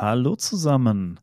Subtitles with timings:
[0.00, 1.20] Hallo zusammen.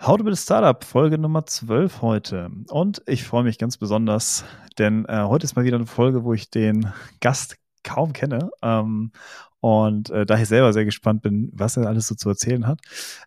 [0.00, 2.50] How to Build a Startup, Folge Nummer 12 heute.
[2.70, 4.46] Und ich freue mich ganz besonders,
[4.78, 8.50] denn äh, heute ist mal wieder eine Folge, wo ich den Gast kaum kenne.
[8.62, 9.12] Ähm,
[9.60, 12.80] und äh, da ich selber sehr gespannt bin, was er alles so zu erzählen hat.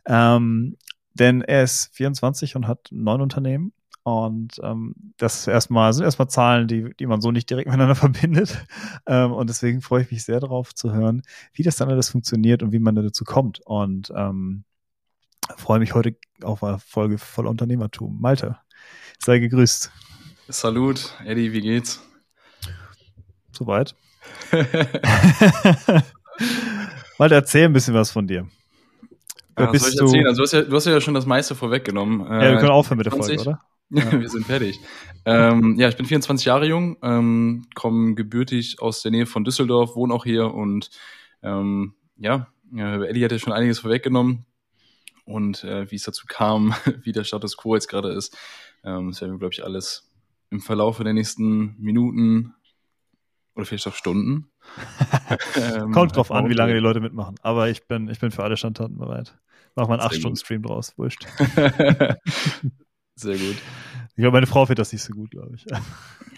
[0.07, 0.77] Ähm,
[1.13, 3.71] denn er ist 24 und hat neun Unternehmen
[4.05, 8.63] und ähm, das erstmal sind erstmal Zahlen, die, die man so nicht direkt miteinander verbindet.
[9.07, 11.23] Ähm, und deswegen freue ich mich sehr darauf zu hören,
[11.53, 13.61] wie das dann alles funktioniert und wie man da dazu kommt.
[13.65, 14.63] Und ähm,
[15.57, 18.21] freue mich heute auf eine Folge voller Unternehmertum.
[18.21, 18.59] Malte,
[19.17, 19.91] sei gegrüßt.
[20.49, 21.99] Salut, Eddie, wie geht's?
[23.53, 23.95] Soweit.
[27.17, 28.47] Malte, erzähl ein bisschen was von dir.
[29.57, 30.27] Ja, bist soll ich erzählen?
[30.27, 32.19] Also du hast, ja, du hast ja schon das meiste vorweggenommen.
[32.19, 33.61] Ja, wir können aufhören mit der Folge, oder?
[33.91, 34.19] Ja.
[34.19, 34.79] wir sind fertig.
[35.25, 39.95] ähm, ja, ich bin 24 Jahre jung, ähm, komme gebürtig aus der Nähe von Düsseldorf,
[39.95, 40.89] wohne auch hier und
[41.43, 44.45] ähm, ja, äh, Ellie hat ja schon einiges vorweggenommen
[45.25, 46.73] und äh, wie es dazu kam,
[47.03, 48.35] wie der Status quo jetzt gerade ist.
[48.83, 50.11] Ähm, das werden wir, glaube ich, alles
[50.49, 52.53] im Verlauf der nächsten Minuten
[53.55, 54.51] oder vielleicht auch Stunden.
[55.55, 57.35] ähm, Kommt drauf an, wie lange die Leute mitmachen.
[57.41, 59.37] Aber ich bin, ich bin für alle Standorten bereit.
[59.75, 61.25] Mach mal einen 8-Stunden-Stream draus, wurscht.
[63.15, 63.55] Sehr gut.
[64.09, 65.65] Ich glaube, meine Frau findet das nicht so gut, glaube ich.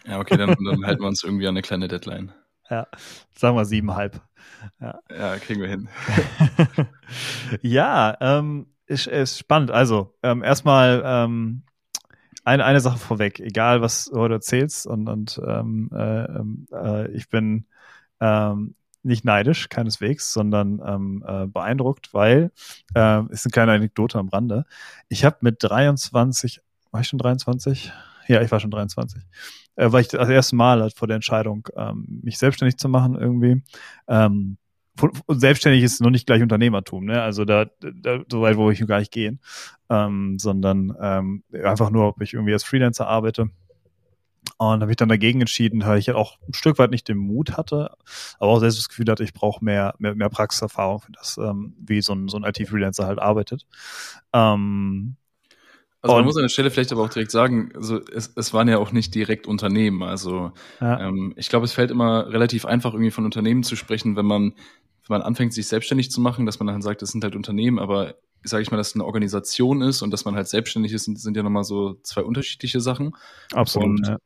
[0.05, 2.31] Ja, okay, dann, dann halten wir uns irgendwie an eine kleine Deadline.
[2.69, 2.87] Ja,
[3.35, 4.21] sagen wir siebenhalb.
[4.79, 5.89] Ja, ja kriegen wir hin.
[7.61, 9.71] ja, ähm, ist, ist spannend.
[9.71, 11.63] Also, ähm, erstmal ähm,
[12.43, 17.11] eine, eine Sache vorweg, egal was du heute erzählst, und, und ähm, äh, ähm, äh,
[17.11, 17.65] ich bin
[18.19, 22.51] ähm, nicht neidisch, keineswegs, sondern ähm, äh, beeindruckt, weil
[22.95, 24.65] äh, ist eine kleine Anekdote am Rande.
[25.09, 27.91] Ich habe mit 23 war ich schon 23?
[28.27, 29.21] Ja, ich war schon 23.
[29.75, 33.15] Äh, war ich das erste Mal halt vor der Entscheidung, ähm, mich selbstständig zu machen
[33.15, 33.63] irgendwie.
[34.07, 34.57] Ähm,
[35.27, 37.21] selbstständig ist noch nicht gleich Unternehmertum, ne?
[37.21, 39.39] Also da, da so weit, wo ich gar nicht gehen,
[39.89, 43.49] ähm, sondern ähm, einfach nur, ob ich irgendwie als Freelancer arbeite.
[44.59, 47.17] Und habe ich dann dagegen entschieden, weil ich halt auch ein Stück weit nicht den
[47.17, 47.91] Mut hatte,
[48.39, 51.75] aber auch selbst das Gefühl hatte, ich brauche mehr, mehr, mehr Praxiserfahrung für das, ähm,
[51.79, 53.67] wie so ein, so ein IT-Freelancer halt arbeitet.
[54.33, 55.17] Ähm,
[56.01, 58.67] also man muss an der Stelle vielleicht aber auch direkt sagen, also es, es waren
[58.67, 60.03] ja auch nicht direkt Unternehmen.
[60.03, 61.07] Also ja.
[61.07, 64.51] ähm, ich glaube, es fällt immer relativ einfach, irgendwie von Unternehmen zu sprechen, wenn man,
[64.51, 67.79] wenn man anfängt, sich selbstständig zu machen, dass man dann sagt, das sind halt Unternehmen,
[67.79, 71.05] aber sage ich mal, dass es eine Organisation ist und dass man halt selbstständig ist,
[71.05, 73.15] sind, sind ja nochmal so zwei unterschiedliche Sachen.
[73.53, 73.89] Absolut.
[73.89, 74.17] Und ja.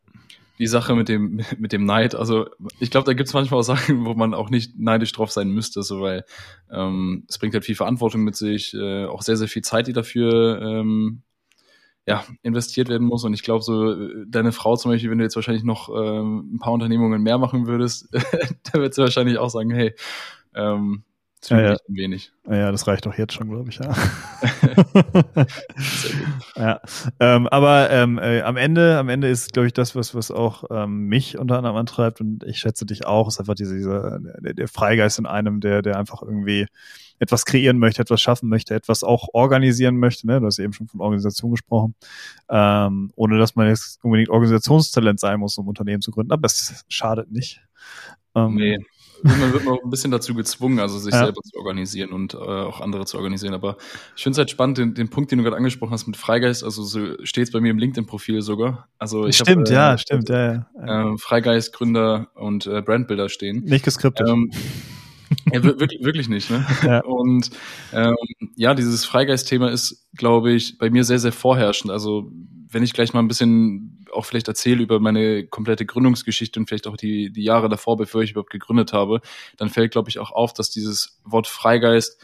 [0.60, 2.48] Die Sache mit dem, mit dem Neid, also
[2.80, 5.50] ich glaube, da gibt es manchmal auch Sachen, wo man auch nicht neidisch drauf sein
[5.50, 6.26] müsste, so weil
[6.70, 9.94] ähm, es bringt halt viel Verantwortung mit sich, äh, auch sehr, sehr viel Zeit, die
[9.94, 11.24] dafür ähm,
[12.08, 13.24] ja, investiert werden muss.
[13.24, 16.56] Und ich glaube, so äh, deine Frau zum Beispiel, wenn du jetzt wahrscheinlich noch ähm,
[16.56, 18.10] ein paar Unternehmungen mehr machen würdest,
[18.74, 19.94] da wird sie wahrscheinlich auch sagen, hey,
[20.56, 21.04] ähm,
[21.50, 21.78] ja, ja.
[21.88, 22.32] wenig.
[22.48, 23.96] Ja, das reicht auch jetzt schon, glaube ich, ja.
[26.56, 26.82] ja.
[27.20, 30.66] Ähm, aber ähm, äh, am Ende, am Ende ist, glaube ich, das, was, was auch
[30.70, 34.54] ähm, mich unter anderem antreibt und ich schätze dich auch, ist einfach diese, dieser, der,
[34.54, 36.68] der Freigeist in einem, der, der einfach irgendwie
[37.22, 40.26] etwas kreieren möchte, etwas schaffen möchte, etwas auch organisieren möchte.
[40.26, 40.40] Ne?
[40.40, 41.94] Du hast eben schon von Organisation gesprochen,
[42.50, 46.32] ähm, ohne dass man jetzt unbedingt Organisationstalent sein muss, um Unternehmen zu gründen.
[46.32, 47.62] Aber es schadet nicht.
[48.36, 48.80] Ähm, nee.
[49.24, 51.26] Man wird noch ein bisschen dazu gezwungen, also sich ja.
[51.26, 53.54] selber zu organisieren und äh, auch andere zu organisieren.
[53.54, 53.78] Aber
[54.16, 56.64] ich finde es halt spannend, den, den Punkt, den du gerade angesprochen hast mit Freigeist,
[56.64, 58.88] also so steht es bei mir im LinkedIn-Profil sogar.
[58.98, 61.14] Also ich stimmt, hab, äh, ja, stimmt, ja, ja.
[61.14, 63.64] Äh, Freigeist, Gründer und äh, Brandbuilder stehen.
[63.66, 64.28] Nicht geskriptet.
[64.28, 64.52] Ähm,
[65.52, 66.50] ja, wirklich, wirklich nicht.
[66.50, 66.66] Ne?
[66.84, 67.04] Ja.
[67.04, 67.50] Und
[67.94, 68.16] ähm,
[68.56, 71.92] ja, dieses Freigeist-Thema ist, glaube ich, bei mir sehr, sehr vorherrschend.
[71.92, 72.32] Also
[72.70, 76.88] wenn ich gleich mal ein bisschen auch vielleicht erzähle über meine komplette Gründungsgeschichte und vielleicht
[76.88, 79.22] auch die, die Jahre davor, bevor ich überhaupt gegründet habe,
[79.58, 82.22] dann fällt, glaube ich, auch auf, dass dieses Wort Freigeist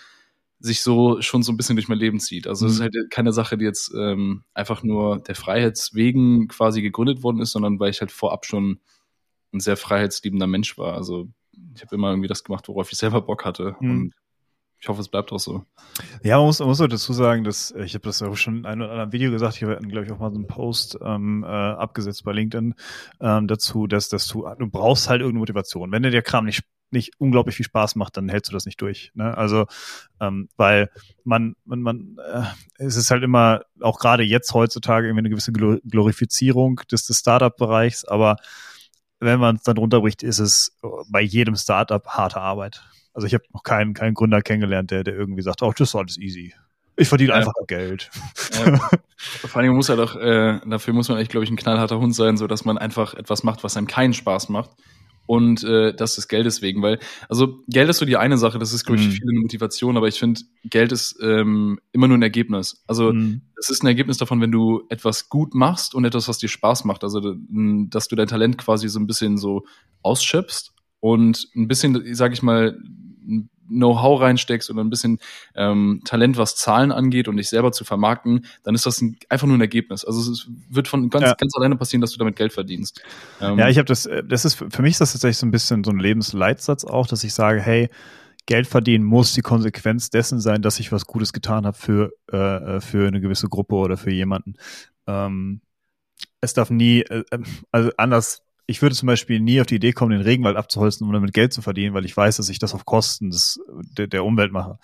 [0.59, 2.47] sich so schon so ein bisschen durch mein Leben zieht.
[2.47, 2.85] Also es mhm.
[2.87, 7.51] ist halt keine Sache, die jetzt ähm, einfach nur der Freiheitswegen quasi gegründet worden ist,
[7.51, 8.79] sondern weil ich halt vorab schon
[9.53, 10.95] ein sehr freiheitsliebender Mensch war.
[10.95, 11.29] Also
[11.75, 13.75] ich habe immer irgendwie das gemacht, worauf ich selber Bock hatte.
[13.79, 13.91] Mhm.
[13.91, 14.13] Und
[14.79, 15.65] ich hoffe, es bleibt auch so.
[16.23, 18.65] Ja, man muss, man muss auch dazu sagen, dass ich habe das auch schon in
[18.65, 21.43] einem oder anderen Video gesagt, ich habe, glaube ich, auch mal so einen Post ähm,
[21.43, 22.75] äh, abgesetzt bei LinkedIn
[23.19, 25.91] ähm, dazu, dass, dass du, du brauchst halt irgendeine Motivation.
[25.91, 28.81] Wenn dir der Kram nicht nicht unglaublich viel Spaß macht, dann hältst du das nicht
[28.81, 29.11] durch.
[29.13, 29.37] Ne?
[29.37, 29.65] Also,
[30.21, 30.89] ähm, weil
[31.23, 32.43] man, man, man, äh,
[32.77, 38.05] es ist halt immer, auch gerade jetzt heutzutage irgendwie eine gewisse Glorifizierung des, des Startup-Bereichs,
[38.05, 38.37] aber
[39.19, 40.77] wenn man es dann runterbricht, ist es
[41.09, 42.83] bei jedem Startup harte Arbeit.
[43.13, 45.95] Also ich habe noch keinen, keinen Gründer kennengelernt, der, der irgendwie sagt, oh, das ist
[45.95, 46.53] alles easy.
[46.95, 47.37] Ich verdiene ja.
[47.37, 48.09] einfach Geld.
[48.57, 48.89] Ja.
[49.17, 52.15] Vor allem muss er doch, äh, dafür muss man echt, glaube ich, ein knallharter Hund
[52.15, 54.71] sein, so dass man einfach etwas macht, was einem keinen Spaß macht.
[55.27, 56.97] Und äh, das des Geldes wegen, weil
[57.29, 59.11] also Geld ist so die eine Sache, das ist glaube ich Mhm.
[59.11, 62.83] für viele eine Motivation, aber ich finde Geld ist ähm, immer nur ein Ergebnis.
[62.87, 63.41] Also Mhm.
[63.59, 66.85] es ist ein Ergebnis davon, wenn du etwas gut machst und etwas, was dir Spaß
[66.85, 67.03] macht.
[67.03, 67.35] Also,
[67.89, 69.65] dass du dein Talent quasi so ein bisschen so
[70.01, 72.79] ausschöpfst und ein bisschen, sag ich mal,
[73.69, 75.19] Know-how reinsteckst oder ein bisschen
[75.53, 79.45] ähm, Talent, was Zahlen angeht und dich selber zu vermarkten, dann ist das ein, einfach
[79.47, 80.05] nur ein Ergebnis.
[80.05, 81.33] Also es wird von ganz, Ja.
[81.33, 83.01] ganz alleine passieren, dass du damit Geld verdienst.
[83.41, 85.51] Ähm, Ja, ich habe das, äh, das ist, für mich ist das tatsächlich so ein
[85.51, 87.89] bisschen so ein Lebensleitsatz auch, dass ich sage, hey,
[88.45, 92.79] Geld verdienen muss die Konsequenz dessen sein, dass ich was Gutes getan habe für, äh,
[92.79, 94.55] für eine gewisse Gruppe oder für jemanden.
[95.05, 95.59] Ähm,
[96.39, 97.39] es darf nie, äh, äh,
[97.71, 101.13] also anders, ich würde zum Beispiel nie auf die Idee kommen, den Regenwald abzuholzen, um
[101.13, 103.59] damit Geld zu verdienen, weil ich weiß, dass ich das auf Kosten des,
[103.97, 104.77] der, der Umwelt mache.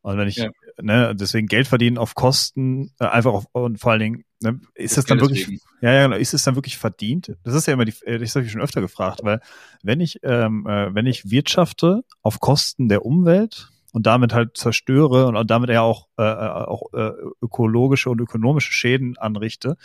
[0.00, 0.50] Und wenn ich, Ja.
[0.80, 4.96] ne, deswegen Geld verdienen auf Kosten, äh, einfach auf, und vor allen Dingen, ne, ist
[4.96, 6.16] das dann Geld wirklich, ja, ja, genau.
[6.16, 7.36] Ist es dann wirklich verdient?
[7.44, 9.40] Das ist ja immer die, äh, das habe ich schon öfter gefragt, weil
[9.82, 15.26] wenn ich, ähm, äh, wenn ich wirtschafte auf Kosten der Umwelt und damit halt zerstöre
[15.26, 19.76] und damit ja auch, äh, äh, auch äh, ökologische und ökonomische Schäden anrichte,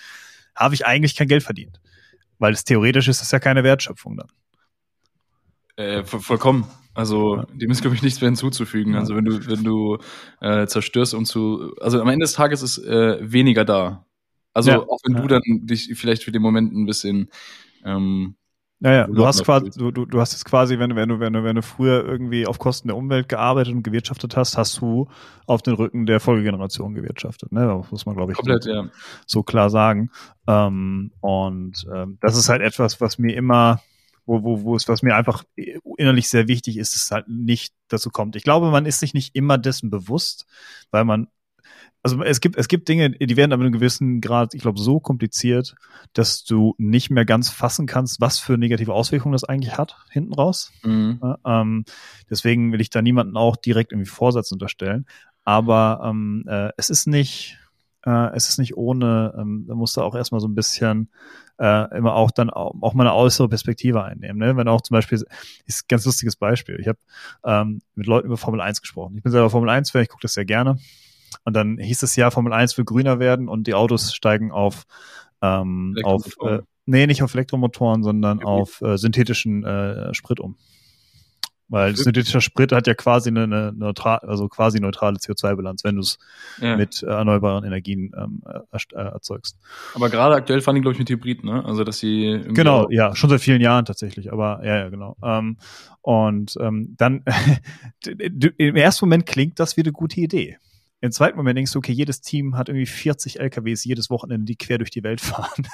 [0.56, 1.80] habe ich eigentlich kein Geld verdient.
[2.40, 4.28] Weil es theoretisch ist das ja keine Wertschöpfung dann.
[5.76, 6.66] Äh, vo- vollkommen.
[6.94, 8.96] Also dem ist, glaube ich, nichts mehr hinzuzufügen.
[8.96, 10.00] Also wenn du, wenn du
[10.42, 14.06] äh, zerstörst und zu, also am Ende des Tages ist äh, weniger da.
[14.54, 14.80] Also Ja.
[14.80, 17.30] auch wenn du dann dich vielleicht für den Moment ein bisschen
[17.86, 18.36] ähm,
[18.80, 21.34] Naja, du hast quasi, du, du, du hast jetzt quasi, wenn du, wenn du, wenn
[21.34, 25.08] du, wenn du früher irgendwie auf Kosten der Umwelt gearbeitet und gewirtschaftet hast, hast du
[25.48, 27.52] auf den Rücken der Folgegeneration gewirtschaftet.
[27.52, 27.66] Ne?
[27.66, 28.90] Das muss man, glaube ich, komplett, so, ja.
[29.26, 30.12] so klar sagen.
[30.48, 33.82] Ähm, und ähm, das ist halt etwas, was mir immer,
[34.28, 35.44] wo, wo, wo es, was mir einfach
[35.98, 38.36] innerlich sehr wichtig ist, es halt nicht dazu kommt.
[38.36, 40.46] Ich glaube, man ist sich nicht immer dessen bewusst,
[40.92, 41.30] weil man
[42.04, 44.80] also es gibt, es gibt Dinge, die werden aber in einem gewissen Grad, ich glaube,
[44.80, 45.76] so kompliziert,
[46.14, 50.34] dass du nicht mehr ganz fassen kannst, was für negative Auswirkungen das eigentlich hat, hinten
[50.34, 50.72] raus.
[50.84, 51.20] Mhm.
[51.22, 51.86] Ja, ähm,
[52.30, 55.06] deswegen will ich da niemanden auch direkt irgendwie Vorsatz unterstellen.
[55.44, 57.58] Aber ähm, äh, es ist nicht,
[58.06, 61.10] äh, es ist nicht ohne, ähm, da musst du auch erstmal so ein bisschen
[61.60, 64.38] äh, immer auch dann auch, auch mal eine äußere Perspektive einnehmen.
[64.38, 64.56] Ne?
[64.56, 65.24] Wenn auch zum Beispiel,
[65.66, 66.80] ist ein ganz lustiges Beispiel.
[66.80, 67.00] Ich habe
[67.44, 69.16] ähm, mit Leuten über Formel 1 gesprochen.
[69.18, 70.78] Ich bin selber Formel 1-Fan, ich gucke das sehr gerne.
[71.44, 74.84] Und dann hieß es ja, Formel 1 will grüner werden und die Autos steigen auf,
[75.42, 78.48] ähm, auf äh, nee, nicht auf Elektromotoren, sondern Hybrid.
[78.48, 80.58] auf äh, synthetischen äh, Sprit um.
[81.70, 82.04] Weil Wirklich?
[82.06, 86.18] synthetischer Sprit hat ja quasi eine, eine neutral, also quasi neutrale CO2-Bilanz, wenn du es
[86.62, 86.78] ja.
[86.78, 89.58] mit erneuerbaren Energien ähm, äh, äh, erzeugst.
[89.94, 91.66] Aber gerade aktuell fahren die, glaube ich, mit Hybrid, ne?
[91.66, 95.18] Also dass sie Genau, ja, schon seit vielen Jahren tatsächlich, aber ja, ja, genau.
[95.22, 95.58] Ähm,
[96.02, 97.26] und ähm, dann
[98.58, 100.58] im ersten Moment klingt das wie eine gute Idee.
[101.00, 104.56] Im zweiten Moment denkst du, okay, jedes Team hat irgendwie 40 LKWs jedes Wochenende, die
[104.56, 105.68] quer durch die Welt fahren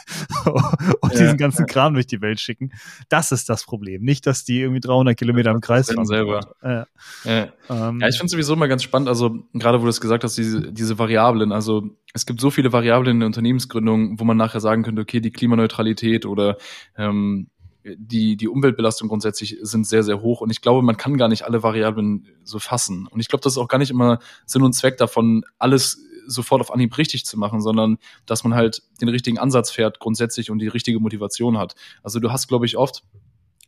[1.01, 2.71] und Ja, diesen ganzen Kram durch die Welt schicken.
[3.09, 4.03] Das ist das Problem.
[4.03, 6.05] Nicht, dass die irgendwie 300 Kilometer im Kreis fahren.
[6.05, 6.53] selber.
[6.61, 6.87] Ja,
[7.23, 7.53] Ja.
[7.69, 10.37] ähm, Ja, ich finde sowieso immer ganz spannend, also gerade wo du es gesagt hast,
[10.37, 14.59] diese, diese Variablen, also es gibt so viele Variablen in der Unternehmensgründung, wo man nachher
[14.59, 16.57] sagen könnte, okay, die Klimaneutralität oder
[16.97, 17.47] ähm,
[17.83, 21.43] die, die Umweltbelastung grundsätzlich sind sehr, sehr hoch und ich glaube, man kann gar nicht
[21.43, 23.07] alle Variablen so fassen.
[23.07, 26.61] Und ich glaube, das ist auch gar nicht immer Sinn und Zweck davon, alles sofort
[26.61, 30.59] auf Anhieb richtig zu machen, sondern dass man halt den richtigen Ansatz fährt grundsätzlich und
[30.59, 31.75] die richtige Motivation hat.
[32.01, 33.03] Also du hast, glaube ich, oft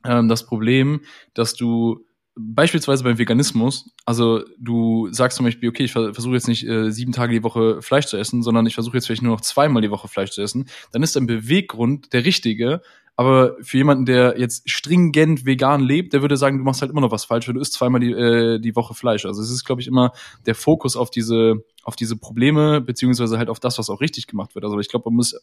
[0.06, 1.01] ähm, das Problem,
[1.33, 2.06] dass du
[2.38, 6.91] beispielsweise beim Veganismus, also du sagst zum Beispiel, okay, ich ver versuche jetzt nicht äh,
[6.91, 9.81] sieben Tage die Woche Fleisch zu essen, sondern ich versuche jetzt vielleicht nur noch zweimal
[9.81, 12.81] die Woche Fleisch zu essen, dann ist dein Beweggrund der richtige,
[13.15, 17.01] aber für jemanden, der jetzt stringent vegan lebt, der würde sagen, du machst halt immer
[17.01, 19.25] noch was falsch, weil du isst zweimal die, äh, die Woche Fleisch.
[19.25, 20.12] Also es ist, glaube ich, immer
[20.45, 24.55] der Fokus auf diese, auf diese Probleme, beziehungsweise halt auf das, was auch richtig gemacht
[24.55, 24.65] wird.
[24.65, 25.36] Also ich glaube, man muss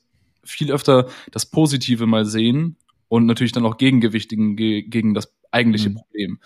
[0.44, 2.76] viel öfter das Positive mal sehen
[3.08, 5.94] und natürlich dann auch gegengewichtigen ge gegen das eigentliche Mhm.
[5.94, 6.38] Problem.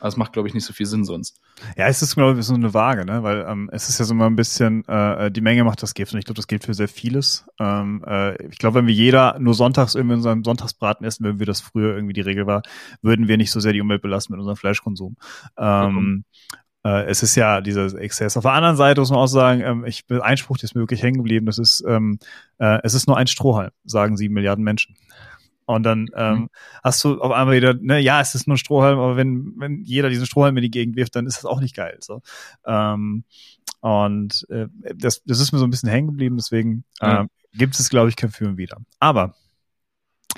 [0.00, 1.40] Also es macht, glaube ich, nicht so viel Sinn sonst.
[1.76, 3.22] Ja, es ist, glaube ich, so eine Waage, ne?
[3.22, 6.12] Weil ähm, es ist ja so mal ein bisschen, äh, die Menge macht das Gift
[6.12, 7.46] und ich glaube, das gilt für sehr vieles.
[7.58, 11.46] Ähm, äh, ich glaube, wenn wir jeder nur sonntags irgendwie unseren Sonntagsbraten essen, wenn wir
[11.46, 12.62] das früher irgendwie die Regel war,
[13.02, 15.16] würden wir nicht so sehr die Umwelt belasten mit unserem Fleischkonsum.
[15.56, 16.24] Ähm,
[16.84, 18.36] äh, es ist ja dieser Exzess.
[18.36, 20.82] Auf der anderen Seite muss man auch sagen, ähm, ich bin Einspruch, der ist mir
[20.82, 22.18] wirklich hängen geblieben, das ist, ähm,
[22.58, 24.96] äh, es ist nur ein Strohhalm, sagen sieben Milliarden Menschen.
[25.68, 26.48] Und dann ähm, Mhm.
[26.82, 29.84] hast du auf einmal wieder, ne, ja, es ist nur ein Strohhalm, aber wenn, wenn
[29.84, 31.98] jeder diesen Strohhalm in die Gegend wirft, dann ist das auch nicht geil.
[32.00, 32.22] So.
[32.64, 33.24] Ähm,
[33.80, 37.90] und äh, das, das ist mir so ein bisschen hängen geblieben, deswegen äh, gibt es,
[37.90, 38.78] glaube ich, kein Führen wieder.
[38.98, 39.34] Aber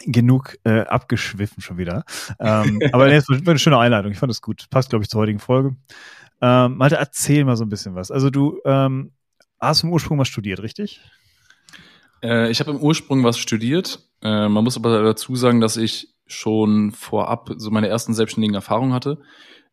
[0.05, 2.03] genug äh, abgeschwiffen schon wieder.
[2.41, 4.11] Ähm, aber nee, war eine schöne Einleitung.
[4.11, 4.67] Ich fand das gut.
[4.71, 5.77] Passt, glaube ich, zur heutigen Folge.
[6.41, 8.11] Ähm, Malte, erzähl mal so ein bisschen was.
[8.11, 9.13] Also du ähm,
[9.61, 11.01] hast im Ursprung mal studiert, richtig?
[12.23, 14.01] Äh, ich habe im Ursprung was studiert.
[14.23, 18.93] Äh, man muss aber dazu sagen, dass ich schon vorab so meine ersten selbstständigen Erfahrungen
[18.93, 19.19] hatte.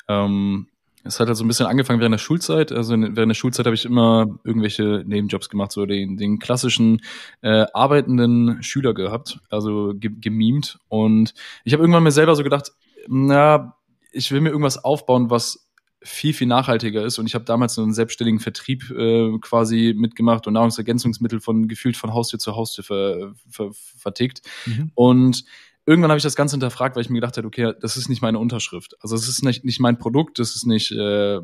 [0.07, 0.67] Ähm,
[1.03, 2.71] es hat halt so ein bisschen angefangen während der Schulzeit.
[2.71, 7.01] Also während der Schulzeit habe ich immer irgendwelche Nebenjobs gemacht, so den, den klassischen
[7.41, 10.79] äh, arbeitenden Schüler gehabt, also ge gemimt.
[10.89, 12.71] Und ich habe irgendwann mir selber so gedacht,
[13.07, 13.75] na,
[14.11, 15.66] ich will mir irgendwas aufbauen, was
[16.07, 17.19] viel, viel nachhaltiger ist.
[17.19, 21.97] Und ich habe damals so einen selbstständigen Vertrieb äh, quasi mitgemacht und Nahrungsergänzungsmittel von gefühlt
[21.97, 24.41] von Haustür zu Haustür ver, ver, vertickt.
[24.65, 24.91] Mhm.
[24.95, 25.43] Und
[25.85, 28.21] irgendwann habe ich das Ganze hinterfragt, weil ich mir gedacht habe, okay, das ist nicht
[28.21, 28.95] meine Unterschrift.
[29.01, 31.39] Also es ist nicht, nicht mein Produkt, das ist nicht äh,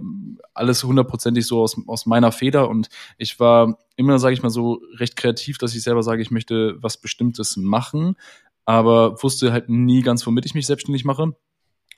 [0.53, 2.69] alles hundertprozentig so aus, aus meiner Feder.
[2.69, 6.31] Und ich war immer, sage ich mal, so recht kreativ, dass ich selber sage, ich
[6.31, 8.15] möchte was Bestimmtes machen,
[8.65, 11.33] aber wusste halt nie ganz, womit ich mich selbstständig mache.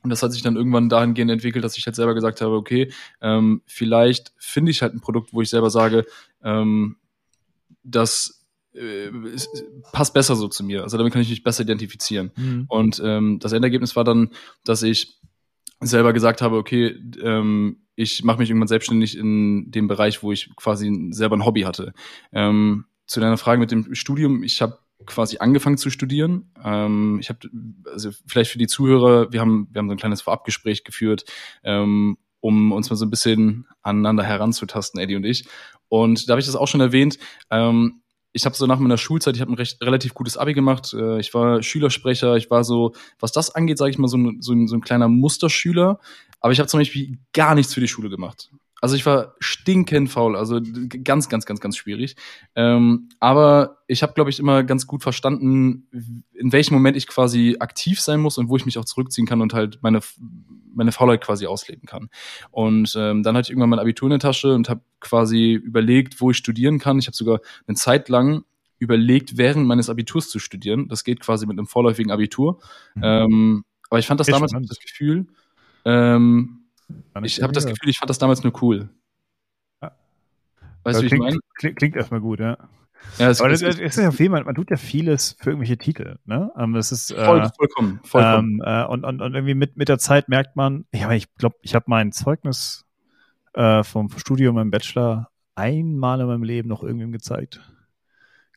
[0.06, 2.92] Und das hat sich dann irgendwann dahingehend entwickelt, dass ich halt selber gesagt habe, okay,
[3.22, 6.06] ähm, vielleicht finde ich halt ein Produkt, wo ich selber sage,
[6.44, 6.98] ähm,
[7.82, 9.10] das äh,
[9.94, 10.84] passt besser so zu mir.
[10.84, 12.30] Also damit kann ich mich besser identifizieren.
[12.36, 12.66] Mhm.
[12.68, 14.30] Und ähm, das Endergebnis war dann,
[14.64, 15.20] dass ich
[15.80, 20.56] selber gesagt habe, okay, ähm, ich mache mich irgendwann selbstständig in dem Bereich, wo ich
[20.56, 21.94] quasi selber ein Hobby hatte.
[22.32, 26.52] Ähm, zu deiner Frage mit dem Studium, ich habe quasi angefangen zu studieren.
[26.64, 27.40] Ähm, ich habe,
[27.92, 31.26] also vielleicht für die Zuhörer, wir haben, wir haben so ein kleines Vorabgespräch geführt,
[31.64, 35.46] ähm, um uns mal so ein bisschen aneinander heranzutasten, Eddie und ich.
[35.90, 37.18] Und da habe ich das auch schon erwähnt.
[37.50, 40.94] Ähm, ich habe so nach meiner Schulzeit, ich habe ein recht relativ gutes Abi gemacht.
[40.94, 44.42] Äh, ich war Schülersprecher, ich war so, was das angeht, sage ich mal, so ein,
[44.42, 46.00] so, ein, so ein kleiner Musterschüler.
[46.42, 48.52] Aber ich habe zum Beispiel gar nichts für die Schule gemacht.
[48.82, 50.60] Also ich war stinkend faul, also
[51.04, 52.16] ganz, ganz, ganz, ganz schwierig.
[52.56, 55.88] Ähm, aber ich habe, glaube ich, immer ganz gut verstanden,
[56.34, 59.42] in welchem Moment ich quasi aktiv sein muss und wo ich mich auch zurückziehen kann
[59.42, 60.02] und halt meine,
[60.74, 62.10] meine Faulheit quasi ausleben kann.
[62.52, 66.20] Und ähm, dann hatte ich irgendwann mein Abitur in der Tasche und habe quasi überlegt,
[66.20, 67.00] wo ich studieren kann.
[67.00, 68.44] Ich habe sogar eine Zeit lang
[68.78, 70.90] überlegt, während meines Abiturs zu studieren.
[70.90, 72.60] Das geht quasi mit einem vorläufigen Abitur.
[72.96, 73.04] Mhm.
[73.04, 75.28] Ähm, aber ich fand das ich damals das Gefühl,
[75.86, 76.65] ähm,
[77.24, 78.90] ich habe das Gefühl, ich fand das damals nur cool.
[80.84, 81.40] Weißt du, wie ich meine?
[81.56, 82.58] Klingt, klingt erstmal gut, ja.
[83.18, 85.78] Ja, das, aber das, das, ist ja viel, man, man tut ja vieles für irgendwelche
[85.78, 86.52] Titel, ne?
[86.58, 88.62] Ähm, das ist äh, Voll, vollkommen, vollkommen.
[88.66, 91.56] Ähm, äh, und, und, und irgendwie mit, mit der Zeit merkt man, ja, ich glaube,
[91.62, 92.86] ich habe mein Zeugnis
[93.54, 97.62] äh, vom Studium im Bachelor einmal in meinem Leben noch irgendwem gezeigt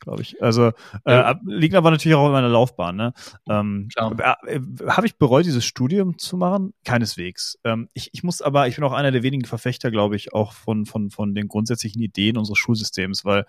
[0.01, 0.43] glaube ich.
[0.43, 0.73] Also
[1.05, 2.97] äh, liegt aber natürlich auch in meiner Laufbahn.
[2.97, 3.13] Ne?
[3.49, 6.75] Ähm, äh, Habe ich bereut, dieses Studium zu machen?
[6.85, 7.59] Keineswegs.
[7.65, 10.53] Ähm, ich, ich muss aber, ich bin auch einer der wenigen Verfechter, glaube ich, auch
[10.53, 13.45] von, von, von den grundsätzlichen Ideen unseres Schulsystems, weil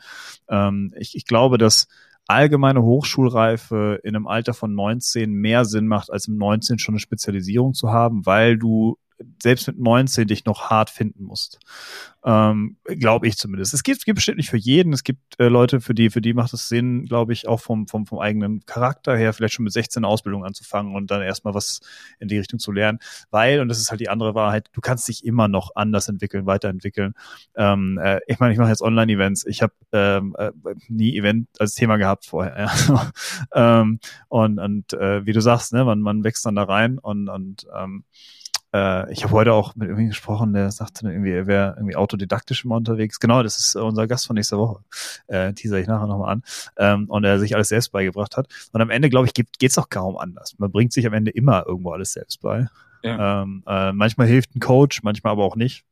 [0.49, 1.87] ähm, ich, ich glaube, dass
[2.27, 6.99] allgemeine Hochschulreife in einem Alter von 19 mehr Sinn macht, als im 19 schon eine
[6.99, 8.97] Spezialisierung zu haben, weil du
[9.41, 11.59] selbst mit 19 dich noch hart finden musst.
[12.23, 13.73] Ähm, glaube ich zumindest.
[13.73, 14.91] Es gibt, es gibt bestimmt nicht für jeden.
[14.91, 17.88] Es gibt äh, Leute, für die, für die macht es Sinn, glaube ich, auch vom,
[17.88, 21.79] vom, vom eigenen Charakter her, vielleicht schon mit 16 Ausbildung anzufangen und dann erstmal was
[22.19, 22.99] in die Richtung zu lernen.
[23.31, 26.45] Weil, und das ist halt die andere Wahrheit, du kannst dich immer noch anders entwickeln,
[26.45, 27.13] weiterentwickeln.
[27.55, 29.45] Ähm, äh, ich meine, ich mache jetzt Online-Events.
[29.45, 30.51] Ich habe ähm, äh,
[30.89, 32.69] nie Event als Thema gehabt vorher.
[32.88, 33.11] Ja.
[33.81, 37.29] ähm, und und äh, wie du sagst, ne, man, man wächst dann da rein und,
[37.29, 38.03] und ähm,
[38.73, 42.65] äh, ich habe heute auch mit irgendwie gesprochen, der sagte irgendwie, er wäre irgendwie autodidaktisch
[42.65, 43.19] immer unterwegs.
[43.19, 44.83] Genau, das ist unser Gast von nächster Woche.
[45.27, 46.43] Äh, teaser ich nachher nochmal an.
[46.77, 48.47] Ähm, und er sich alles selbst beigebracht hat.
[48.71, 50.55] Und am Ende, glaube ich, geht es auch kaum anders.
[50.57, 52.67] Man bringt sich am Ende immer irgendwo alles selbst bei.
[53.03, 53.43] Ja.
[53.43, 55.85] Ähm, äh, manchmal hilft ein Coach, manchmal aber auch nicht.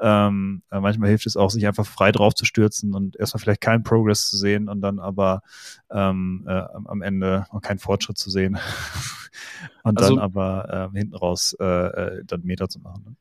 [0.00, 3.60] Ähm, äh, manchmal hilft es auch, sich einfach frei drauf zu stürzen und erstmal vielleicht
[3.60, 5.42] keinen Progress zu sehen und dann aber
[5.90, 8.58] ähm, äh, am Ende keinen Fortschritt zu sehen
[9.82, 13.04] und also, dann aber äh, hinten raus äh, äh, dann Meter zu machen.
[13.04, 13.16] Ne?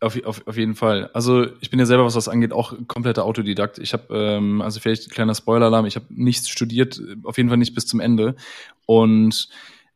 [0.00, 1.10] Auf, auf, auf jeden Fall.
[1.12, 3.78] Also ich bin ja selber, was das angeht, auch kompletter Autodidakt.
[3.78, 7.58] Ich habe, ähm, also vielleicht ein kleiner Spoiler-Alarm, ich habe nichts studiert, auf jeden Fall
[7.58, 8.36] nicht bis zum Ende.
[8.86, 9.48] Und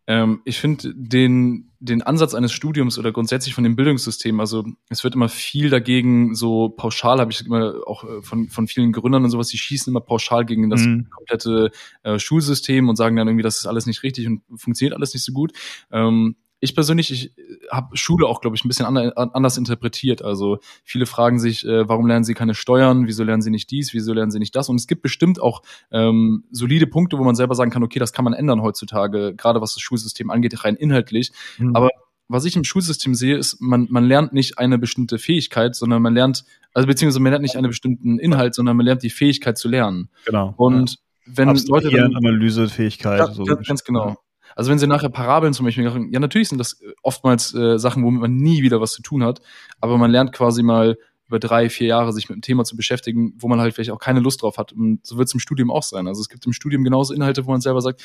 [0.07, 5.05] ähm, ich finde den, den Ansatz eines Studiums oder grundsätzlich von dem Bildungssystem, also es
[5.05, 9.25] wird immer viel dagegen, so pauschal habe ich immer auch äh, von, von vielen Gründern
[9.25, 11.09] und sowas, die schießen immer pauschal gegen das mhm.
[11.11, 11.71] komplette
[12.03, 15.25] äh, Schulsystem und sagen dann irgendwie, das ist alles nicht richtig und funktioniert alles nicht
[15.25, 15.53] so gut.
[15.93, 17.35] Ähm, ich persönlich, ich
[17.73, 20.23] habe Schule auch, glaube ich, ein bisschen anders interpretiert.
[20.23, 23.93] Also viele fragen sich, äh, warum lernen sie keine Steuern, wieso lernen sie nicht dies,
[23.93, 24.69] wieso lernen sie nicht das?
[24.69, 28.13] Und es gibt bestimmt auch ähm, solide Punkte, wo man selber sagen kann, okay, das
[28.13, 31.33] kann man ändern heutzutage, gerade was das Schulsystem angeht, rein inhaltlich.
[31.59, 31.75] Mhm.
[31.75, 31.91] Aber
[32.29, 36.15] was ich im Schulsystem sehe, ist, man, man lernt nicht eine bestimmte Fähigkeit, sondern man
[36.15, 39.69] lernt, also beziehungsweise man lernt nicht einen bestimmten Inhalt, sondern man lernt die Fähigkeit zu
[39.69, 40.11] lernen.
[40.27, 40.55] Genau.
[40.57, 40.97] Und ja.
[41.27, 44.17] wenn Leute dann, Analysefähigkeit, ja, so ganz genau.
[44.57, 47.79] Also wenn sie nachher Parabeln zum Beispiel machen, ja natürlich sind das äh, oftmals äh,
[47.79, 49.41] Sachen, womit man nie wieder was zu tun hat,
[49.81, 50.97] aber man lernt quasi mal
[51.33, 53.99] über drei, vier Jahre sich mit dem Thema zu beschäftigen, wo man halt vielleicht auch
[53.99, 54.73] keine Lust drauf hat.
[54.73, 56.07] Und so wird es im Studium auch sein.
[56.07, 58.03] Also es gibt im Studium genauso Inhalte, wo man selber sagt,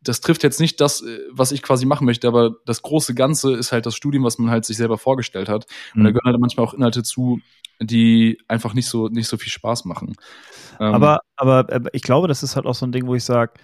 [0.00, 3.54] das trifft jetzt nicht das, äh, was ich quasi machen möchte, aber das große Ganze
[3.54, 5.66] ist halt das Studium, was man halt sich selber vorgestellt hat.
[5.94, 6.04] Und mhm.
[6.04, 7.40] da gehören halt manchmal auch Inhalte zu,
[7.80, 10.14] die einfach nicht so, nicht so viel Spaß machen.
[10.78, 13.24] Ähm, aber, aber äh, ich glaube, das ist halt auch so ein Ding, wo ich
[13.24, 13.54] sage,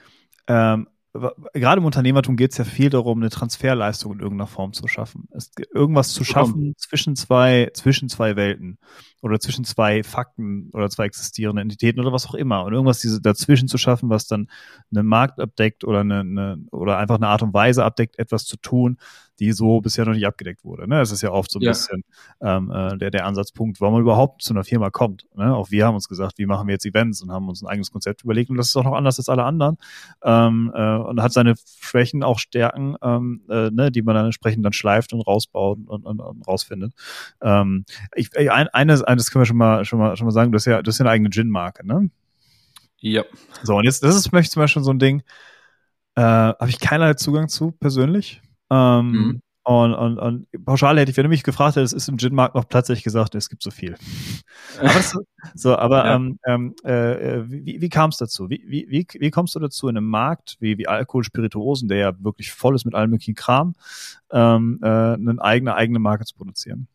[0.48, 4.86] ähm, gerade im Unternehmertum geht es ja viel darum, eine Transferleistung in irgendeiner Form zu
[4.86, 5.28] schaffen.
[5.32, 8.78] Es, irgendwas zu schaffen zwischen zwei, zwischen zwei Welten
[9.20, 12.64] oder zwischen zwei Fakten oder zwei existierenden Entitäten oder was auch immer.
[12.64, 14.48] Und irgendwas diese dazwischen zu schaffen, was dann
[14.94, 18.56] einen Markt abdeckt oder eine, eine oder einfach eine Art und Weise abdeckt, etwas zu
[18.56, 18.98] tun,
[19.40, 20.86] die so bisher noch nicht abgedeckt wurde.
[20.88, 20.98] Ne?
[20.98, 21.70] Das ist ja oft so ein ja.
[21.70, 22.04] bisschen
[22.42, 25.26] ähm, äh, der, der Ansatzpunkt, warum man überhaupt zu einer Firma kommt.
[25.34, 25.54] Ne?
[25.54, 27.90] Auch wir haben uns gesagt, wie machen wir jetzt Events und haben uns ein eigenes
[27.90, 29.78] Konzept überlegt und das ist auch noch anders als alle anderen
[30.22, 34.64] ähm, äh, und hat seine Schwächen, auch Stärken, ähm, äh, ne, die man dann entsprechend
[34.64, 36.92] dann schleift und rausbaut und, und, und rausfindet.
[37.40, 40.56] Ähm, ich, ein, eines, eines können wir schon mal, schon mal, schon mal sagen, du
[40.56, 42.10] hast ja, du hast ja eine eigene Gin-Marke, ne?
[42.98, 43.24] Ja.
[43.62, 45.22] So, und jetzt, das ist möchte ich zum Beispiel so ein Ding,
[46.16, 48.42] äh, habe ich keinerlei Zugang zu persönlich.
[48.70, 49.42] Ähm, mhm.
[49.62, 52.66] Und, und, und pauschal hätte ich, wenn du mich gefragt hättest, ist im Gin-Markt noch
[52.66, 53.94] Platz, hätte ich gesagt, es gibt so viel.
[54.78, 55.14] aber das,
[55.54, 56.14] so, aber ja.
[56.16, 58.48] ähm, ähm äh, wie, wie kam es dazu?
[58.48, 61.98] Wie, wie, wie, wie kommst du dazu in einem Markt wie, wie Alkohol, Spirituosen, der
[61.98, 63.74] ja wirklich voll ist mit allem möglichen Kram,
[64.32, 66.88] ähm, äh, eine eigene, eigene Marke zu produzieren?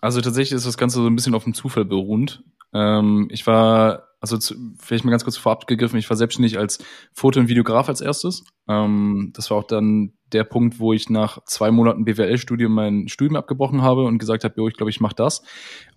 [0.00, 2.44] Also tatsächlich ist das Ganze so ein bisschen auf dem Zufall beruhend.
[2.74, 6.78] Ähm, ich war also zu, vielleicht mal ganz kurz vorab gegriffen, ich war selbstständig als
[7.12, 8.42] Foto- und Videograf als erstes.
[8.66, 13.36] Ähm, das war auch dann der Punkt, wo ich nach zwei Monaten BWL-Studium mein Studium
[13.36, 15.42] abgebrochen habe und gesagt habe, jo, ich glaube, ich mache das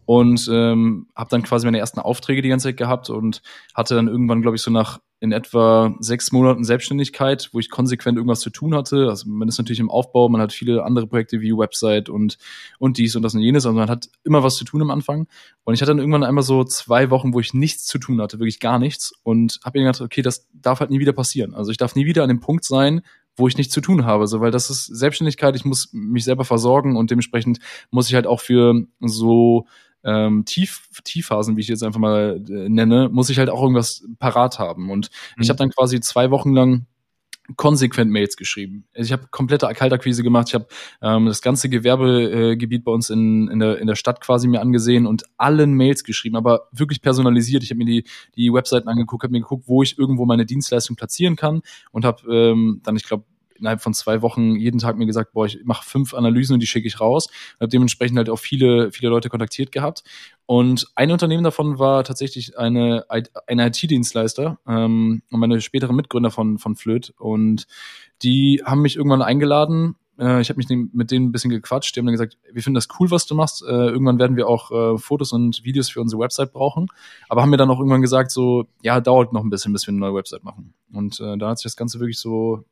[0.03, 3.41] und ähm, habe dann quasi meine ersten Aufträge die ganze Zeit gehabt und
[3.73, 8.17] hatte dann irgendwann, glaube ich, so nach in etwa sechs Monaten Selbstständigkeit, wo ich konsequent
[8.17, 9.07] irgendwas zu tun hatte.
[9.09, 12.37] Also man ist natürlich im Aufbau, man hat viele andere Projekte wie Website und,
[12.77, 15.27] und dies und das und jenes, also man hat immer was zu tun am Anfang.
[15.63, 18.39] Und ich hatte dann irgendwann einmal so zwei Wochen, wo ich nichts zu tun hatte,
[18.39, 21.55] wirklich gar nichts und habe mir gedacht, okay, das darf halt nie wieder passieren.
[21.55, 23.01] Also ich darf nie wieder an dem Punkt sein,
[23.35, 26.43] wo ich nichts zu tun habe, so weil das ist Selbstständigkeit, ich muss mich selber
[26.43, 27.59] versorgen und dementsprechend
[27.91, 29.67] muss ich halt auch für so
[30.07, 34.05] ähm, Tief, Tiefphasen, wie ich jetzt einfach mal äh, nenne, muss ich halt auch irgendwas
[34.19, 34.89] parat haben.
[34.89, 35.43] Und mhm.
[35.43, 36.87] ich habe dann quasi zwei Wochen lang
[37.55, 38.85] konsequent Mails geschrieben.
[38.93, 40.49] Also ich habe komplette Kaltakquise gemacht.
[40.49, 40.67] Ich habe
[41.01, 44.61] ähm, das ganze Gewerbegebiet äh, bei uns in, in, der, in der Stadt quasi mir
[44.61, 47.63] angesehen und allen Mails geschrieben, aber wirklich personalisiert.
[47.63, 48.03] Ich habe mir die,
[48.35, 52.21] die Webseiten angeguckt, habe mir geguckt, wo ich irgendwo meine Dienstleistung platzieren kann und habe
[52.33, 53.23] ähm, dann, ich glaube,
[53.59, 56.67] innerhalb von zwei Wochen jeden Tag mir gesagt, boah, ich mache fünf Analysen und die
[56.67, 57.29] schicke ich raus.
[57.59, 60.03] Habe dementsprechend halt auch viele, viele Leute kontaktiert gehabt.
[60.45, 66.57] Und ein Unternehmen davon war tatsächlich eine, ein IT-Dienstleister ähm, und meine späteren Mitgründer von,
[66.57, 67.13] von Flöt.
[67.17, 67.67] Und
[68.21, 71.95] die haben mich irgendwann eingeladen, äh, ich habe mich mit denen ein bisschen gequatscht.
[71.95, 73.63] Die haben dann gesagt, wir finden das cool, was du machst.
[73.63, 76.87] Äh, irgendwann werden wir auch äh, Fotos und Videos für unsere Website brauchen.
[77.29, 79.91] Aber haben mir dann auch irgendwann gesagt, so, ja, dauert noch ein bisschen, bis wir
[79.91, 80.73] eine neue Website machen.
[80.93, 82.63] Und da hat sich das Ganze wirklich so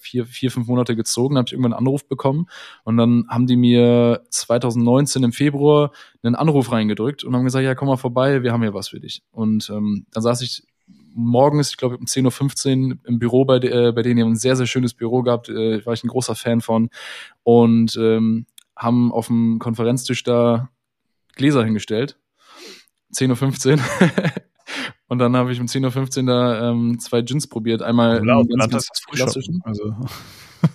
[0.00, 2.46] vier, vier, fünf Monate gezogen, habe ich irgendwann einen Anruf bekommen
[2.84, 7.74] und dann haben die mir 2019 im Februar einen Anruf reingedrückt und haben gesagt, ja,
[7.74, 9.22] komm mal vorbei, wir haben hier was für dich.
[9.30, 10.62] Und ähm, dann saß ich
[11.14, 14.36] morgens, ich glaube um 10.15 Uhr im Büro bei, äh, bei denen, die haben ein
[14.36, 16.90] sehr, sehr schönes Büro gehabt, äh, war ich ein großer Fan von
[17.42, 20.70] und ähm, haben auf dem Konferenztisch da
[21.34, 22.18] Gläser hingestellt.
[23.14, 24.42] 10.15 Uhr.
[25.08, 27.82] Und dann habe ich um 10.15 Uhr da ähm, zwei Gins probiert.
[27.82, 29.60] Einmal einen ganz, ganz klassischen.
[29.64, 29.94] Also.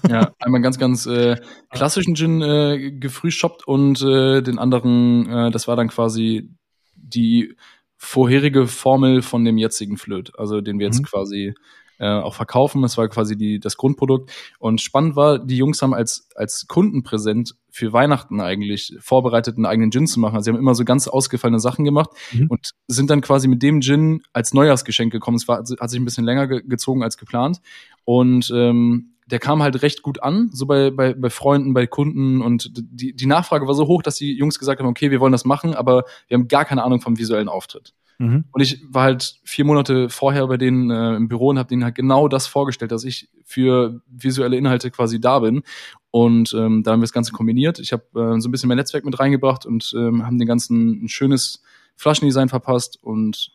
[0.08, 1.38] ja, einmal ganz, ganz äh,
[1.72, 6.50] klassischen Gin äh, gefrühshoppt und äh, den anderen, äh, das war dann quasi
[6.96, 7.56] die
[7.98, 11.06] vorherige Formel von dem jetzigen Flöt, also den wir jetzt mhm.
[11.06, 11.54] quasi
[12.00, 12.82] äh, auch verkaufen.
[12.82, 14.32] Das war quasi die, das Grundprodukt.
[14.58, 19.92] Und spannend war, die Jungs haben als, als Kundenpräsent für Weihnachten eigentlich vorbereitet, einen eigenen
[19.92, 20.36] Gin zu machen.
[20.36, 22.48] Also sie haben immer so ganz ausgefallene Sachen gemacht mhm.
[22.48, 25.38] und sind dann quasi mit dem Gin als Neujahrsgeschenk gekommen.
[25.38, 27.60] Es war, hat sich ein bisschen länger ge gezogen als geplant.
[28.06, 32.42] Und ähm, der kam halt recht gut an, so bei, bei, bei Freunden, bei Kunden
[32.42, 35.32] und die, die Nachfrage war so hoch, dass die Jungs gesagt haben, okay, wir wollen
[35.32, 37.94] das machen, aber wir haben gar keine Ahnung vom visuellen Auftritt.
[38.20, 38.44] Mhm.
[38.52, 41.86] Und ich war halt vier Monate vorher bei denen äh, im Büro und habe denen
[41.86, 45.64] halt genau das vorgestellt, dass ich für visuelle Inhalte quasi da bin.
[46.12, 47.80] Und ähm, da haben wir das Ganze kombiniert.
[47.80, 51.06] Ich habe äh, so ein bisschen mein Netzwerk mit reingebracht und ähm, haben den ganzen
[51.06, 51.64] ein schönes
[51.96, 53.52] Flaschendesign verpasst und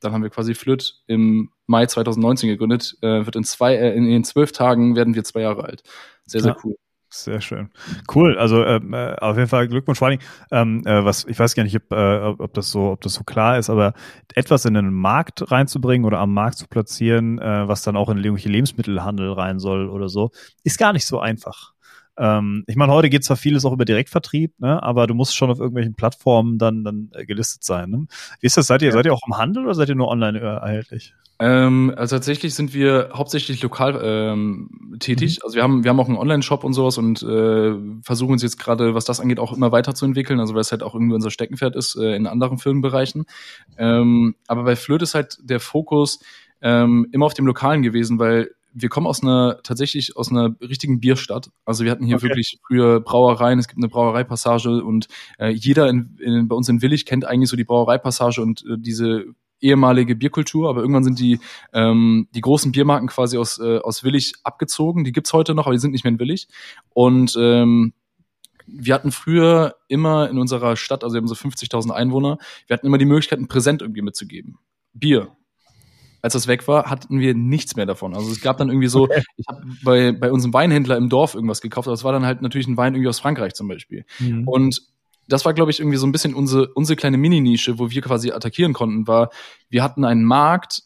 [0.00, 2.98] dann haben wir quasi Flöt im Mai 2019 gegründet.
[3.00, 5.82] Äh, wird in zwei, äh, in, in zwölf Tagen werden wir zwei Jahre alt.
[6.26, 6.58] Sehr, sehr ja.
[6.64, 6.76] cool.
[7.14, 7.68] Sehr schön.
[8.14, 8.38] Cool.
[8.38, 10.18] Also ähm, äh, auf jeden Fall Glückwunsch vor allem.
[10.50, 13.22] Ähm, äh, was ich weiß gar nicht, ob, äh, ob das so, ob das so
[13.22, 13.92] klar ist, aber
[14.34, 18.16] etwas in den Markt reinzubringen oder am Markt zu platzieren, äh, was dann auch in
[18.16, 20.30] irgendwelche Lebensmittelhandel rein soll oder so,
[20.64, 21.71] ist gar nicht so einfach.
[22.18, 25.50] Ähm, ich meine, heute geht zwar vieles auch über Direktvertrieb, ne, aber du musst schon
[25.50, 27.90] auf irgendwelchen Plattformen dann, dann äh, gelistet sein.
[27.90, 28.06] Ne?
[28.40, 28.66] Wie ist das?
[28.66, 28.92] Seid ihr, ja.
[28.92, 31.14] seid ihr auch im Handel oder seid ihr nur online äh, erhältlich?
[31.38, 35.38] Ähm, also tatsächlich sind wir hauptsächlich lokal ähm, tätig.
[35.38, 35.44] Mhm.
[35.44, 38.58] Also wir haben, wir haben auch einen Online-Shop und sowas und äh, versuchen uns jetzt
[38.58, 40.38] gerade, was das angeht, auch immer weiterzuentwickeln.
[40.38, 43.24] Also weil es halt auch irgendwie unser Steckenpferd ist äh, in anderen Firmenbereichen.
[43.76, 46.20] Ähm, aber bei Flirt ist halt der Fokus
[46.60, 51.00] ähm, immer auf dem Lokalen gewesen, weil wir kommen aus einer tatsächlich aus einer richtigen
[51.00, 51.50] Bierstadt.
[51.64, 52.28] Also wir hatten hier okay.
[52.28, 55.08] wirklich früher Brauereien, es gibt eine Brauereipassage und
[55.38, 58.76] äh, jeder in, in, bei uns in Willig kennt eigentlich so die Brauereipassage und äh,
[58.78, 59.26] diese
[59.60, 61.38] ehemalige Bierkultur, aber irgendwann sind die,
[61.72, 65.04] ähm, die großen Biermarken quasi aus, äh, aus Willig abgezogen.
[65.04, 66.48] Die gibt's heute noch, aber die sind nicht mehr in Willig.
[66.90, 67.92] Und ähm,
[68.66, 72.86] wir hatten früher immer in unserer Stadt, also wir haben so 50.000 Einwohner, wir hatten
[72.86, 74.58] immer die Möglichkeit, ein Präsent irgendwie mitzugeben.
[74.92, 75.36] Bier,
[76.22, 78.14] als das weg war, hatten wir nichts mehr davon.
[78.14, 79.22] Also es gab dann irgendwie so, okay.
[79.36, 82.42] ich habe bei, bei unserem Weinhändler im Dorf irgendwas gekauft, aber es war dann halt
[82.42, 84.04] natürlich ein Wein irgendwie aus Frankreich zum Beispiel.
[84.20, 84.46] Mhm.
[84.46, 84.82] Und
[85.28, 88.30] das war, glaube ich, irgendwie so ein bisschen unsere, unsere kleine Mini-Nische, wo wir quasi
[88.30, 89.30] attackieren konnten, war,
[89.68, 90.82] wir hatten einen Markt,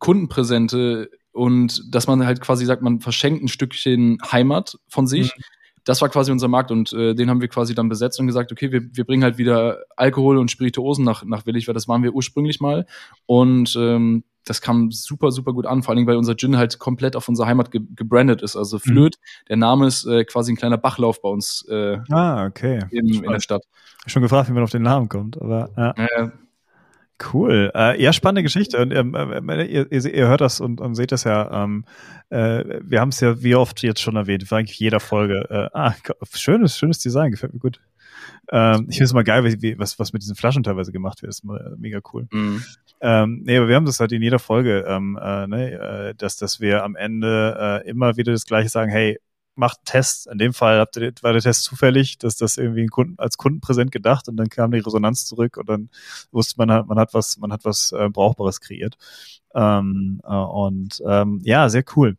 [0.00, 5.36] Kundenpräsente und dass man halt quasi sagt, man verschenkt ein Stückchen Heimat von sich.
[5.36, 5.42] Mhm.
[5.84, 8.52] Das war quasi unser Markt und äh, den haben wir quasi dann besetzt und gesagt,
[8.52, 12.02] okay, wir, wir bringen halt wieder Alkohol und Spirituosen nach, nach Willig, weil das waren
[12.02, 12.86] wir ursprünglich mal.
[13.26, 16.78] Und ähm, das kam super, super gut an, vor allen Dingen, weil unser Gin halt
[16.78, 18.56] komplett auf unsere Heimat ge gebrandet ist.
[18.56, 19.46] Also Flöt, mhm.
[19.48, 22.84] der Name ist äh, quasi ein kleiner Bachlauf bei uns äh, ah, okay.
[22.90, 23.64] in, in der Stadt.
[24.06, 25.90] Schon gefragt, wie man auf den Namen kommt, aber ja.
[25.96, 26.28] Äh,
[27.32, 27.72] Cool.
[27.74, 28.78] Äh, ja, spannende Geschichte.
[28.78, 29.14] Und ähm,
[29.48, 31.64] äh, ihr, ihr, hört das und, und seht das ja.
[31.64, 31.84] Ähm,
[32.30, 35.44] äh, wir haben es ja wie oft jetzt schon erwähnt, eigentlich jeder Folge.
[35.50, 35.94] Äh, ah,
[36.32, 37.80] schönes, schönes Design, gefällt mir gut.
[38.50, 41.30] Ähm, ich finde es mal geil, wie, was, was mit diesen Flaschen teilweise gemacht wird.
[41.30, 42.26] Das ist mal mega cool.
[42.30, 42.64] Mhm.
[43.00, 46.36] Ähm, nee, aber wir haben das halt in jeder Folge, ähm, äh, ne, äh, dass,
[46.36, 49.18] dass wir am Ende äh, immer wieder das Gleiche sagen, hey,
[49.58, 50.26] macht einen Test.
[50.28, 53.36] In dem Fall habt ihr, war der Test zufällig, dass das irgendwie ein Kunden, als
[53.36, 55.90] Kundenpräsent gedacht und dann kam die Resonanz zurück und dann
[56.30, 58.96] wusste man, man hat was, man hat was äh, Brauchbares kreiert.
[59.54, 62.16] Ähm, äh, und ähm, ja, sehr cool.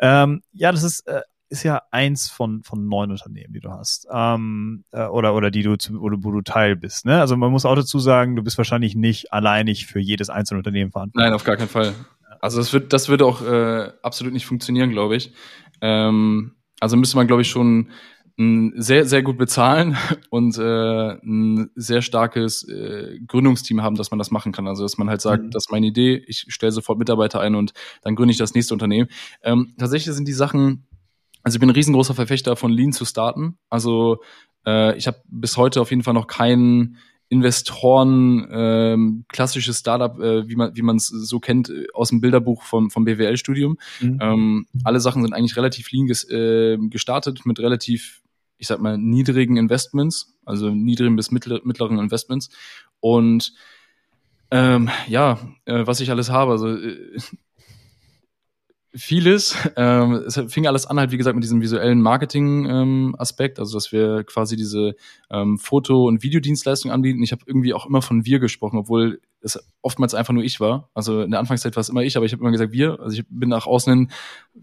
[0.00, 4.06] Ähm, ja, das ist äh, ist ja eins von, von neun Unternehmen, die du hast.
[4.10, 7.04] Ähm, äh, oder, oder die du, zu, wo, du, wo du Teil bist.
[7.04, 7.20] Ne?
[7.20, 10.92] Also man muss auch dazu sagen, du bist wahrscheinlich nicht alleinig für jedes einzelne Unternehmen
[10.92, 11.26] verantwortlich.
[11.26, 11.92] Nein, auf gar keinen Fall.
[12.40, 15.32] Also das wird, das würde auch äh, absolut nicht funktionieren, glaube ich.
[15.80, 17.90] Ähm, also müsste man, glaube ich, schon
[18.76, 19.98] sehr, sehr gut bezahlen
[20.30, 24.66] und äh, ein sehr starkes äh, Gründungsteam haben, dass man das machen kann.
[24.66, 25.50] Also dass man halt sagt, mhm.
[25.50, 28.72] das ist meine Idee, ich stelle sofort Mitarbeiter ein und dann gründe ich das nächste
[28.72, 29.10] Unternehmen.
[29.42, 30.86] Ähm, tatsächlich sind die Sachen
[31.42, 33.58] also ich bin ein riesengroßer Verfechter von Lean zu starten.
[33.68, 34.18] Also
[34.66, 36.98] äh, ich habe bis heute auf jeden Fall noch keinen
[37.28, 42.20] Investoren ähm, klassisches Startup, äh, wie man wie man es so kennt äh, aus dem
[42.20, 43.78] Bilderbuch vom vom BWL-Studium.
[44.00, 44.18] Mhm.
[44.20, 48.22] Ähm, alle Sachen sind eigentlich relativ lean ges äh, gestartet mit relativ,
[48.58, 52.50] ich sag mal niedrigen Investments, also niedrigen bis mittler, mittleren Investments
[52.98, 53.52] und
[54.50, 57.20] ähm, ja, äh, was ich alles habe, also äh,
[58.94, 59.56] vieles.
[59.76, 63.92] Ähm, es fing alles an, halt wie gesagt, mit diesem visuellen Marketing-Aspekt, ähm, also dass
[63.92, 64.94] wir quasi diese
[65.30, 67.22] ähm, Foto- und Videodienstleistung anbieten.
[67.22, 70.90] Ich habe irgendwie auch immer von wir gesprochen, obwohl es oftmals einfach nur ich war.
[70.94, 73.00] Also in der Anfangszeit war es immer ich, aber ich habe immer gesagt wir.
[73.00, 74.10] Also ich bin nach außen hin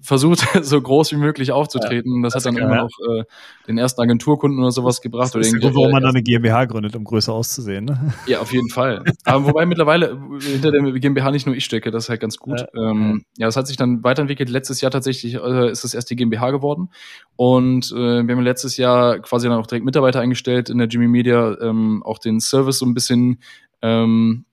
[0.02, 2.18] versucht, so groß wie möglich aufzutreten.
[2.18, 3.24] Ja, das, das hat dann immer auch äh,
[3.68, 5.34] den ersten Agenturkunden oder sowas gebracht.
[5.34, 7.86] Das ist oder warum man dann eine GmbH gründet, um größer auszusehen.
[7.86, 8.14] Ne?
[8.28, 9.04] Ja, auf jeden Fall.
[9.26, 12.60] aber wobei mittlerweile hinter der GmbH nicht nur ich stecke, das ist halt ganz gut.
[12.60, 14.50] Ja, ähm, ja das hat sich dann weiterentwickelt.
[14.50, 16.90] Letztes Jahr tatsächlich äh, ist es erst die GmbH geworden.
[17.36, 21.08] Und äh, wir haben letztes Jahr quasi dann auch direkt Mitarbeiter eingestellt in der Jimmy
[21.08, 23.40] Media, ähm, auch den Service so ein bisschen
[23.82, 24.46] ähm,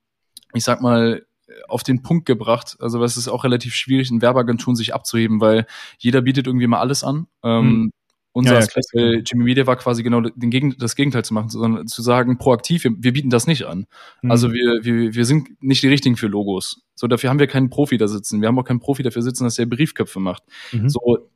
[0.55, 1.27] ich sag mal,
[1.69, 2.77] auf den Punkt gebracht.
[2.81, 5.67] Also es ist auch relativ schwierig, in Werbeagenturen sich abzuheben, weil
[5.99, 7.27] jeder bietet irgendwie mal alles an.
[7.43, 7.91] Ähm, hm.
[8.37, 11.51] Unser ja, Aspekt bei Jimmy Media war quasi genau den Gegen das Gegenteil zu machen,
[11.51, 13.87] sondern zu sagen, proaktiv, wir, wir bieten das nicht an.
[14.23, 14.31] Mhm.
[14.33, 16.83] Also wir, wir, wir sind nicht die richtigen für Logos.
[16.97, 18.41] So, dafür haben wir keinen Profi da sitzen.
[18.41, 20.43] Wir haben auch keinen Profi dafür sitzen, dass der Briefköpfe macht.
[20.73, 20.89] Mhm.
[20.89, 21.31] So,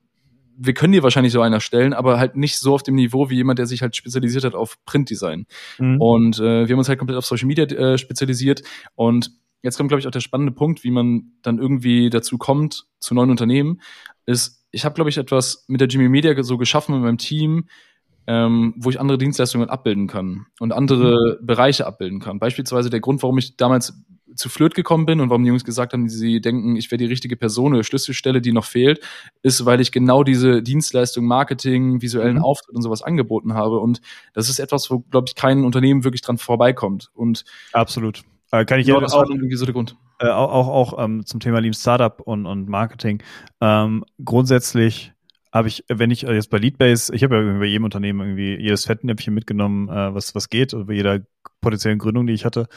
[0.61, 3.37] wir können dir wahrscheinlich so einer stellen, aber halt nicht so auf dem Niveau wie
[3.37, 5.47] jemand, der sich halt spezialisiert hat auf Printdesign.
[5.79, 6.01] Mhm.
[6.01, 8.63] Und äh, wir haben uns halt komplett auf Social Media äh, spezialisiert
[8.95, 9.31] und
[9.63, 13.15] jetzt kommt, glaube ich, auch der spannende Punkt, wie man dann irgendwie dazu kommt, zu
[13.15, 13.81] neuen Unternehmen,
[14.27, 17.69] ist, ich habe, glaube ich, etwas mit der Jimmy Media so geschaffen mit meinem Team,
[18.27, 21.47] ähm, wo ich andere Dienstleistungen abbilden kann und andere mhm.
[21.47, 22.39] Bereiche abbilden kann.
[22.39, 23.95] Beispielsweise der Grund, warum ich damals
[24.35, 27.07] zu Flirt gekommen bin und warum die Jungs gesagt haben, sie denken, ich wäre die
[27.07, 29.01] richtige Person oder Schlüsselstelle, die noch fehlt,
[29.43, 32.45] ist, weil ich genau diese Dienstleistung, Marketing, visuellen mhm.
[32.45, 33.79] Auftritt und sowas angeboten habe.
[33.79, 34.01] Und
[34.35, 37.11] das ist etwas, wo, glaube ich, kein Unternehmen wirklich dran vorbeikommt.
[37.15, 38.23] Und absolut.
[38.51, 39.97] Äh, kann ich ja, das auch, irgendwie so der Grund.
[40.21, 43.23] Äh, auch auch, auch ähm, zum Thema Lean Startup und, und Marketing.
[43.61, 45.13] Ähm, grundsätzlich
[45.53, 48.85] habe ich, wenn ich jetzt bei Leadbase, ich habe ja bei jedem Unternehmen irgendwie jedes
[48.85, 51.21] Fettnäpfchen mitgenommen, äh, was, was geht, bei jeder
[51.61, 52.69] potenziellen Gründung, die ich hatte.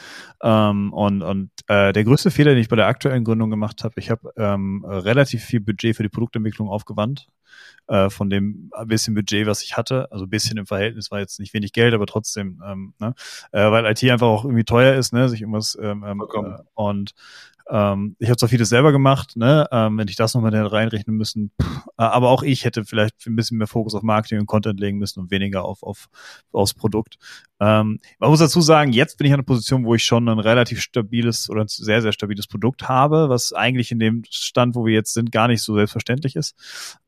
[0.42, 3.94] Ähm, und und äh, der größte Fehler, den ich bei der aktuellen Gründung gemacht habe,
[3.98, 7.28] ich habe ähm, relativ viel Budget für die Produktentwicklung aufgewandt.
[7.88, 11.40] Äh, von dem bisschen Budget, was ich hatte, also ein bisschen im Verhältnis war jetzt
[11.40, 13.12] nicht wenig Geld, aber trotzdem, ähm, ne?
[13.50, 17.12] äh, weil IT einfach auch irgendwie teuer ist, ne, sich irgendwas ähm, ähm äh, und
[17.68, 21.50] ähm, ich habe zwar vieles selber gemacht, ne, ähm, wenn ich das nochmal reinrechnen müssen,
[21.60, 24.78] pff, äh, aber auch ich hätte vielleicht ein bisschen mehr Fokus auf Marketing und Content
[24.80, 26.08] legen müssen und weniger auf, auf
[26.52, 27.18] aufs Produkt.
[27.60, 30.38] Ähm, man muss dazu sagen, jetzt bin ich an einer Position, wo ich schon ein
[30.38, 34.84] relativ stabiles oder ein sehr, sehr stabiles Produkt habe, was eigentlich in dem Stand, wo
[34.84, 36.56] wir jetzt sind, gar nicht so selbstverständlich ist.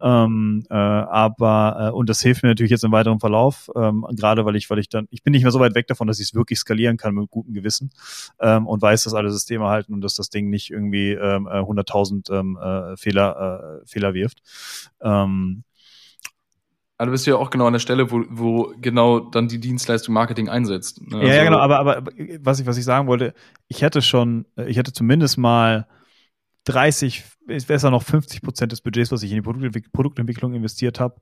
[0.00, 0.33] Ähm,
[0.70, 4.56] äh, aber, äh, und das hilft mir natürlich jetzt im weiteren Verlauf, ähm, gerade weil
[4.56, 6.34] ich, weil ich dann, ich bin nicht mehr so weit weg davon, dass ich es
[6.34, 7.90] wirklich skalieren kann mit gutem Gewissen
[8.40, 12.30] ähm, und weiß, dass alle Systeme halten und dass das Ding nicht irgendwie ähm, 100.000
[12.30, 14.42] äh, ähm, äh, Fehler, äh, Fehler wirft.
[15.00, 15.64] Ähm,
[16.96, 20.14] aber du bist ja auch genau an der Stelle, wo, wo genau dann die Dienstleistung
[20.14, 21.02] Marketing einsetzt.
[21.02, 21.16] Ne?
[21.16, 22.02] Also ja, ja, also genau, aber, aber
[22.40, 23.34] was ich, was ich sagen wollte,
[23.66, 25.86] ich hätte schon, ich hätte zumindest mal
[26.64, 27.24] 30,
[27.66, 31.20] besser noch 50 Prozent des Budgets, was ich in die Produktentwicklung investiert habe,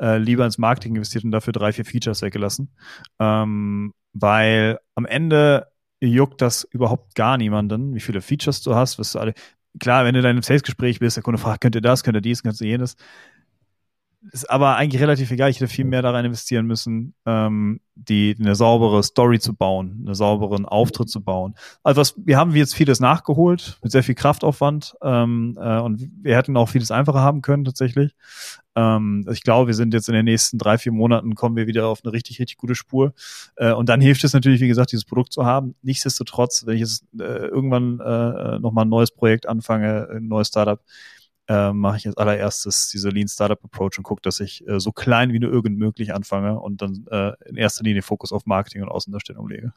[0.00, 2.74] äh, lieber ins Marketing investiert und dafür drei, vier Features weggelassen.
[3.18, 5.66] Ähm, weil am Ende
[6.00, 9.34] juckt das überhaupt gar niemanden, wie viele Features du hast, was du alle.
[9.78, 12.22] Klar, wenn du in einem Sales-Gespräch bist, der Kunde fragt, könnt ihr das, könnt ihr
[12.22, 12.96] dies, könnt ihr jenes
[14.32, 15.50] ist aber eigentlich relativ egal.
[15.50, 20.04] Ich hätte viel mehr da rein investieren müssen, ähm, die eine saubere Story zu bauen,
[20.04, 21.54] einen sauberen Auftritt zu bauen.
[21.82, 26.36] Also was, wir haben jetzt vieles nachgeholt mit sehr viel Kraftaufwand ähm, äh, und wir
[26.36, 28.14] hätten auch vieles einfacher haben können tatsächlich.
[28.74, 31.86] Ähm, ich glaube, wir sind jetzt in den nächsten drei vier Monaten kommen wir wieder
[31.86, 33.14] auf eine richtig richtig gute Spur
[33.56, 35.74] äh, und dann hilft es natürlich, wie gesagt, dieses Produkt zu haben.
[35.82, 40.48] Nichtsdestotrotz, wenn ich jetzt äh, irgendwann äh, noch mal ein neues Projekt anfange, ein neues
[40.48, 40.80] Startup
[41.48, 44.92] äh, mache ich als allererstes diese Lean Startup Approach und gucke, dass ich äh, so
[44.92, 48.82] klein wie nur irgend möglich anfange und dann äh, in erster Linie Fokus auf Marketing
[48.82, 49.72] und Außendarstellung lege.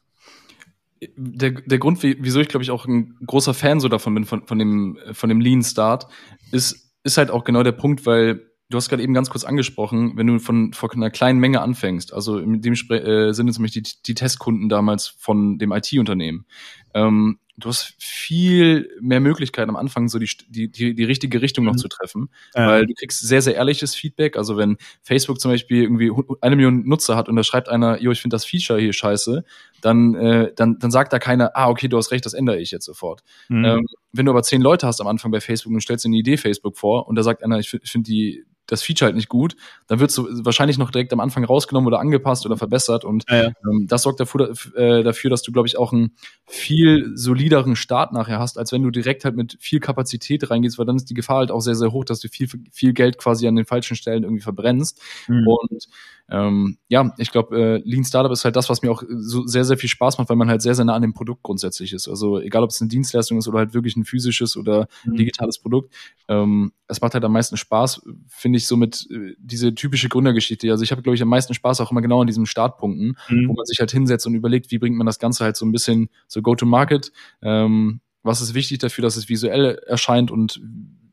[1.16, 4.46] Der, der Grund, wieso ich glaube ich auch ein großer Fan so davon bin, von,
[4.46, 6.08] von, dem, von dem Lean Start,
[6.52, 10.12] ist, ist halt auch genau der Punkt, weil du hast gerade eben ganz kurz angesprochen,
[10.16, 13.82] wenn du von, von einer kleinen Menge anfängst, also in dem äh, Sinne zum Beispiel
[13.82, 16.46] die, die Testkunden damals von dem IT-Unternehmen.
[16.94, 21.64] Ähm, du hast viel mehr Möglichkeiten am Anfang, so die, die, die, die richtige Richtung
[21.64, 21.78] noch mhm.
[21.78, 22.66] zu treffen, ja.
[22.66, 24.36] weil du kriegst sehr, sehr ehrliches Feedback.
[24.36, 28.10] Also wenn Facebook zum Beispiel irgendwie eine Million Nutzer hat und da schreibt einer, jo,
[28.10, 29.44] ich finde das Feature hier scheiße,
[29.80, 32.70] dann, äh, dann, dann sagt da keiner, ah, okay, du hast recht, das ändere ich
[32.70, 33.22] jetzt sofort.
[33.48, 33.64] Mhm.
[33.64, 36.16] Ähm, wenn du aber zehn Leute hast am Anfang bei Facebook und stellst dir eine
[36.16, 39.56] Idee Facebook vor und da sagt einer, ich finde die, das Feature halt nicht gut,
[39.86, 43.04] dann wird es wahrscheinlich noch direkt am Anfang rausgenommen oder angepasst oder verbessert.
[43.04, 43.52] Und ja, ja.
[43.64, 46.14] Ähm, das sorgt dafür, äh, dafür, dass du, glaube ich, auch einen
[46.46, 50.86] viel solideren Start nachher hast, als wenn du direkt halt mit viel Kapazität reingehst, weil
[50.86, 53.46] dann ist die Gefahr halt auch sehr, sehr hoch, dass du viel, viel Geld quasi
[53.46, 55.00] an den falschen Stellen irgendwie verbrennst.
[55.28, 55.46] Mhm.
[55.46, 55.88] Und
[56.30, 59.64] ähm, ja, ich glaube, äh, Lean Startup ist halt das, was mir auch so sehr,
[59.64, 62.08] sehr viel Spaß macht, weil man halt sehr, sehr nah an dem Produkt grundsätzlich ist.
[62.08, 65.16] Also egal, ob es eine Dienstleistung ist oder halt wirklich ein physisches oder mhm.
[65.16, 65.92] digitales Produkt,
[66.28, 70.70] ähm, es macht halt am meisten Spaß, finde ich, so mit äh, diese typische Gründergeschichte.
[70.70, 73.48] Also ich habe, glaube ich, am meisten Spaß auch immer genau an diesen Startpunkten, mhm.
[73.48, 75.72] wo man sich halt hinsetzt und überlegt, wie bringt man das Ganze halt so ein
[75.72, 77.12] bisschen so Go-to-Market,
[77.42, 80.60] ähm, was ist wichtig dafür, dass es visuell erscheint und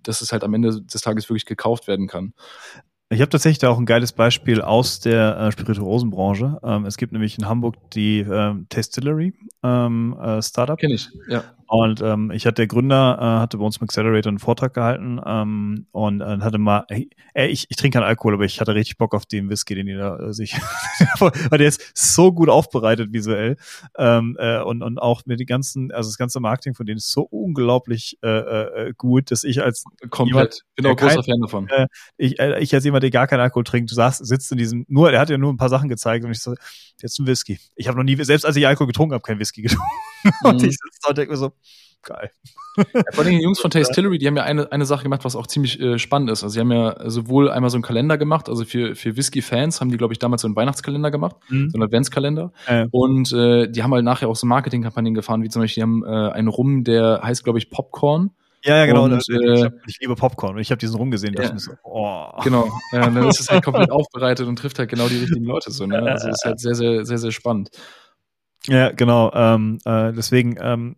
[0.04, 2.34] dass es halt am Ende des Tages wirklich gekauft werden kann.
[3.10, 6.60] Ich habe tatsächlich da auch ein geiles Beispiel aus der äh, Spirituosenbranche.
[6.62, 10.78] Ähm, es gibt nämlich in Hamburg die ähm, Testillery ähm, äh, Startup.
[10.78, 11.44] Kenn ich, ja.
[11.68, 15.20] Und ähm, ich hatte der Gründer, äh, hatte bei uns im Accelerator einen Vortrag gehalten
[15.26, 17.10] ähm, und äh, hatte mal, ey,
[17.48, 19.96] ich, ich trinke keinen Alkohol, aber ich hatte richtig Bock auf den Whisky, den die
[19.96, 20.54] da äh, sich,
[21.20, 23.58] weil der ist so gut aufbereitet visuell
[23.98, 27.12] ähm, äh, und, und auch mit den ganzen, also das ganze Marketing von denen ist
[27.12, 31.68] so unglaublich äh, äh, gut, dass ich als komplett, jemand, bin auch großer Fan davon.
[31.68, 34.58] Äh, ich, äh, ich als jemand, der gar keinen Alkohol trinkt, du sagst, sitzt in
[34.58, 36.56] diesem, nur, er hat ja nur ein paar Sachen gezeigt und ich so,
[37.02, 37.60] jetzt ein Whisky.
[37.76, 39.86] Ich habe noch nie, selbst als ich Alkohol getrunken habe, kein Whisky getrunken.
[40.24, 40.32] Mhm.
[40.44, 41.52] Und ich sitze da und denke mir so,
[42.04, 42.32] geil.
[42.78, 45.36] Ja, vor allem die Jungs von Tastillery, die haben ja eine, eine Sache gemacht, was
[45.36, 46.44] auch ziemlich äh, spannend ist.
[46.44, 49.92] Also sie haben ja sowohl einmal so einen Kalender gemacht, also für, für Whisky-Fans haben
[49.92, 51.70] die, glaube ich, damals so einen Weihnachtskalender gemacht, mhm.
[51.70, 52.52] so einen Adventskalender.
[52.68, 52.88] Äh.
[52.92, 56.04] Und äh, die haben halt nachher auch so Marketingkampagnen gefahren, wie zum Beispiel, die haben
[56.06, 58.32] äh, einen Rum, der heißt, glaube ich, Popcorn.
[58.64, 59.04] Ja, ja, genau.
[59.04, 61.36] Und, äh, ich, hab, ich, liebe Popcorn und ich habe diesen rumgesehen.
[61.36, 61.58] Ja.
[61.58, 62.28] So, oh.
[62.44, 62.68] Genau.
[62.92, 65.86] Ja, dann ist es halt komplett aufbereitet und trifft halt genau die richtigen Leute so.
[65.86, 66.02] Ne?
[66.02, 67.70] Also es ist halt sehr, sehr, sehr, sehr spannend.
[68.66, 69.32] Ja, genau.
[69.34, 70.98] Ähm, äh, deswegen, ähm,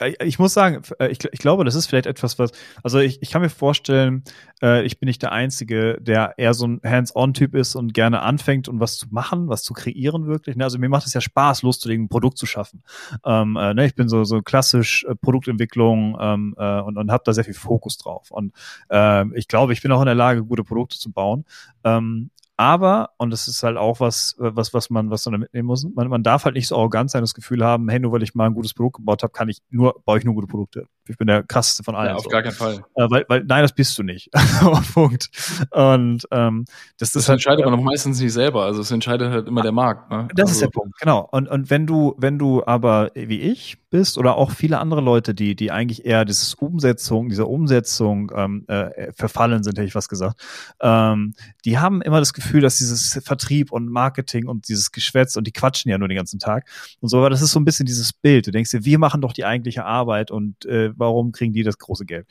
[0.00, 3.30] ich muss sagen, äh, ich, ich, glaube, das ist vielleicht etwas, was, also ich, ich
[3.30, 4.24] kann mir vorstellen,
[4.62, 8.68] äh, ich bin nicht der Einzige, der eher so ein Hands-on-Typ ist und gerne anfängt
[8.68, 10.56] und was zu machen, was zu kreieren wirklich.
[10.56, 10.64] Ne?
[10.64, 12.82] Also mir macht es ja Spaß, loszulegen, ein Produkt zu schaffen.
[13.24, 13.86] Ähm, äh, ne?
[13.86, 17.54] Ich bin so, so klassisch äh, Produktentwicklung ähm, äh, und, und habe da sehr viel
[17.54, 18.30] Fokus drauf.
[18.30, 18.52] Und
[18.90, 21.46] äh, ich glaube, ich bin auch in der Lage, gute Produkte zu bauen.
[21.84, 25.66] Ähm, aber, und das ist halt auch was, was, was man, was man da mitnehmen
[25.66, 28.22] muss, man, man darf halt nicht so arrogant sein, das Gefühl haben, hey, nur weil
[28.22, 30.86] ich mal ein gutes Produkt gebaut habe, kann ich nur, baue ich nur gute Produkte.
[31.08, 32.08] Ich bin der krasseste von allen.
[32.08, 32.30] Ja, auf so.
[32.30, 32.84] gar keinen Fall.
[32.94, 34.30] Äh, weil, weil, nein, das bist du nicht.
[34.94, 35.28] Punkt.
[35.70, 36.64] Und ähm,
[36.98, 38.64] das, das, das halt, entscheidet man äh, auch meistens nicht selber.
[38.64, 40.10] Also es entscheidet halt immer der Markt.
[40.10, 40.28] Ne?
[40.34, 40.52] Das also.
[40.52, 41.28] ist der Punkt, genau.
[41.30, 45.34] Und, und wenn du, wenn du aber wie ich bist oder auch viele andere Leute,
[45.34, 50.08] die, die eigentlich eher dieses Umsetzung, dieser Umsetzung ähm, äh, verfallen sind, hätte ich was
[50.08, 50.40] gesagt,
[50.80, 55.46] ähm, die haben immer das Gefühl, dass dieses Vertrieb und Marketing und dieses Geschwätz und
[55.46, 56.68] die quatschen ja nur den ganzen Tag
[57.00, 58.46] und so, aber das ist so ein bisschen dieses Bild.
[58.46, 61.78] Du denkst dir, wir machen doch die eigentliche Arbeit und äh, warum kriegen die das
[61.78, 62.26] große Geld?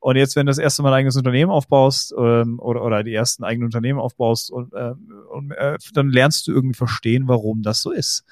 [0.00, 3.14] Und jetzt, wenn du das erste Mal ein eigenes Unternehmen aufbaust ähm, oder, oder die
[3.14, 4.94] ersten eigenen Unternehmen aufbaust und, äh,
[5.30, 8.24] und äh, dann lernst du irgendwie verstehen, warum das so ist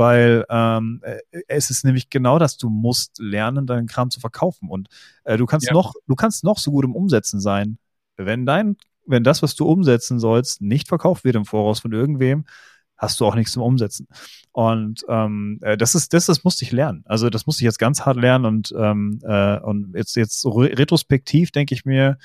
[0.00, 4.70] weil ähm, äh, es ist nämlich genau das, du musst lernen, deinen Kram zu verkaufen
[4.70, 4.88] und
[5.24, 5.74] äh, du kannst ja.
[5.74, 7.76] noch, du kannst noch so gut im Umsetzen sein,
[8.16, 8.76] wenn dein,
[9.10, 12.44] wenn das, was du umsetzen sollst, nicht verkauft wird im Voraus von irgendwem,
[13.00, 14.06] hast du auch nichts zum Umsetzen.
[14.52, 17.02] Und ähm, äh, das ist, das, das musste ich lernen.
[17.06, 20.50] Also das musste ich jetzt ganz hart lernen und ähm, äh, und jetzt jetzt so
[20.50, 22.18] retrospektiv denke ich mir,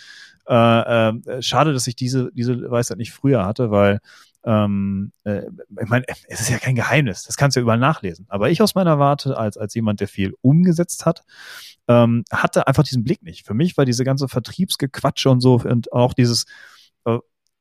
[0.47, 3.99] äh, äh, schade, dass ich diese diese Weisheit nicht früher hatte, weil
[4.43, 5.43] ähm, äh,
[5.81, 8.25] ich meine, es ist ja kein Geheimnis, das kannst du ja überall nachlesen.
[8.29, 11.23] Aber ich aus meiner Warte, als, als jemand, der viel umgesetzt hat,
[11.87, 13.45] ähm, hatte einfach diesen Blick nicht.
[13.45, 16.45] Für mich war diese ganze Vertriebsgequatsche und so und auch dieses,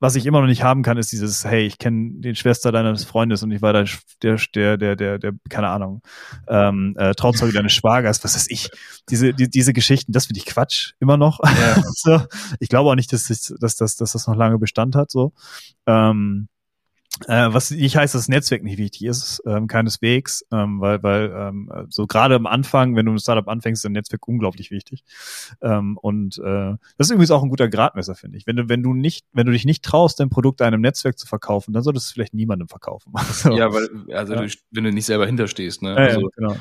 [0.05, 3.05] was ich immer noch nicht haben kann, ist dieses, hey, ich kenne den Schwester deines
[3.05, 3.87] Freundes und ich war der,
[4.23, 6.03] der, der, der, der, der keine Ahnung,
[6.47, 8.69] ähm, äh, Trauzeuge deines Schwagers, was weiß ich.
[9.09, 11.41] Diese, die, diese Geschichten, das finde ich Quatsch, immer noch.
[11.43, 11.83] Ja.
[11.95, 12.21] so.
[12.61, 15.33] Ich glaube auch nicht, dass, ich, dass, dass, dass das noch lange Bestand hat, so.
[15.87, 16.49] Ähm,
[17.29, 21.33] äh, was nicht heißt, dass das Netzwerk nicht wichtig ist, ähm, keineswegs, ähm, weil, weil
[21.33, 25.05] ähm, so gerade am Anfang, wenn du ein Startup anfängst, ist ein Netzwerk unglaublich wichtig.
[25.63, 28.47] Ähm, und äh, das ist übrigens auch ein guter Gradmesser, finde ich.
[28.47, 31.27] Wenn du, wenn du nicht, wenn du dich nicht traust, dein Produkt einem Netzwerk zu
[31.27, 33.13] verkaufen, dann solltest du es vielleicht niemandem verkaufen.
[33.35, 34.43] Also, ja, weil, also ja.
[34.43, 35.97] Du, wenn du nicht selber hinterstehst, ne?
[35.97, 36.57] Also, ja, genau.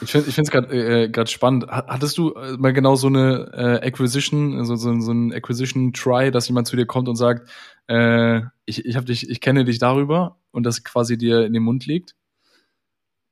[0.00, 1.66] Ich finde, ich finde es gerade äh, grad spannend.
[1.68, 6.30] Hattest du äh, mal genau so eine äh, Acquisition, also so, so ein Acquisition Try,
[6.30, 7.48] dass jemand zu dir kommt und sagt,
[7.88, 11.62] äh, ich, ich, hab dich, ich kenne dich darüber und das quasi dir in den
[11.62, 12.14] Mund liegt?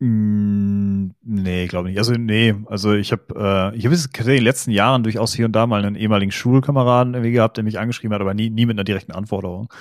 [0.01, 1.99] Mm, nee, glaube nicht.
[1.99, 5.53] Also nee, also ich habe äh, ich habe in den letzten Jahren durchaus hier und
[5.53, 8.77] da mal einen ehemaligen Schulkameraden irgendwie gehabt, der mich angeschrieben hat, aber nie, nie mit
[8.77, 9.73] einer direkten Anforderung.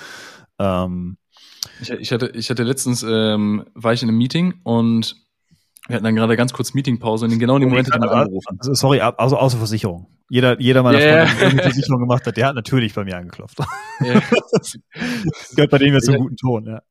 [0.58, 1.18] Ähm,
[1.82, 5.16] ich, ich, hatte, ich hatte letztens ähm, war ich in einem Meeting und
[5.88, 8.58] wir hatten dann gerade ganz kurz Meetingpause und genau in dem Moment hat er angerufen.
[8.60, 10.08] Also, sorry, also außer Versicherung.
[10.30, 11.26] Jeder, jeder meiner yeah.
[11.26, 13.60] Freunde, der eine Versicherung gemacht hat, der hat natürlich bei mir angeklopft.
[14.02, 14.22] Yeah.
[14.52, 16.82] das gehört bei dem jetzt zum guten Ton, ja.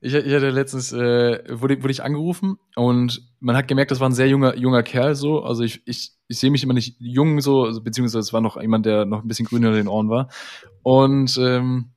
[0.00, 4.08] Ich, ich hatte letztens, äh, wurde, wurde ich angerufen und man hat gemerkt, das war
[4.08, 5.42] ein sehr junger, junger Kerl so.
[5.42, 8.60] Also ich, ich, ich sehe mich immer nicht jung so, also, beziehungsweise es war noch
[8.60, 10.28] jemand, der noch ein bisschen grün unter den Ohren war.
[10.82, 11.92] Und ähm,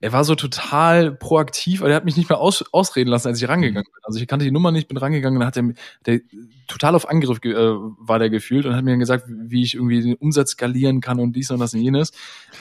[0.00, 3.40] er war so total proaktiv, aber er hat mich nicht mehr aus, ausreden lassen, als
[3.40, 4.02] ich rangegangen bin.
[4.02, 5.72] Also ich kannte die Nummer nicht, bin rangegangen, dann hat er,
[6.06, 6.20] der
[6.70, 10.00] total auf Angriff äh, war der gefühlt und hat mir dann gesagt, wie ich irgendwie
[10.00, 12.12] den Umsatz skalieren kann und dies und das und jenes.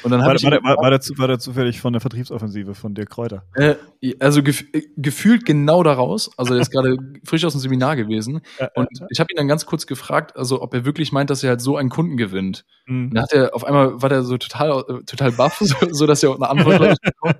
[0.03, 2.75] Und dann war, ich war, der, war, war, der, war der zufällig von der Vertriebsoffensive
[2.75, 3.43] von der Kräuter?
[3.53, 3.75] Äh,
[4.19, 4.65] also gef
[4.97, 6.31] gefühlt genau daraus.
[6.37, 8.41] Also er ist gerade frisch aus dem Seminar gewesen.
[8.75, 11.51] Und ich habe ihn dann ganz kurz gefragt, also ob er wirklich meint, dass er
[11.51, 12.65] halt so einen Kunden gewinnt.
[12.87, 13.13] Mhm.
[13.13, 16.33] Dann hat er auf einmal war der so total total baff, so, so dass er
[16.33, 17.37] eine Antwort bekommt.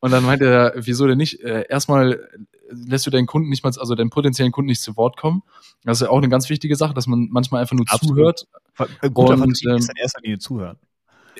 [0.00, 1.40] Und dann meinte er, wieso denn nicht?
[1.44, 2.26] Äh, erstmal
[2.70, 5.42] lässt du deinen Kunden nicht mal, also deinen potenziellen Kunden nicht zu Wort kommen.
[5.84, 8.38] Das ist ja auch eine ganz wichtige Sache, dass man manchmal einfach nur Absolut.
[8.38, 8.46] zuhört.
[9.14, 10.78] Guter und, ähm, ist in erster Linie zuhören.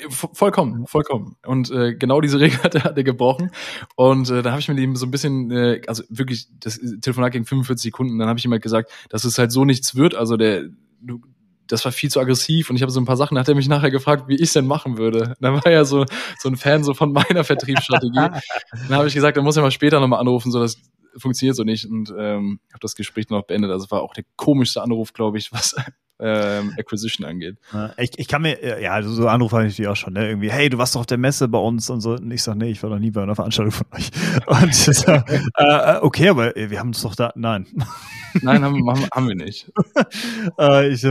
[0.08, 1.36] Vollkommen, vollkommen.
[1.44, 3.50] Und äh, genau diese Regel hat er, hat er gebrochen.
[3.96, 7.32] Und äh, da habe ich mit ihm so ein bisschen, äh, also wirklich, das Telefonat
[7.32, 10.14] ging 45 Sekunden, dann habe ich ihm halt gesagt, dass es halt so nichts wird.
[10.14, 10.64] Also der,
[11.00, 11.20] du,
[11.66, 13.54] das war viel zu aggressiv und ich habe so ein paar Sachen, da hat er
[13.54, 15.34] mich nachher gefragt, wie ich es denn machen würde.
[15.40, 16.04] Da war er so,
[16.38, 18.14] so ein Fan so von meiner Vertriebsstrategie.
[18.72, 20.78] dann habe ich gesagt, er muss ja mal später nochmal anrufen, so dass
[21.16, 23.70] funktioniert so nicht und ähm, habe das Gespräch noch beendet.
[23.70, 25.76] Also war auch der komischste Anruf, glaube ich, was
[26.20, 27.56] ähm, Acquisition angeht.
[27.96, 30.28] Ich, ich kann mir, äh, ja, so Anrufe habe ich natürlich auch schon, ne?
[30.28, 32.12] Irgendwie, hey, du warst doch auf der Messe bei uns und so.
[32.12, 34.11] Und ich sage, nee, ich war noch nie bei einer Veranstaltung von euch.
[34.46, 35.22] Und so, äh,
[35.56, 37.66] äh, okay, aber wir haben uns doch da, nein.
[38.42, 39.70] Nein, haben, haben, haben wir nicht.
[40.59, 41.04] äh, ich,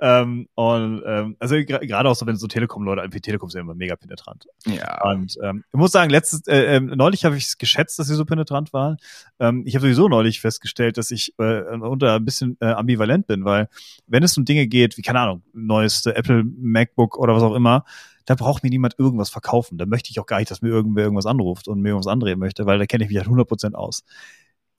[0.00, 3.96] ähm, und ähm, also gerade auch so, wenn so Telekom-Leute, MP Telekom sind immer mega
[3.96, 4.46] penetrant.
[4.66, 5.04] Ja.
[5.04, 8.14] Und ähm, ich muss sagen, letztes, äh, äh, neulich habe ich es geschätzt, dass sie
[8.14, 8.96] so penetrant waren.
[9.38, 13.44] Ähm, ich habe sowieso neulich festgestellt, dass ich äh, unter ein bisschen äh, ambivalent bin,
[13.44, 13.68] weil
[14.06, 17.84] wenn es um Dinge geht, wie keine Ahnung, neueste Apple MacBook oder was auch immer,
[18.24, 19.76] da braucht mir niemand irgendwas verkaufen.
[19.78, 22.38] Da möchte ich auch gar nicht, dass mir irgendwer irgendwas anruft und mir irgendwas andrehen
[22.38, 24.04] möchte, weil da kenne ich mich halt 100% aus.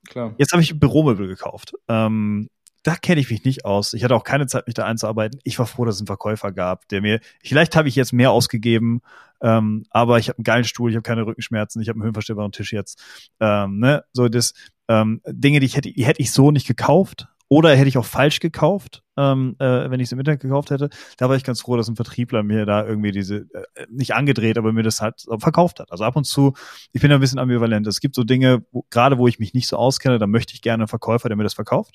[0.08, 0.34] Klar.
[0.38, 1.74] Jetzt habe ich Büromöbel gekauft.
[1.88, 2.48] Ähm,
[2.82, 3.94] da kenne ich mich nicht aus.
[3.94, 5.40] Ich hatte auch keine Zeit, mich da einzuarbeiten.
[5.42, 8.30] Ich war froh, dass es einen Verkäufer gab, der mir, vielleicht habe ich jetzt mehr
[8.30, 9.00] ausgegeben,
[9.40, 12.52] ähm, aber ich habe einen geilen Stuhl, ich habe keine Rückenschmerzen, ich habe einen höhenverstellbaren
[12.52, 13.02] Tisch jetzt.
[13.40, 14.04] Ähm, ne?
[14.12, 14.54] So das
[14.88, 17.26] ähm, Dinge, die ich hätte, die hätte ich so nicht gekauft.
[17.48, 20.90] Oder hätte ich auch falsch gekauft, ähm, äh, wenn ich es im Internet gekauft hätte.
[21.16, 24.58] Da war ich ganz froh, dass ein Vertriebler mir da irgendwie diese, äh, nicht angedreht,
[24.58, 25.92] aber mir das halt verkauft hat.
[25.92, 26.54] Also ab und zu,
[26.92, 27.86] ich bin da ein bisschen ambivalent.
[27.86, 30.60] Es gibt so Dinge, wo, gerade wo ich mich nicht so auskenne, da möchte ich
[30.60, 31.94] gerne einen Verkäufer, der mir das verkauft.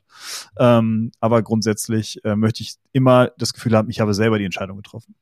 [0.58, 4.78] Ähm, aber grundsätzlich äh, möchte ich immer das Gefühl haben, ich habe selber die Entscheidung
[4.78, 5.16] getroffen.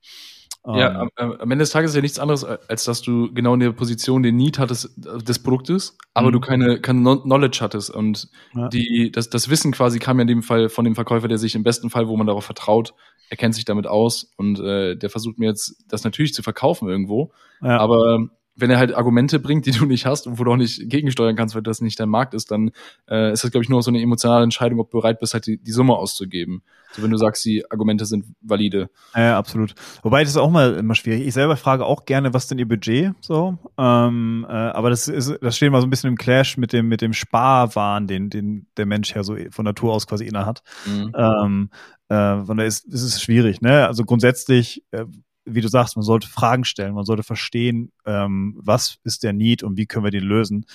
[0.66, 1.10] Ja, ähm.
[1.16, 3.72] am, am, Ende des Tages ist ja nichts anderes, als dass du genau in der
[3.72, 6.34] Position den Need hattest des Produktes, aber mhm.
[6.34, 7.90] du keine, keine Knowledge hattest.
[7.90, 8.68] Und ja.
[8.68, 11.56] die, das, das Wissen quasi kam ja in dem Fall von dem Verkäufer, der sich
[11.56, 12.94] im besten Fall, wo man darauf vertraut,
[13.30, 16.90] er kennt sich damit aus und äh, der versucht mir jetzt das natürlich zu verkaufen
[16.90, 17.32] irgendwo.
[17.62, 17.78] Ja.
[17.78, 18.28] Aber
[18.60, 21.36] wenn er halt Argumente bringt, die du nicht hast und wo du auch nicht gegensteuern
[21.36, 22.72] kannst, weil das nicht dein Markt ist, dann
[23.10, 25.48] äh, ist das, glaube ich, nur so eine emotionale Entscheidung, ob du bereit bist, halt
[25.48, 26.64] die, die Summe auszugeben.
[26.92, 28.90] So wenn du sagst, die Argumente sind valide.
[29.16, 29.76] Ja, absolut.
[30.02, 31.28] Wobei das ist auch mal immer schwierig.
[31.28, 33.58] Ich selber frage auch gerne, was denn ihr Budget so.
[33.78, 36.88] Ähm, äh, aber das ist, das steht mal so ein bisschen im Clash mit dem
[36.88, 40.64] mit dem Sparwahn, den den der Mensch ja so von Natur aus quasi inne hat.
[40.88, 41.12] Mhm.
[41.16, 41.70] Ähm,
[42.10, 43.62] äh, von daher ist, ist es schwierig.
[43.62, 43.86] Ne?
[43.86, 45.06] Also grundsätzlich äh,
[45.54, 49.64] wie du sagst, man sollte Fragen stellen, man sollte verstehen, ähm, was ist der Need
[49.64, 50.66] und wie können wir den lösen.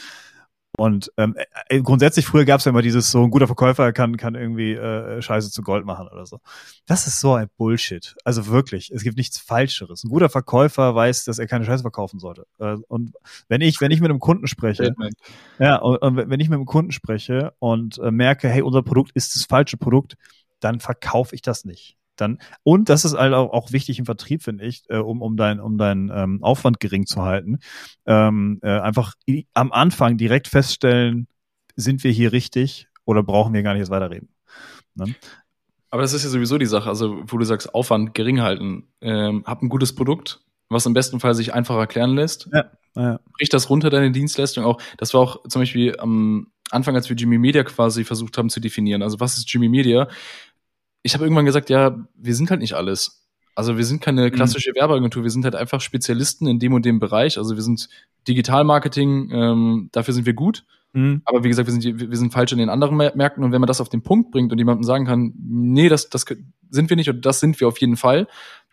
[0.76, 1.36] Und ähm,
[1.68, 4.72] äh, grundsätzlich früher gab es ja immer dieses so ein guter Verkäufer kann kann irgendwie
[4.72, 6.40] äh, Scheiße zu Gold machen oder so.
[6.86, 8.16] Das ist so ein Bullshit.
[8.24, 10.02] Also wirklich, es gibt nichts Falscheres.
[10.02, 12.46] Ein guter Verkäufer weiß, dass er keine Scheiße verkaufen sollte.
[12.58, 13.12] Äh, und
[13.48, 14.94] wenn ich wenn ich mit einem Kunden spreche,
[15.60, 19.12] ja und, und, wenn ich mit einem Kunden spreche und äh, merke, hey, unser Produkt
[19.14, 20.16] ist das falsche Produkt,
[20.58, 24.42] dann verkaufe ich das nicht dann und das ist halt auch, auch wichtig im Vertrieb,
[24.42, 27.58] finde ich, äh, um um dein um deinen ähm, Aufwand gering zu halten.
[28.06, 29.14] Ähm, äh, einfach
[29.54, 31.28] am Anfang direkt feststellen,
[31.76, 34.28] sind wir hier richtig oder brauchen wir gar nicht erst weiterreden.
[34.94, 35.14] Ne?
[35.90, 38.88] Aber das ist ja sowieso die Sache, also wo du sagst, Aufwand gering halten.
[39.00, 42.48] Ähm, hab ein gutes Produkt, was im besten Fall sich einfach erklären lässt.
[42.52, 43.20] Ja, ja.
[43.38, 44.80] Brich das runter, deine Dienstleistung auch.
[44.98, 48.60] Das war auch zum Beispiel am Anfang, als wir Jimmy Media quasi versucht haben zu
[48.60, 49.02] definieren.
[49.02, 50.08] Also was ist Jimmy Media?
[51.04, 53.24] Ich habe irgendwann gesagt, ja, wir sind halt nicht alles.
[53.54, 54.30] Also wir sind keine mhm.
[54.32, 54.80] klassische mhm.
[54.80, 57.38] Werbeagentur, wir sind halt einfach Spezialisten in dem und dem Bereich.
[57.38, 57.88] Also wir sind
[58.26, 60.64] Digitalmarketing, ähm, dafür sind wir gut.
[60.94, 61.22] Mhm.
[61.24, 63.68] Aber wie gesagt, wir sind, wir sind falsch in den anderen Märkten und wenn man
[63.68, 66.24] das auf den Punkt bringt und jemandem sagen kann, nee, das, das
[66.70, 68.26] sind wir nicht oder das sind wir auf jeden Fall,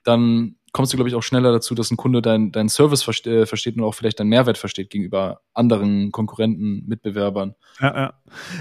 [0.04, 3.42] dann kommst du, glaube ich, auch schneller dazu, dass ein Kunde deinen dein Service verste
[3.42, 7.56] äh, versteht und auch vielleicht deinen Mehrwert versteht gegenüber anderen Konkurrenten, Mitbewerbern.
[7.80, 8.14] Ja, ja.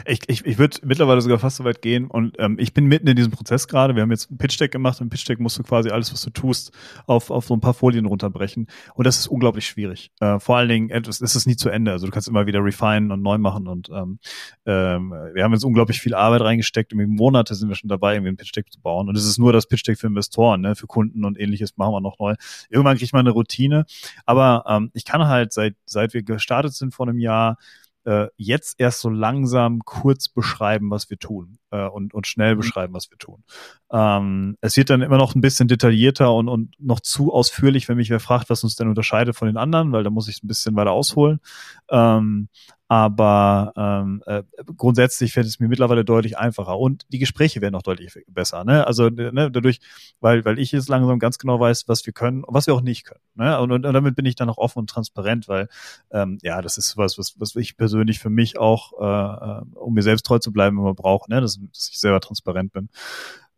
[0.07, 3.07] Ich, ich, ich würde mittlerweile sogar fast so weit gehen und ähm, ich bin mitten
[3.07, 3.95] in diesem Prozess gerade.
[3.95, 6.31] Wir haben jetzt ein Pitch-Deck gemacht und im Pitch-Deck musst du quasi alles, was du
[6.31, 6.73] tust,
[7.07, 8.67] auf, auf so ein paar Folien runterbrechen.
[8.95, 10.11] Und das ist unglaublich schwierig.
[10.21, 11.93] Äh, vor allen Dingen, etwas, ist es nie zu Ende.
[11.93, 14.19] Also du kannst immer wieder refinen und neu machen und ähm,
[14.67, 16.93] ähm, wir haben jetzt unglaublich viel Arbeit reingesteckt.
[16.93, 19.09] Irgendwie Monate sind wir schon dabei, irgendwie ein Pitch-Deck zu bauen.
[19.09, 20.75] Und es ist nur das Pitch-Deck für Investoren, ne?
[20.75, 22.35] für Kunden und ähnliches machen wir noch neu.
[22.69, 23.85] Irgendwann kriegt man eine Routine.
[24.27, 27.57] Aber ähm, ich kann halt seit, seit wir gestartet sind vor einem Jahr,
[28.05, 32.61] äh, jetzt erst so langsam kurz beschreiben, was wir tun äh, und, und schnell mhm.
[32.61, 33.45] beschreiben, was wir tun.
[33.93, 37.97] Ähm, es wird dann immer noch ein bisschen detaillierter und, und noch zu ausführlich, wenn
[37.97, 40.49] mich wer fragt, was uns denn unterscheidet von den anderen, weil da muss ich ein
[40.49, 41.41] bisschen weiter ausholen.
[41.91, 42.49] Ähm,
[42.91, 44.43] aber ähm, äh,
[44.77, 48.65] grundsätzlich fällt es mir mittlerweile deutlich einfacher und die Gespräche werden auch deutlich besser.
[48.65, 48.85] Ne?
[48.85, 49.79] Also ne, dadurch,
[50.19, 52.81] weil weil ich jetzt langsam ganz genau weiß, was wir können und was wir auch
[52.81, 53.21] nicht können.
[53.37, 53.61] Ne?
[53.61, 55.69] Und, und, und damit bin ich dann auch offen und transparent, weil
[56.11, 59.95] ähm, ja, das ist was, was, was ich persönlich für mich auch, äh, äh um
[59.95, 61.41] mir selbst treu zu bleiben, immer brauche, ne?
[61.41, 62.89] dass, dass ich selber transparent bin.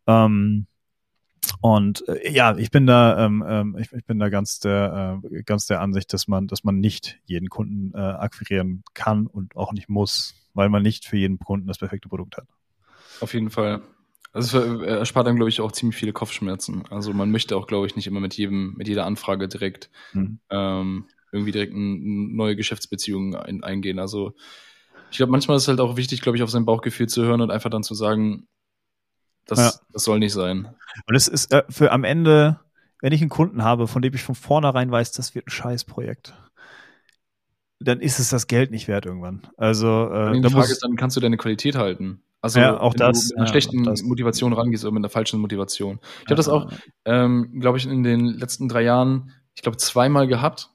[0.05, 0.67] Ähm,
[1.61, 5.43] und äh, ja, ich bin da, ähm, ähm, ich, ich bin da ganz der, äh,
[5.43, 9.73] ganz der Ansicht, dass man, dass man nicht jeden Kunden äh, akquirieren kann und auch
[9.73, 12.47] nicht muss, weil man nicht für jeden Kunden das perfekte Produkt hat.
[13.19, 13.81] Auf jeden Fall.
[14.33, 16.85] Also es äh, erspart dann, glaube ich, auch ziemlich viele Kopfschmerzen.
[16.89, 20.39] Also man möchte auch, glaube ich, nicht immer mit jedem, mit jeder Anfrage direkt mhm.
[20.49, 23.99] ähm, irgendwie direkt eine neue Geschäftsbeziehung ein, eingehen.
[23.99, 24.33] Also
[25.11, 27.41] ich glaube, manchmal ist es halt auch wichtig, glaube ich, auf sein Bauchgefühl zu hören
[27.41, 28.47] und einfach dann zu sagen,
[29.45, 29.71] das, ja.
[29.91, 30.69] das soll nicht sein.
[31.07, 32.59] Und es ist äh, für am Ende,
[33.01, 36.33] wenn ich einen Kunden habe, von dem ich von vornherein weiß, das wird ein Scheißprojekt,
[37.79, 39.41] dann ist es das Geld nicht wert irgendwann.
[39.57, 42.21] Also äh, die Frage ist, dann kannst du deine Qualität halten.
[42.41, 44.03] Also ja, auch wenn das, du mit einer ja, schlechten das.
[44.03, 45.99] Motivation rangehst oder mit einer falschen Motivation.
[46.23, 46.69] Ich habe das auch,
[47.05, 50.69] ähm, glaube ich, in den letzten drei Jahren, ich glaube, zweimal gehabt.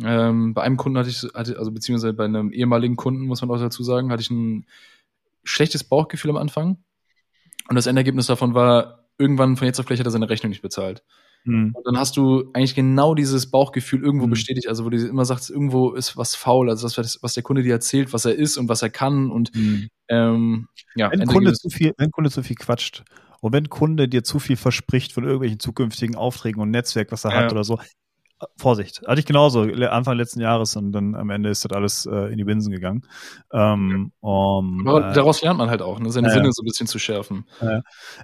[0.00, 3.50] Ähm, bei einem Kunden hatte ich, hatte, also beziehungsweise bei einem ehemaligen Kunden, muss man
[3.50, 4.66] auch dazu sagen, hatte ich ein
[5.42, 6.78] schlechtes Bauchgefühl am Anfang.
[7.68, 10.62] Und das Endergebnis davon war, irgendwann von jetzt auf gleich hat er seine Rechnung nicht
[10.62, 11.02] bezahlt.
[11.44, 11.72] Hm.
[11.74, 14.30] Und dann hast du eigentlich genau dieses Bauchgefühl irgendwo Mhm.
[14.30, 17.62] bestätigt, also wo du immer sagst, irgendwo ist was faul, also das, was- der Kunde
[17.62, 19.88] dir erzählt, was er ist und was er kann und Hm.
[20.08, 23.04] ähm, ja, Wenn Kunde zu viel, wenn Kunde zu viel quatscht
[23.40, 27.30] und wenn Kunde dir zu viel verspricht von irgendwelchen zukünftigen Aufträgen und Netzwerk, was er
[27.32, 27.36] Ja.
[27.38, 27.78] hat oder so,
[28.56, 29.02] Vorsicht.
[29.06, 32.38] Hatte ich genauso Anfang letzten Jahres und dann am Ende ist das alles äh, in
[32.38, 33.04] die Binsen gegangen.
[33.52, 36.66] Ähm, um, Aber äh, daraus lernt man halt auch, ne, seine Ja, Sinne so ein
[36.66, 37.46] bisschen zu schärfen.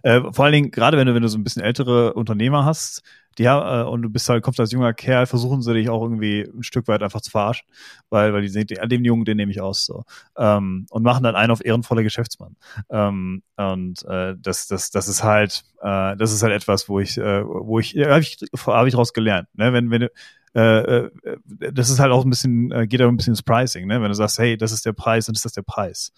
[0.02, 3.02] Äh, vor allen Dingen, gerade wenn du, wenn du so ein bisschen ältere Unternehmer hast,
[3.38, 6.42] ja, äh, und du bist halt, kommst als junger Kerl, versuchen sie dich auch irgendwie
[6.42, 7.66] ein Stück weit einfach zu verarschen.
[8.10, 10.04] Weil, weil die sehen, den, Jungen, den nehme ich aus, so.
[10.36, 12.56] Ähm, und machen dann einen auf ehrenvoller Geschäftsmann.
[12.90, 17.18] Ähm, und äh, das, das, das ist halt, äh, das ist halt etwas, wo ich,
[17.18, 19.48] äh, wo ich, ja, habe ich, hab ich daraus gelernt.
[19.54, 19.72] Ne?
[19.72, 20.10] Wenn, wenn du,
[20.54, 21.10] äh, äh,
[21.72, 24.00] das ist halt auch ein bisschen, äh, geht auch ein bisschen ins Pricing, ne?
[24.00, 26.12] Wenn du sagst, hey, das ist der Preis, dann ist das der Preis.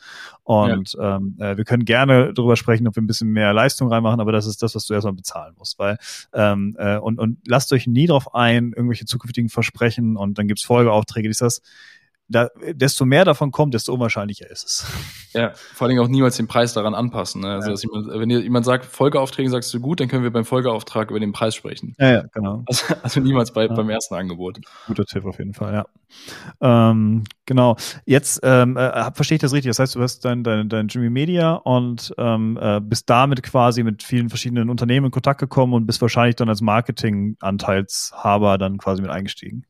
[0.45, 4.21] Und ähm, äh, wir können gerne darüber sprechen, ob wir ein bisschen mehr Leistung reinmachen,
[4.21, 5.79] aber das ist das, was du erstmal bezahlen musst.
[5.79, 5.97] Weil
[6.35, 10.65] ähm, äh, und, und lasst euch nie drauf ein, irgendwelche zukünftigen Versprechen und dann gibt's
[10.65, 11.63] Folgeaufträge, dies, das.
[12.29, 14.87] Da, desto mehr davon kommt, desto unwahrscheinlicher ist es.
[15.33, 17.43] Ja, vor allen Dingen auch niemals den Preis daran anpassen.
[17.43, 17.53] Ne?
[17.53, 17.77] Also, Ja.
[17.77, 21.21] jemand, wenn dir jemand sagt, Folgeaufträge sagst du gut, dann können wir beim Folgeauftrag über
[21.21, 21.95] den Preis sprechen.
[21.99, 22.65] Ja, ja, genau.
[22.67, 23.75] Also, also niemals bei, Ja.
[23.75, 24.59] beim ersten Angebot.
[24.89, 25.87] Guter Tipp auf jeden Fall, ja.
[26.61, 27.77] Ähm, genau.
[28.07, 29.71] Jetzt ähm, äh, verstehe ich das richtig.
[29.71, 33.85] Das heißt, du hast dein, dein, dein Jimmy Media und ähm, äh, bist damit quasi
[33.85, 39.03] mit vielen verschiedenen Unternehmen in Kontakt gekommen und bist wahrscheinlich dann als Marketing-Anteilshaber dann quasi
[39.03, 39.65] mit eingestiegen.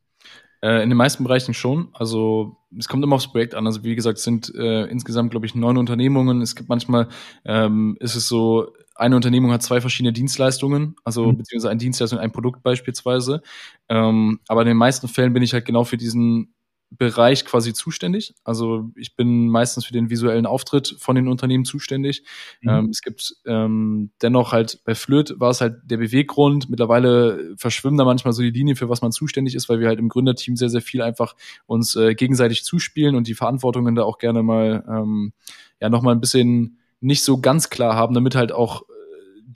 [0.62, 1.88] Äh, in den meisten Bereichen schon.
[1.92, 3.66] Also es kommt immer aufs Projekt an.
[3.66, 6.40] Also wie gesagt, es sind äh, insgesamt, glaube ich, neun Unternehmungen.
[6.42, 7.08] Es gibt manchmal,
[7.44, 11.36] ähm, ist es so, eine Unternehmung hat zwei verschiedene Dienstleistungen, also Mhm.
[11.38, 13.42] beziehungsweise eine Dienstleistung, ein Produkt beispielsweise.
[13.90, 16.54] Ähm, aber in den meisten Fällen bin ich halt genau für diesen
[16.90, 18.34] Bereich quasi zuständig.
[18.44, 22.22] Also ich bin meistens für den visuellen Auftritt von den Unternehmen zuständig.
[22.60, 22.68] Mhm.
[22.68, 26.70] Ähm, es gibt ähm, dennoch halt bei Flirt war es halt der Beweggrund.
[26.70, 29.98] Mittlerweile verschwimmen da manchmal so die Linien, für was man zuständig ist, weil wir halt
[29.98, 31.34] im Gründerteam sehr, sehr viel einfach
[31.66, 35.32] uns äh, gegenseitig zuspielen und die Verantwortungen da auch gerne mal ähm,
[35.80, 38.82] ja nochmal ein bisschen nicht so ganz klar haben, damit halt auch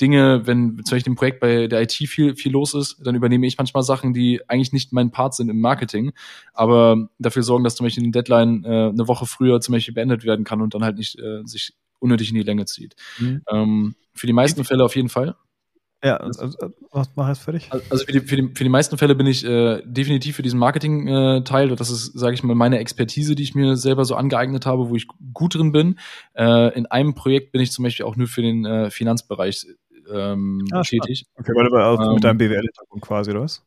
[0.00, 3.46] Dinge, wenn zum Beispiel im Projekt bei der IT viel, viel los ist, dann übernehme
[3.46, 6.12] ich manchmal Sachen, die eigentlich nicht mein Part sind im Marketing,
[6.54, 10.24] aber dafür sorgen, dass zum Beispiel eine Deadline äh, eine Woche früher zum Beispiel beendet
[10.24, 12.96] werden kann und dann halt nicht äh, sich unnötig in die Länge zieht.
[13.18, 13.42] Mhm.
[13.50, 15.36] Ähm, für die meisten Fälle auf jeden Fall.
[16.02, 16.56] Ja, also, also,
[16.94, 17.68] mach- mach jetzt fertig.
[17.90, 20.58] Also für die, für die, für die meisten Fälle bin ich äh, definitiv für diesen
[20.58, 21.68] Marketing-Teil.
[21.76, 24.96] das ist, sage ich mal, meine Expertise, die ich mir selber so angeeignet habe, wo
[24.96, 25.98] ich gut drin bin.
[26.34, 29.66] Äh, in einem Projekt bin ich zum Beispiel auch nur für den äh, Finanzbereich
[30.12, 31.24] ähm, Ah, tätig.
[31.36, 33.62] Okay, weil du auch Ähm, mit deinem BWL-Hintergrund quasi, oder was?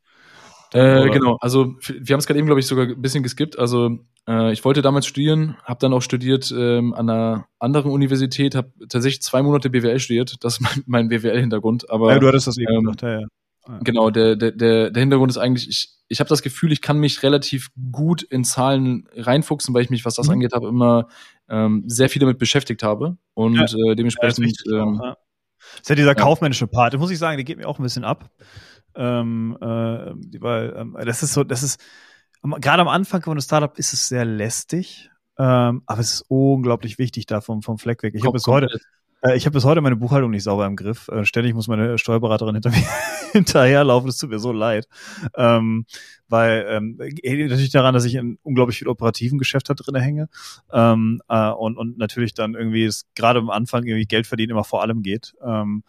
[0.74, 3.60] Äh, genau, also wir haben es gerade eben, glaube ich, sogar ein bisschen geskippt.
[3.60, 8.56] Also äh, ich wollte damals studieren, habe dann auch studiert ähm, an einer anderen Universität,
[8.56, 10.38] habe tatsächlich zwei Monate BWL studiert.
[10.42, 11.92] Das ist mein, mein BWL-Hintergrund.
[11.92, 13.28] Aber ja, du hattest das eben ähm, gesagt, ja, ja.
[13.82, 16.98] Genau, der, der, der, der Hintergrund ist eigentlich, ich, ich habe das Gefühl, ich kann
[16.98, 20.34] mich relativ gut in Zahlen reinfuchsen, weil ich mich, was das Mhm.
[20.34, 21.08] angeht, habe, immer
[21.48, 23.18] ähm, sehr viel damit beschäftigt habe.
[23.36, 23.64] Und Ja.
[23.92, 25.18] äh, dementsprechend, ähm, ja.
[25.72, 26.16] Das ist ja dieser ja.
[26.16, 28.30] kaufmännische Part, das muss ich sagen, der geht mir auch ein bisschen ab.
[28.96, 31.82] Ähm, äh, weil ähm, das ist so, das ist,
[32.44, 37.00] gerade am Anfang von einem Startup ist es sehr lästig, ähm, aber es ist unglaublich
[37.00, 38.14] wichtig da vom, vom Fleck weg.
[38.16, 38.68] Ich habe bis heute,
[39.36, 41.08] ich habe bis heute meine Buchhaltung nicht sauber im Griff.
[41.08, 42.84] Äh, ständig muss meine Steuerberaterin hinter mir
[43.32, 44.08] hinterherlaufen.
[44.08, 44.88] Das tut mir so leid,
[45.36, 45.86] ähm,
[46.28, 50.30] weil ähm, geht natürlich daran, dass ich in unglaublich viel operativen Geschäft da drin hänge
[50.72, 54.82] ähm, äh, und und natürlich dann irgendwie gerade am Anfang irgendwie Geld verdienen immer vor
[54.82, 55.34] allem geht.
[55.44, 55.84] Ähm,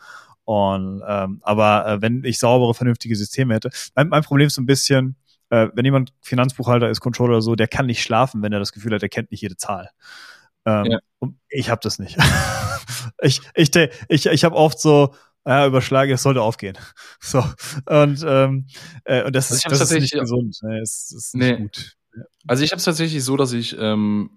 [0.45, 4.63] und ähm, aber äh, wenn ich saubere, vernünftige Systeme hätte, mein, mein Problem ist so
[4.63, 5.17] ein bisschen,
[5.51, 8.73] äh, wenn jemand Finanzbuchhalter ist, Controller oder so, der kann nicht schlafen, wenn er das
[8.73, 9.91] Gefühl hat, er kennt nicht jede Zahl.
[10.67, 10.99] Ähm, Ja.
[11.19, 12.17] Und ich habe das nicht.
[13.23, 13.71] ich ich
[14.09, 15.15] ich, ich habe oft so,
[15.47, 16.77] ja, überschlage, es sollte aufgehen.
[17.21, 17.39] So.
[17.87, 18.67] Und, ähm,
[19.05, 20.59] äh, und das, Also ist, das ist nicht tatsächlich- gesund.
[20.63, 20.81] Ne?
[20.81, 21.63] Es ist nicht Nee.
[21.65, 21.97] gut.
[22.47, 24.31] Also ich habe es tatsächlich so, dass ich, ähm,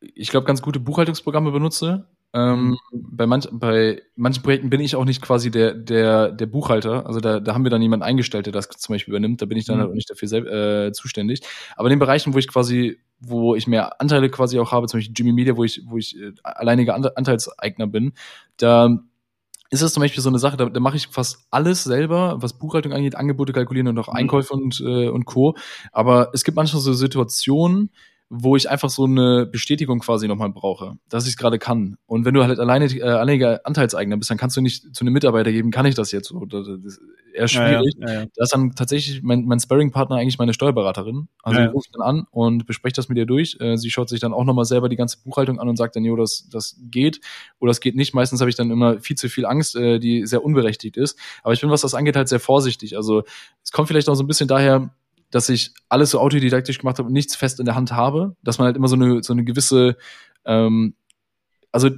[0.00, 2.06] ich glaube, ganz gute Buchhaltungsprogramme benutze.
[2.32, 7.04] Ähm, bei, manch, bei manchen Projekten bin ich auch nicht quasi der, der, der Buchhalter.
[7.06, 9.42] Also da, da haben wir dann jemanden eingestellt, der das zum Beispiel übernimmt.
[9.42, 9.80] Da bin ich dann Mhm.
[9.80, 11.40] halt auch nicht dafür selb, äh, zuständig.
[11.76, 14.98] Aber in den Bereichen, wo ich quasi, wo ich mehr Anteile quasi auch habe, zum
[14.98, 18.12] Beispiel Jimmy Media, wo ich, wo ich äh, alleiniger Ante- Anteilseigner bin,
[18.58, 18.88] da
[19.70, 22.58] ist das zum Beispiel so eine Sache, da, da mache ich fast alles selber, was
[22.58, 24.14] Buchhaltung angeht, Angebote kalkulieren und auch Mhm.
[24.16, 25.56] Einkäufe und, äh, und Co.
[25.92, 27.90] Aber es gibt manchmal so Situationen,
[28.32, 31.96] wo ich einfach so eine Bestätigung quasi nochmal brauche, dass ich es gerade kann.
[32.06, 35.12] Und wenn du halt alleine äh, alleiniger Anteilseigner bist, dann kannst du nicht zu einem
[35.12, 36.30] Mitarbeiter geben, kann ich das jetzt?
[36.30, 37.00] Oder das ist
[37.34, 37.92] eher schwierig.
[37.98, 41.26] Ja, ja, ja, Da ist dann tatsächlich mein, mein Sparring-Partner eigentlich meine Steuerberaterin.
[41.42, 43.56] Also ja, ich rufe dann an und bespreche das mit ihr durch.
[43.58, 46.04] Äh, sie schaut sich dann auch nochmal selber die ganze Buchhaltung an und sagt dann,
[46.04, 47.20] jo, das, das geht
[47.58, 48.14] oder das geht nicht.
[48.14, 51.18] Meistens habe ich dann immer viel zu viel Angst, äh, die sehr unberechtigt ist.
[51.42, 52.96] Aber ich bin, was das angeht, halt sehr vorsichtig.
[52.96, 53.24] Also
[53.64, 54.90] es kommt vielleicht auch so ein bisschen daher,
[55.30, 58.58] dass ich alles so autodidaktisch gemacht habe und nichts fest in der Hand habe, dass
[58.58, 59.96] man halt immer so eine, so eine gewisse,
[60.44, 60.94] ähm,
[61.72, 61.88] also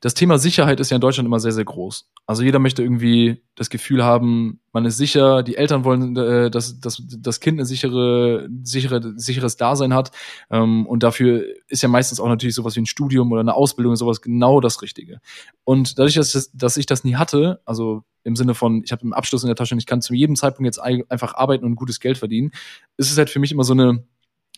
[0.00, 2.08] das Thema Sicherheit ist ja in Deutschland immer sehr, sehr groß.
[2.26, 6.80] Also jeder möchte irgendwie das Gefühl haben, man ist sicher, die Eltern wollen, äh, dass,
[6.80, 10.12] dass das Kind ein sichere, sichere, sicheres Dasein hat.
[10.50, 13.96] Ähm, und dafür ist ja meistens auch natürlich sowas wie ein Studium oder eine Ausbildung
[13.96, 15.20] sowas genau das Richtige.
[15.64, 19.12] Und dadurch, dass, dass ich das nie hatte, also im Sinne von, ich habe einen
[19.12, 21.98] Abschluss in der Tasche und ich kann zu jedem Zeitpunkt jetzt einfach arbeiten und gutes
[21.98, 22.52] Geld verdienen,
[22.96, 24.04] ist es halt für mich immer so eine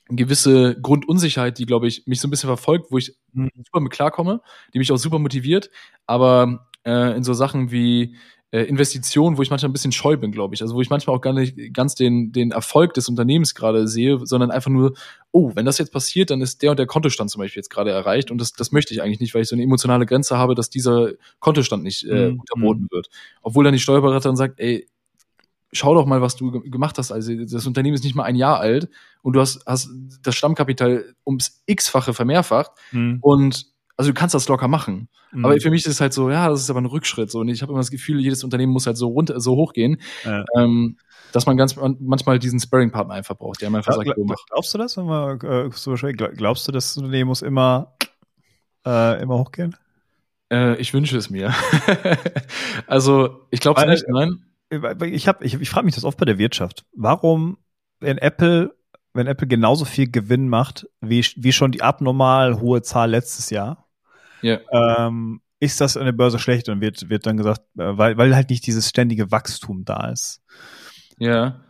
[0.09, 3.51] gewisse Grundunsicherheit, die, glaube ich, mich so ein bisschen verfolgt, wo ich mhm.
[3.65, 4.43] super mit klarkomme,
[4.75, 5.71] die mich auch super motiviert,
[6.07, 8.17] aber äh, in so Sachen wie
[8.53, 10.63] äh, Investitionen, wo ich manchmal ein bisschen scheu bin, glaube ich.
[10.63, 14.19] Also wo ich manchmal auch gar nicht ganz den, den Erfolg des Unternehmens gerade sehe,
[14.25, 14.95] sondern einfach nur,
[15.31, 17.91] oh, wenn das jetzt passiert, dann ist der und der Kontostand zum Beispiel jetzt gerade
[17.91, 20.55] erreicht und das, das möchte ich eigentlich nicht, weil ich so eine emotionale Grenze habe,
[20.55, 22.41] dass dieser Kontostand nicht äh, mhm.
[22.41, 23.09] unterboten wird.
[23.43, 24.87] Obwohl dann die Steuerberaterin sagt, ey,
[25.73, 27.13] schau doch mal, was du gemacht hast.
[27.13, 28.89] Also das Unternehmen ist nicht mal ein Jahr alt
[29.23, 29.91] und du hast, hast
[30.23, 33.19] das Stammkapital ums x-fache vermehrfacht mhm.
[33.21, 33.67] und
[34.01, 35.11] also du kannst das locker machen.
[35.31, 35.45] Mhm.
[35.45, 37.31] Aber für mich ist es halt so, ja, das ist aber ein Rückschritt.
[37.31, 37.41] So.
[37.41, 40.43] Und ich habe immer das Gefühl, jedes Unternehmen muss halt so runter, so hochgehen, ja.
[40.57, 40.97] ähm,
[41.33, 44.79] dass man ganz manchmal diesen Sparring-Partner einfach braucht, der einfach ja, sagt, glaub, Glaubst du
[44.79, 44.97] das?
[44.97, 47.95] Wenn man, äh, so glaubst du, das Unternehmen muss immer,
[48.87, 49.77] äh, immer hochgehen?
[50.51, 51.53] Äh, ich wünsche es mir.
[52.87, 54.47] also, ich glaube es nicht, nein.
[55.11, 56.87] Ich, hab, ich, ich frage mich das oft bei der Wirtschaft.
[56.95, 57.59] Warum,
[57.99, 58.75] wenn Apple
[59.13, 63.90] wenn Apple genauso viel Gewinn macht, wie, wie schon die abnormal hohe Zahl letztes Jahr,
[64.43, 64.59] ja.
[64.71, 68.35] ähm, ist das an der Börse schlecht und wird, wird dann gesagt, äh, weil, weil
[68.35, 70.43] halt nicht dieses ständige Wachstum da ist.
[71.19, 71.61] Ja.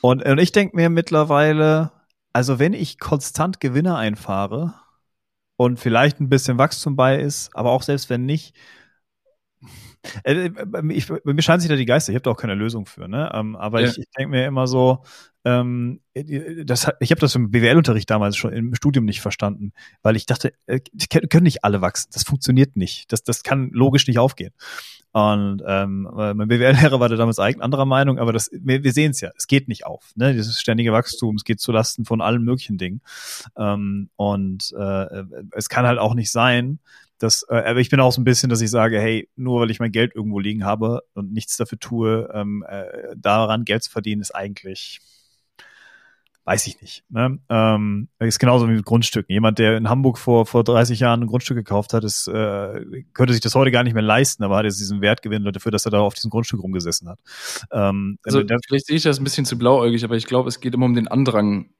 [0.00, 1.90] Und, und ich denke mir mittlerweile,
[2.32, 4.74] also wenn ich konstant Gewinne einfahre
[5.56, 8.54] und vielleicht ein bisschen Wachstum bei ist, aber auch selbst wenn nicht,
[10.24, 10.50] äh,
[10.90, 13.08] ich, bei mir scheinen sich da die Geister, ich habe da auch keine Lösung für,
[13.08, 13.30] ne?
[13.34, 13.88] Ähm, aber ja.
[13.88, 15.02] ich, ich denke mir immer so,
[15.44, 19.72] ähm, äh, das, ich habe das im BWL-Unterricht damals schon im Studium nicht verstanden,
[20.02, 22.10] weil ich dachte, äh, können nicht alle wachsen.
[22.12, 23.12] Das funktioniert nicht.
[23.12, 24.52] Das, das kann logisch nicht aufgehen.
[25.12, 29.10] Und ähm, mein BWL-Lehrer war da damals eigen anderer Meinung, aber das, wir, wir sehen
[29.10, 30.12] es ja, es geht nicht auf.
[30.14, 30.34] Ne?
[30.34, 33.00] Dieses ständige Wachstum, es geht zulasten von allen möglichen Dingen.
[33.56, 36.78] Ähm, und äh, es kann halt auch nicht sein,
[37.20, 39.70] dass, äh, aber ich bin auch so ein bisschen, dass ich sage, hey, nur weil
[39.70, 43.90] ich mein Geld irgendwo liegen habe und nichts dafür tue, ähm, äh, daran Geld zu
[43.90, 45.00] verdienen, ist eigentlich
[46.50, 47.04] weiß ich nicht.
[47.10, 47.38] Ne?
[47.48, 49.32] Ähm, ist genauso wie mit Grundstücken.
[49.32, 53.32] Jemand, der in Hamburg vor, vor 30 Jahren ein Grundstück gekauft hat, ist, äh, könnte
[53.32, 55.92] sich das heute gar nicht mehr leisten, aber hat jetzt diesen Wertgewinn dafür, dass er
[55.92, 57.20] da auf diesem Grundstück rumgesessen hat.
[57.70, 60.58] Ähm, also, der, vielleicht sehe ich das ein bisschen zu blauäugig, aber ich glaube, es
[60.58, 61.70] geht immer um den Andrang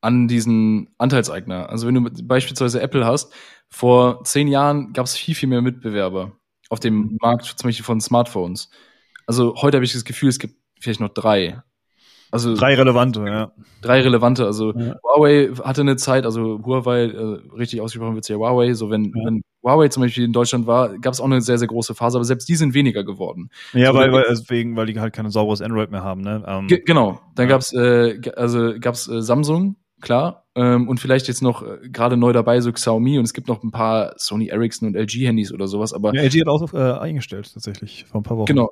[0.00, 1.68] an diesen Anteilseigner.
[1.68, 3.34] Also wenn du beispielsweise Apple hast,
[3.68, 6.32] vor zehn Jahren gab es viel, viel mehr Mitbewerber
[6.70, 7.18] auf dem mhm.
[7.20, 8.70] Markt, zum Beispiel von Smartphones.
[9.26, 11.62] Also heute habe ich das Gefühl, es gibt vielleicht noch drei.
[12.30, 13.52] Also drei relevante, ja.
[13.82, 14.44] Drei relevante.
[14.44, 14.96] Also ja.
[15.02, 18.74] Huawei hatte eine Zeit, also Huawei, äh, richtig ausgesprochen wird es ja Huawei.
[18.74, 19.24] So wenn, ja.
[19.24, 22.18] wenn Huawei zum Beispiel in Deutschland war, gab es auch eine sehr, sehr große Phase,
[22.18, 23.50] aber selbst die sind weniger geworden.
[23.72, 26.42] Ja, so, weil, weil deswegen, weil die halt kein sauberes Android mehr haben, ne?
[26.46, 27.20] Ähm, genau.
[27.34, 27.54] Dann ja.
[27.54, 30.44] gab's äh, also gab's äh, Samsung, klar.
[30.56, 33.62] Ähm, und vielleicht jetzt noch äh, gerade neu dabei so Xiaomi und es gibt noch
[33.62, 36.14] ein paar Sony Ericsson und LG Handys oder sowas, aber.
[36.14, 38.46] Ja, LG hat auch äh, eingestellt, tatsächlich, vor ein paar Wochen.
[38.46, 38.70] Genau.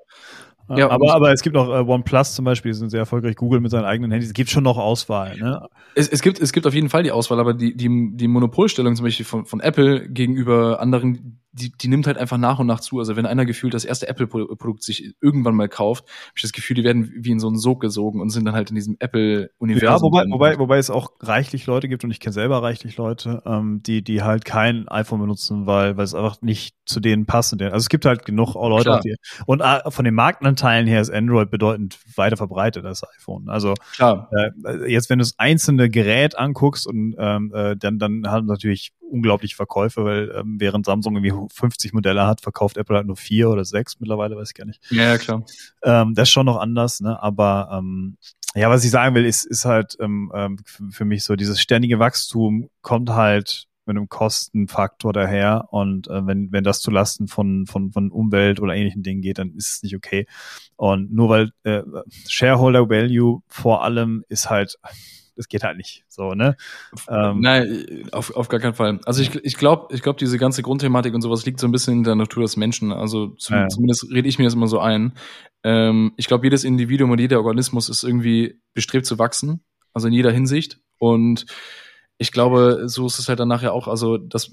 [0.68, 3.36] Ja, aber, aber es gibt auch äh, OnePlus zum Beispiel, die sind sehr erfolgreich.
[3.36, 4.28] Google mit seinen eigenen Handys.
[4.28, 5.36] Es gibt schon noch Auswahl.
[5.36, 5.66] Ne?
[5.94, 8.96] Es, es, gibt, es gibt auf jeden Fall die Auswahl, aber die, die, die Monopolstellung
[8.96, 12.80] zum Beispiel von, von Apple gegenüber anderen, die, die nimmt halt einfach nach und nach
[12.80, 12.98] zu.
[12.98, 16.74] Also wenn einer gefühlt das erste Apple-Produkt sich irgendwann mal kauft, habe ich das Gefühl,
[16.74, 19.88] die werden wie in so einen Sog gesogen und sind dann halt in diesem Apple-Universum.
[19.88, 23.42] Ja, wobei, wobei, wobei es auch reichlich Leute gibt und ich kenne selber reichlich Leute,
[23.46, 27.44] ähm, die, die halt kein iPhone benutzen, weil, weil es einfach nicht zu denen passt.
[27.52, 29.14] Also es gibt halt genug Leute, die,
[29.46, 33.48] und äh, von den Marktanteilen her ist Android bedeutend weiter verbreitet als iPhone.
[33.48, 34.28] Also Klar.
[34.32, 38.92] Äh, jetzt, wenn du das einzelne Gerät anguckst und ähm, äh, dann, dann haben natürlich
[39.10, 43.50] unglaubliche Verkäufe, weil ähm, während Samsung irgendwie 50 Modelle hat, verkauft Apple halt nur vier
[43.50, 44.80] oder sechs mittlerweile, weiß ich gar nicht.
[44.90, 45.44] Ja, ja klar.
[45.82, 47.22] Ähm, das ist schon noch anders, ne?
[47.22, 48.16] Aber ähm,
[48.54, 50.58] ja, was ich sagen will, ist, ist halt ähm, ähm
[50.90, 56.50] für mich so, dieses ständige Wachstum kommt halt mit einem Kostenfaktor daher und äh, wenn,
[56.52, 59.94] wenn das zulasten von, von, von Umwelt oder ähnlichen Dingen geht, dann ist es nicht
[59.94, 60.26] okay.
[60.76, 61.82] Und nur weil äh,
[62.28, 64.78] Shareholder Value vor allem ist halt
[65.36, 66.04] das geht halt nicht.
[66.08, 66.56] So, ne?
[67.08, 69.00] Ähm, Nein, auf, auf gar keinen Fall.
[69.04, 71.98] Also ich, ich glaube, ich glaube, diese ganze Grundthematik und sowas liegt so ein bisschen
[71.98, 72.92] in der Natur des Menschen.
[72.92, 73.68] Also zum, ja.
[73.68, 75.14] zumindest rede ich mir das immer so ein.
[75.62, 80.14] Ähm, ich glaube, jedes Individuum und jeder Organismus ist irgendwie bestrebt zu wachsen, also in
[80.14, 80.80] jeder Hinsicht.
[80.98, 81.46] Und
[82.18, 84.52] ich glaube, so ist es halt dann nachher auch, also das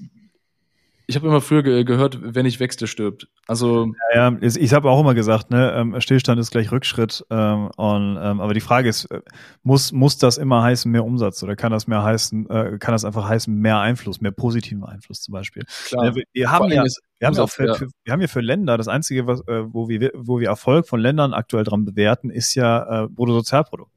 [1.06, 3.28] ich habe immer früher ge gehört, wer nicht wächst, der stirbt.
[3.46, 7.24] Also ja, ja ich habe auch immer gesagt, ne, ähm, Stillstand ist gleich Rückschritt.
[7.30, 9.20] Ähm, und, ähm, aber die Frage ist, äh,
[9.62, 13.04] muss muss das immer heißen mehr Umsatz oder kann das mehr heißen, äh, kann das
[13.04, 15.64] einfach heißen mehr Einfluss, mehr positiven Einfluss zum Beispiel?
[15.86, 16.14] Klar.
[16.14, 16.84] Wir, wir haben ja,
[17.18, 17.74] wir haben auch für, ja.
[17.74, 20.88] für, wir haben ja für Länder das einzige, was, äh, wo wir wo wir Erfolg
[20.88, 23.92] von Ländern aktuell dran bewerten, ist ja äh, Bruttosozialprodukt.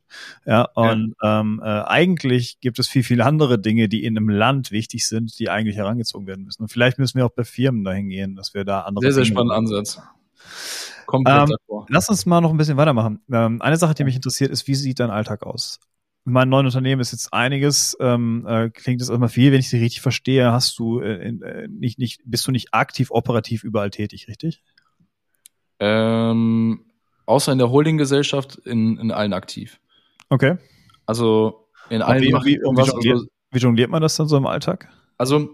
[0.46, 1.40] Ja, und ja.
[1.40, 5.38] Ähm, äh, eigentlich gibt es viel, viel andere Dinge, die in einem Land wichtig sind,
[5.40, 6.64] die eigentlich herangezogen werden müssen.
[6.64, 9.04] Und vielleicht müssen wir auch bei Firmen dahin gehen, dass wir da andere.
[9.06, 10.02] Sehr, sehr spannender Ansatz.
[11.06, 11.86] Komplett ähm, davor.
[11.90, 13.22] Lass uns mal noch ein bisschen weitermachen.
[13.32, 15.80] Ähm, eine Sache, die mich interessiert, ist, wie sieht dein Alltag aus?
[16.26, 19.78] mein neuen Unternehmen ist jetzt einiges, ähm, äh, klingt es erstmal viel, wenn ich sie
[19.78, 24.28] richtig verstehe, hast du äh, äh, nicht, nicht, bist du nicht aktiv operativ überall tätig,
[24.28, 24.64] richtig?
[25.80, 26.84] Ähm,
[27.28, 29.80] außer in der Holdinggesellschaft in, in allen aktiv.
[30.30, 30.58] Okay.
[31.06, 32.22] Also in allen.
[32.22, 34.90] Wie, wie, wie, jongliert, wie jongliert man das dann so im Alltag?
[35.18, 35.50] Also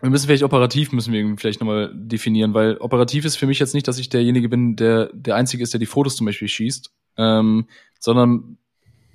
[0.00, 3.72] wir müssen vielleicht operativ müssen wir vielleicht nochmal definieren, weil operativ ist für mich jetzt
[3.72, 6.90] nicht, dass ich derjenige bin, der der einzige ist, der die Fotos zum Beispiel schießt,
[7.18, 7.68] ähm,
[8.00, 8.58] sondern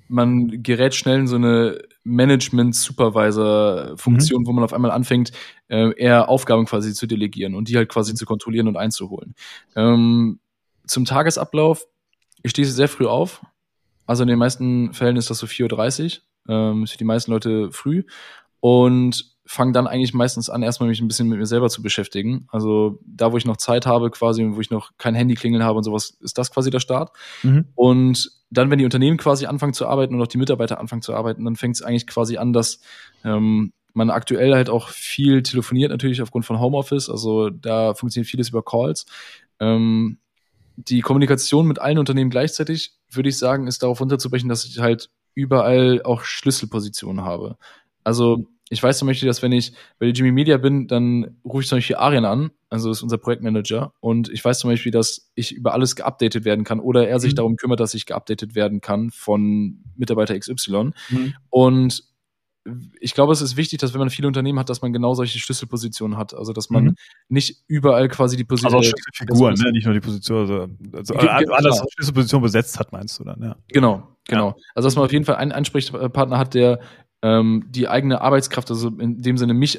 [0.08, 4.46] man gerät schnell in so eine Management-Supervisor-Funktion, mhm.
[4.46, 5.32] wo man auf einmal anfängt,
[5.68, 9.34] äh, eher Aufgaben quasi zu delegieren und die halt quasi zu kontrollieren und einzuholen.
[9.76, 10.40] Ähm,
[10.86, 11.84] zum Tagesablauf,
[12.42, 13.42] ich stehe sehr früh auf,
[14.08, 17.70] also in den meisten Fällen ist das so 4.30 Uhr, ähm, für die meisten Leute
[17.70, 18.04] früh.
[18.60, 22.46] Und fange dann eigentlich meistens an, erstmal mich ein bisschen mit mir selber zu beschäftigen.
[22.50, 25.78] Also da, wo ich noch Zeit habe, quasi, wo ich noch kein Handy klingeln habe
[25.78, 27.12] und sowas, ist das quasi der Start.
[27.42, 27.66] Mhm.
[27.74, 31.14] Und dann, wenn die Unternehmen quasi anfangen zu arbeiten und auch die Mitarbeiter anfangen zu
[31.14, 32.80] arbeiten, dann fängt es eigentlich quasi an, dass
[33.24, 37.08] ähm, man aktuell halt auch viel telefoniert, natürlich aufgrund von Homeoffice.
[37.08, 39.06] Also da funktioniert vieles über Calls.
[39.60, 40.18] Ähm,
[40.76, 45.10] die Kommunikation mit allen Unternehmen gleichzeitig, würde ich sagen, ist darauf runterzubrechen, dass ich halt
[45.34, 47.56] überall auch Schlüsselpositionen habe.
[48.04, 51.62] Also ich weiß zum Beispiel, dass wenn ich bei der Jimmy Media bin, dann rufe
[51.62, 55.30] ich zum Beispiel Arian an, also ist unser Projektmanager, und ich weiß zum Beispiel, dass
[55.34, 57.36] ich über alles geupdatet werden kann oder er sich mhm.
[57.36, 60.90] darum kümmert, dass ich geupdatet werden kann von Mitarbeiter XY.
[61.08, 61.34] Mhm.
[61.50, 62.04] Und
[63.00, 65.38] ich glaube, es ist wichtig, dass wenn man viele Unternehmen hat, dass man genau solche
[65.38, 66.34] Schlüsselpositionen hat.
[66.34, 66.94] Also, dass man mhm.
[67.28, 68.74] nicht überall quasi die Position.
[68.74, 69.72] Also Schlüsselfiguren, ne?
[69.72, 70.68] nicht nur die Position, also,
[71.14, 73.56] also alles Schlüsselposition besetzt hat, meinst du dann, ja.
[73.68, 74.48] Genau, genau.
[74.48, 74.56] Ja.
[74.74, 76.80] Also, dass man auf jeden Fall einen Ansprechpartner hat, der
[77.22, 79.78] ähm, die eigene Arbeitskraft, also in dem Sinne mich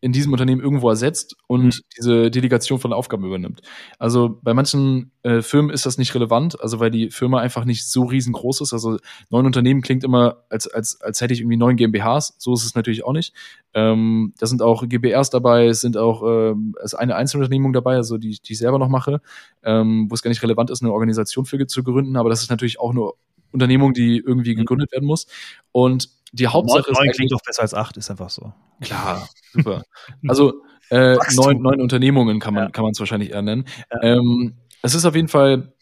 [0.00, 1.82] in diesem Unternehmen irgendwo ersetzt und mhm.
[1.96, 3.62] diese Delegation von Aufgaben übernimmt.
[3.98, 7.88] Also bei manchen äh, Firmen ist das nicht relevant, also weil die Firma einfach nicht
[7.88, 8.72] so riesengroß ist.
[8.72, 8.98] Also
[9.30, 12.36] neun Unternehmen klingt immer, als, als, als hätte ich irgendwie neun GmbHs.
[12.38, 13.34] So ist es natürlich auch nicht.
[13.74, 18.18] Ähm, da sind auch GBRs dabei, es sind auch ähm, ist eine Einzelunternehmung dabei, also
[18.18, 19.20] die, die ich selber noch mache,
[19.64, 22.50] ähm, wo es gar nicht relevant ist, eine Organisation für zu gründen, aber das ist
[22.50, 23.10] natürlich auch eine
[23.52, 24.58] Unternehmung, die irgendwie mhm.
[24.58, 25.26] gegründet werden muss.
[25.72, 27.16] Und die Hauptsache neun, ist.
[27.16, 28.52] klingt doch besser als acht, ist einfach so.
[28.80, 29.82] Klar, super.
[30.26, 32.70] Also äh, neun, neun Unternehmungen kann man ja.
[32.70, 33.64] kann man es wahrscheinlich eher nennen.
[33.92, 34.02] Ja.
[34.02, 35.72] Ähm, es ist auf jeden Fall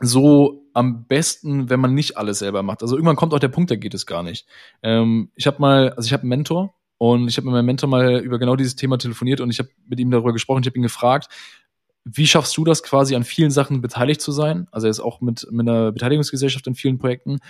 [0.00, 2.82] so am besten, wenn man nicht alles selber macht.
[2.82, 4.46] Also irgendwann kommt auch der Punkt, da geht es gar nicht.
[4.82, 7.88] Ähm, ich habe mal, also ich habe einen Mentor und ich habe mit meinem Mentor
[7.88, 10.62] mal über genau dieses Thema telefoniert und ich habe mit ihm darüber gesprochen.
[10.62, 11.28] Ich habe ihn gefragt,
[12.04, 14.68] wie schaffst du das quasi an vielen Sachen beteiligt zu sein?
[14.70, 17.40] Also er ist auch mit, mit einer Beteiligungsgesellschaft in vielen Projekten.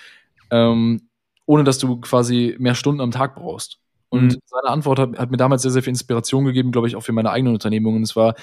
[0.50, 1.07] Ähm,
[1.48, 3.78] ohne dass du quasi mehr Stunden am Tag brauchst.
[4.10, 4.38] Und mhm.
[4.44, 7.12] seine Antwort hat, hat, mir damals sehr, sehr viel Inspiration gegeben, glaube ich, auch für
[7.12, 7.96] meine eigenen Unternehmungen.
[7.96, 8.34] Und es war,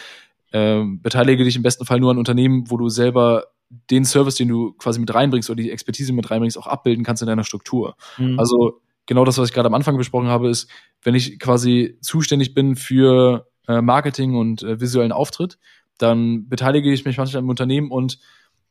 [0.51, 3.45] äh, beteilige dich im besten Fall nur an Unternehmen, wo du selber
[3.91, 7.21] den Service, den du quasi mit reinbringst oder die Expertise mit reinbringst, auch abbilden kannst
[7.21, 7.95] in deiner Struktur.
[8.17, 8.39] Mhm.
[8.39, 10.67] Also genau das, was ich gerade am Anfang besprochen habe, ist,
[11.03, 15.59] wenn ich quasi zuständig bin für äh, Marketing und äh, visuellen Auftritt,
[15.99, 18.17] dann beteilige ich mich manchmal im Unternehmen und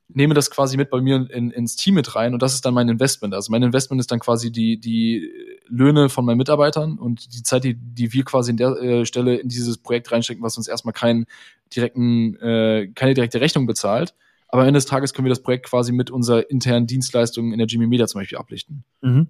[0.08, 2.74] nehme das quasi mit bei mir in, ins Team mit rein und das ist dann
[2.74, 3.34] mein Investment.
[3.34, 5.30] Also mein Investment ist dann quasi die, die
[5.66, 9.36] Löhne von meinen Mitarbeitern und die Zeit, die, die wir quasi in der äh, Stelle
[9.36, 11.26] in dieses Projekt reinstecken, was uns erstmal keinen
[11.74, 14.14] direkten, äh, keine direkte Rechnung bezahlt.
[14.48, 17.58] Aber am Ende des Tages können wir das Projekt quasi mit unserer internen Dienstleistung in
[17.58, 18.84] der Jimmy Media zum Beispiel ablichten.
[19.00, 19.28] Mhm.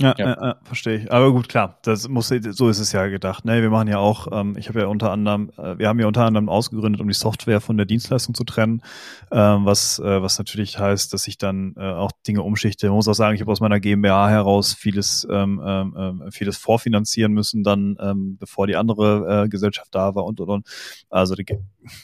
[0.00, 0.32] Ja, ja.
[0.32, 1.12] Äh, äh, verstehe ich.
[1.12, 3.44] Aber gut, klar, das muss so ist es ja gedacht.
[3.44, 3.60] Ne?
[3.60, 6.24] Wir machen ja auch, ähm, ich habe ja unter anderem, äh, wir haben ja unter
[6.24, 8.82] anderem ausgegründet, um die Software von der Dienstleistung zu trennen,
[9.30, 12.86] ähm, was äh, was natürlich heißt, dass ich dann äh, auch Dinge umschichte.
[12.86, 16.56] Ich muss auch sagen, ich habe aus meiner GmbH heraus vieles ähm, ähm, ähm, vieles
[16.56, 20.66] vorfinanzieren müssen, dann ähm, bevor die andere äh, Gesellschaft da war und und und.
[21.10, 21.44] Also die,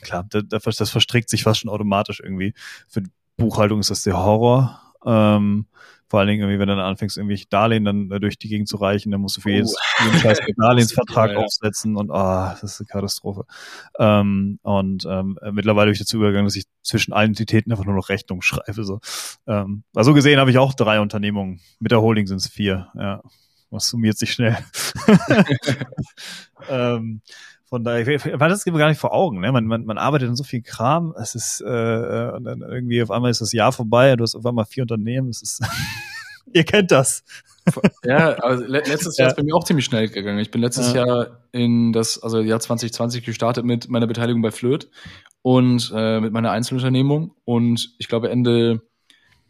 [0.03, 2.53] klar, das, das verstrickt sich fast schon automatisch irgendwie.
[2.89, 3.03] Für
[3.39, 5.67] Buchhaltung ist das der Horror Ähm,
[6.09, 8.69] vor allen Dingen, irgendwie, wenn du dann anfängst, irgendwelche Darlehen dann äh, durch die Gegend
[8.69, 10.05] zu reichen, dann musst du für jedes, oh.
[10.05, 11.45] jeden Scheiß Darlehensvertrag ja, ja.
[11.45, 13.45] aufsetzen und ah, das ist eine Katastrophe.
[13.99, 17.85] Ähm, und ähm, äh, mittlerweile bin ich dazu übergegangen, dass ich zwischen allen Entitäten einfach
[17.85, 18.85] nur noch Rechnung schreibe.
[18.85, 19.01] So.
[19.47, 21.61] Ähm, also gesehen habe ich auch drei Unternehmungen.
[21.81, 23.23] Mit der Holding sind es vier, ja.
[23.71, 24.57] Was summiert sich schnell.
[26.69, 27.21] ähm,
[27.77, 28.07] von daher,
[28.41, 29.41] weil das gibt mir gar nicht vor Augen.
[29.41, 29.53] Ne?
[29.53, 31.15] Man, man, man arbeitet in so viel Kram.
[31.21, 34.17] Es ist äh, äh, und dann irgendwie auf einmal ist das Jahr vorbei.
[34.17, 35.29] Du hast auf einmal vier Unternehmen.
[35.29, 35.63] Es ist,
[36.55, 37.23] ihr kennt das.
[38.03, 39.33] ja, aber letztes Jahr ja.
[39.33, 40.39] ist bei mir auch ziemlich schnell gegangen.
[40.39, 41.05] Ich bin letztes ja.
[41.05, 44.89] Jahr in das, also Jahr 2020 gestartet mit meiner Beteiligung bei Flirt
[45.43, 47.35] und äh, mit meiner Einzelunternehmung.
[47.45, 48.81] Und ich glaube Ende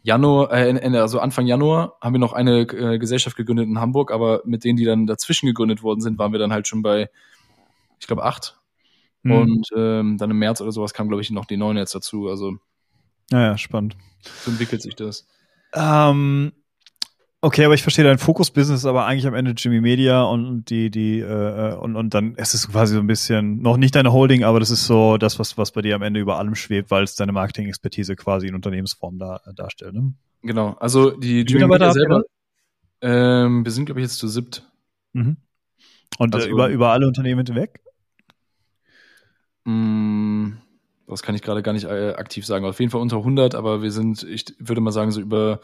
[0.03, 4.11] Januar, äh, Ende, also Anfang Januar haben wir noch eine äh, Gesellschaft gegründet in Hamburg,
[4.11, 7.09] aber mit denen, die dann dazwischen gegründet worden sind, waren wir dann halt schon bei
[7.99, 8.59] ich glaube, acht.
[9.23, 9.31] Mhm.
[9.31, 12.27] Und ähm, dann im März oder sowas kam, glaube ich, noch die neun jetzt dazu.
[12.27, 12.57] Also.
[13.31, 13.97] Naja, spannend.
[14.43, 15.27] So entwickelt sich das.
[15.73, 16.53] Ähm,
[17.41, 21.19] okay, aber ich verstehe dein Fokus-Business, aber eigentlich am Ende Jimmy Media und die, die,
[21.19, 24.59] äh, und, und dann ist es quasi so ein bisschen, noch nicht deine Holding, aber
[24.59, 27.15] das ist so das, was, was bei dir am Ende über allem schwebt, weil es
[27.15, 29.93] deine Marketing-Expertise quasi in Unternehmensform da, äh, darstellt.
[29.93, 30.13] Ne?
[30.41, 32.23] Genau, also die Jimmy Media selber,
[33.01, 34.63] ähm, wir sind, glaube ich, jetzt zu siebt.
[35.13, 35.37] Mhm.
[36.17, 37.81] Und äh, also, äh, über, über alle Unternehmen hinweg?
[39.67, 40.53] Mm,
[41.07, 42.65] das kann ich gerade gar nicht äh, aktiv sagen.
[42.65, 45.59] Auf jeden Fall unter 100, aber wir sind, ich würde mal sagen, so über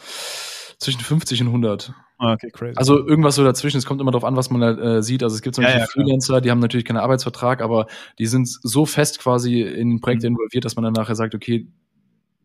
[0.78, 1.93] zwischen 50 und 100.
[2.18, 2.76] Ah, okay, crazy.
[2.76, 3.78] Also irgendwas so dazwischen.
[3.78, 5.24] Es kommt immer darauf an, was man äh, sieht.
[5.24, 7.88] Also es gibt zum Beispiel ja, ja, Freelancer, die haben natürlich keinen Arbeitsvertrag, aber
[8.20, 10.36] die sind so fest quasi in Projekte mhm.
[10.36, 11.68] involviert, dass man dann nachher sagt, okay,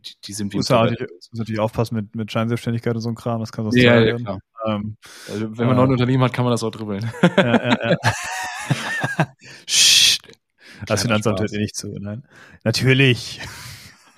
[0.07, 0.59] die, die sind wie.
[0.59, 3.41] Muss, ja, muss natürlich aufpassen mit, mit Scheinselbstständigkeit und so ein Kram.
[3.41, 4.39] Das kann so ja, ja, klar.
[4.65, 4.97] Ähm,
[5.29, 7.11] also, wenn man äh, noch ein Unternehmen hat, kann man das auch dribbeln.
[7.37, 7.97] Ja, ja, ja.
[10.89, 12.25] Das Finanzamt hört ihr nicht zu, nein.
[12.65, 13.41] Natürlich.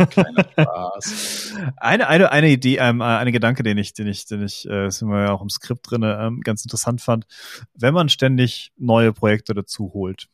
[0.09, 1.55] Kleiner Spaß.
[1.77, 5.09] eine, eine, eine Idee, ähm, eine Gedanke, den ich, den ich, den ich, äh, sind
[5.09, 7.27] wir ja auch im Skript drin, ähm, ganz interessant fand.
[7.75, 10.29] Wenn man ständig neue Projekte dazu holt,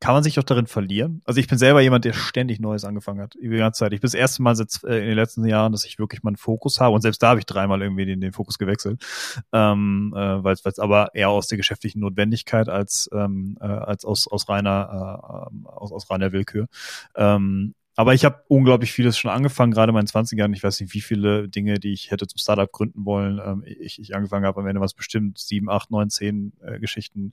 [0.00, 1.22] kann man sich auch darin verlieren?
[1.26, 3.92] Also ich bin selber jemand, der ständig Neues angefangen hat, die ganze Zeit.
[3.92, 6.36] Ich bin das erste Mal seit, äh, in den letzten Jahren, dass ich wirklich meinen
[6.36, 9.04] Fokus habe und selbst da habe ich dreimal irgendwie den, den Fokus gewechselt,
[9.52, 14.26] ähm, äh, weil es aber eher aus der geschäftlichen Notwendigkeit als, ähm, äh, als aus,
[14.26, 16.68] aus reiner äh, aus, aus reiner Willkür.
[17.14, 20.54] Ähm, aber ich habe unglaublich vieles schon angefangen, gerade in meinen 20ern.
[20.54, 24.00] Ich weiß nicht, wie viele Dinge, die ich hätte zum Startup gründen wollen, ähm, ich,
[24.00, 24.60] ich angefangen habe.
[24.60, 27.32] Am Ende was bestimmt sieben, acht, neun, zehn äh, Geschichten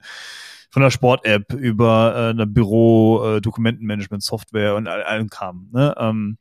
[0.70, 5.68] von der Sport-App über äh, eine Büro-Dokumentenmanagement-Software äh, und all, allem Kram.
[5.72, 5.94] Ne?
[5.96, 6.36] Ähm,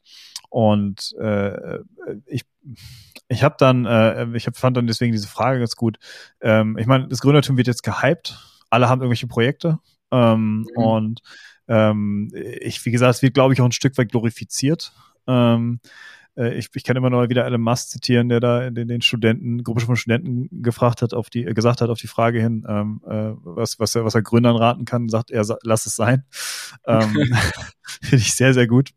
[0.50, 1.80] und äh,
[2.26, 2.44] ich
[3.30, 5.98] ich habe dann, äh, ich hab, fand dann deswegen diese Frage ganz gut.
[6.42, 8.38] Ähm, ich meine, das Gründertum wird jetzt gehypt.
[8.70, 9.80] Alle haben irgendwelche Projekte.
[10.12, 10.68] Ähm, mhm.
[10.76, 11.22] Und
[11.68, 14.94] ähm, ich, wie gesagt, es wird, glaube ich, auch ein Stück weit glorifiziert.
[15.28, 15.80] Ähm,
[16.38, 19.64] äh, ich, ich kann immer noch wieder Elon Musk zitieren, der da den, den Studenten,
[19.64, 23.02] Gruppe von Studenten gefragt hat, auf die, äh, gesagt hat auf die Frage hin, ähm,
[23.06, 26.24] äh, was, was er, was er Gründern raten kann, sagt er, lass es sein.
[26.86, 27.12] Ähm,
[28.02, 28.92] Finde ich sehr, sehr gut.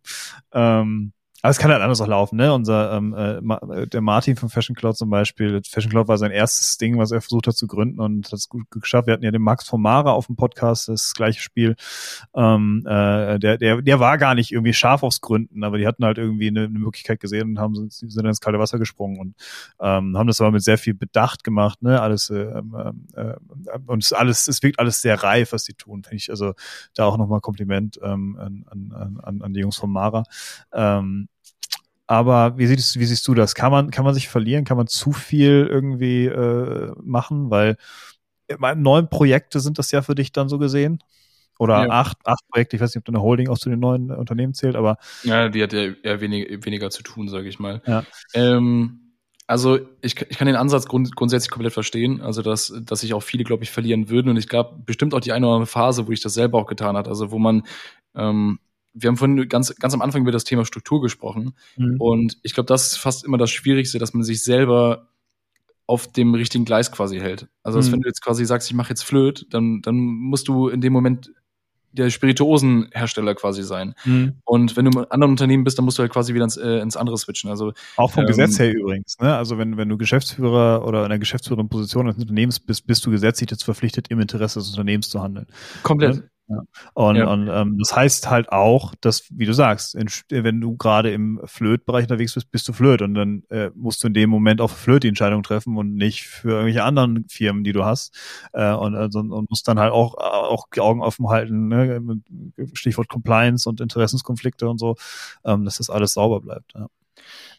[0.52, 1.12] Ähm,
[1.42, 2.52] aber es kann halt anders auch laufen, ne?
[2.52, 6.76] Unser ähm, äh, der Martin von Fashion Cloud zum Beispiel, Fashion Cloud war sein erstes
[6.76, 9.06] Ding, was er versucht hat zu gründen und hat es gut geschafft.
[9.06, 11.76] Wir hatten ja den Max von Mara auf dem Podcast, das gleiche Spiel.
[12.34, 16.04] Ähm, äh, der, der, der war gar nicht irgendwie scharf aufs Gründen, aber die hatten
[16.04, 19.34] halt irgendwie eine, eine Möglichkeit gesehen und haben sind ins kalte Wasser gesprungen und
[19.80, 22.02] ähm, haben das aber mit sehr viel Bedacht gemacht, ne?
[22.02, 23.34] Alles äh, äh,
[23.86, 26.30] und es alles, es wirkt alles sehr reif, was die tun, finde ich.
[26.30, 26.52] Also
[26.94, 30.24] da auch nochmal Kompliment ähm, an, an, an, an die Jungs von Mara.
[30.72, 31.28] Ähm,
[32.10, 33.54] aber wie siehst, wie siehst du das?
[33.54, 34.64] Kann man, kann man sich verlieren?
[34.64, 37.50] Kann man zu viel irgendwie äh, machen?
[37.50, 37.76] Weil
[38.48, 41.04] äh, neun Projekte sind das ja für dich dann so gesehen.
[41.56, 41.90] Oder ja.
[41.90, 42.74] acht, acht Projekte.
[42.74, 44.96] Ich weiß nicht, ob deine Holding auch zu den neuen Unternehmen zählt, aber.
[45.22, 47.80] Ja, die hat ja eher wenig, weniger zu tun, sage ich mal.
[47.86, 48.02] Ja.
[48.34, 49.12] Ähm,
[49.46, 53.22] also ich, ich kann den Ansatz grund, grundsätzlich komplett verstehen, also dass, dass sich auch
[53.22, 54.30] viele, glaube ich, verlieren würden.
[54.30, 56.66] Und ich glaube, bestimmt auch die eine oder andere Phase, wo ich das selber auch
[56.66, 57.62] getan hat, also wo man
[58.16, 58.58] ähm,
[58.92, 61.54] wir haben vorhin ganz, ganz am Anfang über das Thema Struktur gesprochen.
[61.76, 61.96] Mhm.
[61.98, 65.08] Und ich glaube, das ist fast immer das Schwierigste, dass man sich selber
[65.86, 67.48] auf dem richtigen Gleis quasi hält.
[67.62, 67.92] Also, mhm.
[67.92, 70.92] wenn du jetzt quasi sagst, ich mache jetzt Flöt, dann, dann musst du in dem
[70.92, 71.32] Moment
[71.92, 73.94] der Spirituosenhersteller quasi sein.
[74.04, 74.34] Mhm.
[74.44, 76.78] Und wenn du in anderen Unternehmen bist, dann musst du halt quasi wieder ins, äh,
[76.78, 77.50] ins andere switchen.
[77.50, 79.18] Also auch vom ähm, Gesetz her übrigens.
[79.18, 79.34] Ne?
[79.34, 83.10] Also wenn, wenn du Geschäftsführer oder in einer geschäftsführenden Position eines Unternehmens bist, bist du
[83.10, 85.46] gesetzlich jetzt verpflichtet, im Interesse des Unternehmens zu handeln.
[85.82, 86.22] Komplett.
[86.50, 86.62] Ja?
[86.94, 87.26] Und, ja.
[87.28, 91.40] und ähm, das heißt halt auch, dass, wie du sagst, in, wenn du gerade im
[91.44, 94.70] Flöt-Bereich unterwegs bist, bist du Flöt und dann äh, musst du in dem Moment auch
[94.70, 98.14] Flöt die Entscheidung treffen und nicht für irgendwelche anderen Firmen, die du hast.
[98.52, 102.20] Äh, und, also, und musst dann halt auch, auch die Augen offen halten, ne?
[102.72, 104.96] Stichwort Compliance und Interessenskonflikte und so,
[105.44, 106.74] ähm, dass das alles sauber bleibt.
[106.74, 106.88] Ja.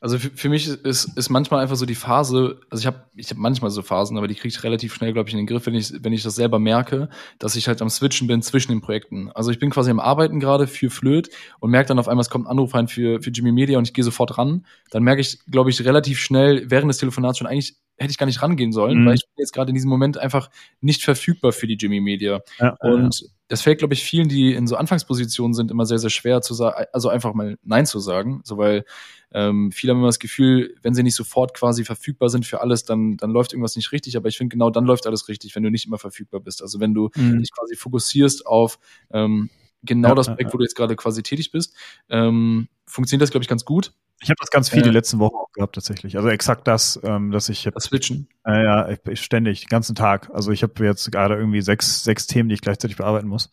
[0.02, 3.30] Also für, für mich ist, ist manchmal einfach so die Phase, also ich habe ich
[3.30, 5.68] hab manchmal so Phasen, aber die kriege ich relativ schnell, glaube ich, in den Griff,
[5.68, 8.82] wenn ich, wenn ich das selber merke, dass ich halt am Switchen bin zwischen den
[8.82, 9.30] Projekten.
[9.32, 11.30] Also ich bin quasi am Arbeiten gerade für Flöt
[11.60, 13.88] und merke dann auf einmal, es kommt ein Anruf rein für, für Jimmy Media und
[13.88, 14.66] ich gehe sofort ran.
[14.90, 18.26] Dann merke ich, glaube ich, relativ schnell während des Telefonats schon eigentlich hätte ich gar
[18.26, 19.06] nicht rangehen sollen, mhm.
[19.06, 22.42] weil ich bin jetzt gerade in diesem Moment einfach nicht verfügbar für die Jimmy Media.
[22.60, 23.28] Ja, und ja.
[23.48, 26.54] das fällt, glaube ich, vielen, die in so Anfangspositionen sind, immer sehr, sehr schwer zu
[26.54, 28.42] sagen, also einfach mal Nein zu sagen.
[28.44, 28.86] So, weil
[29.34, 32.84] ähm, viele haben immer das Gefühl, wenn sie nicht sofort quasi verfügbar sind für alles,
[32.86, 34.18] dann, dann läuft irgendwas nicht richtig.
[34.18, 36.62] Aber ich finde, genau dann läuft alles richtig, wenn du nicht immer verfügbar bist.
[36.62, 37.40] Also wenn du mhm.
[37.40, 38.80] dich quasi fokussierst auf
[39.12, 39.50] ähm,
[39.84, 41.76] genau ja, das Projekt, wo du jetzt gerade quasi tätig bist,
[42.10, 43.94] ähm, funktioniert das, glaube ich, ganz gut.
[44.24, 46.16] Ich habe das ganz viel äh, die letzten Wochen auch gehabt tatsächlich.
[46.16, 48.28] Also exakt das, ähm, dass ich das Switchen.
[48.46, 50.30] Äh, ja, ich, ich ständig, den ganzen Tag.
[50.32, 53.50] Also ich habe jetzt gerade irgendwie sechs, sechs Themen, die ich gleichzeitig bearbeiten muss.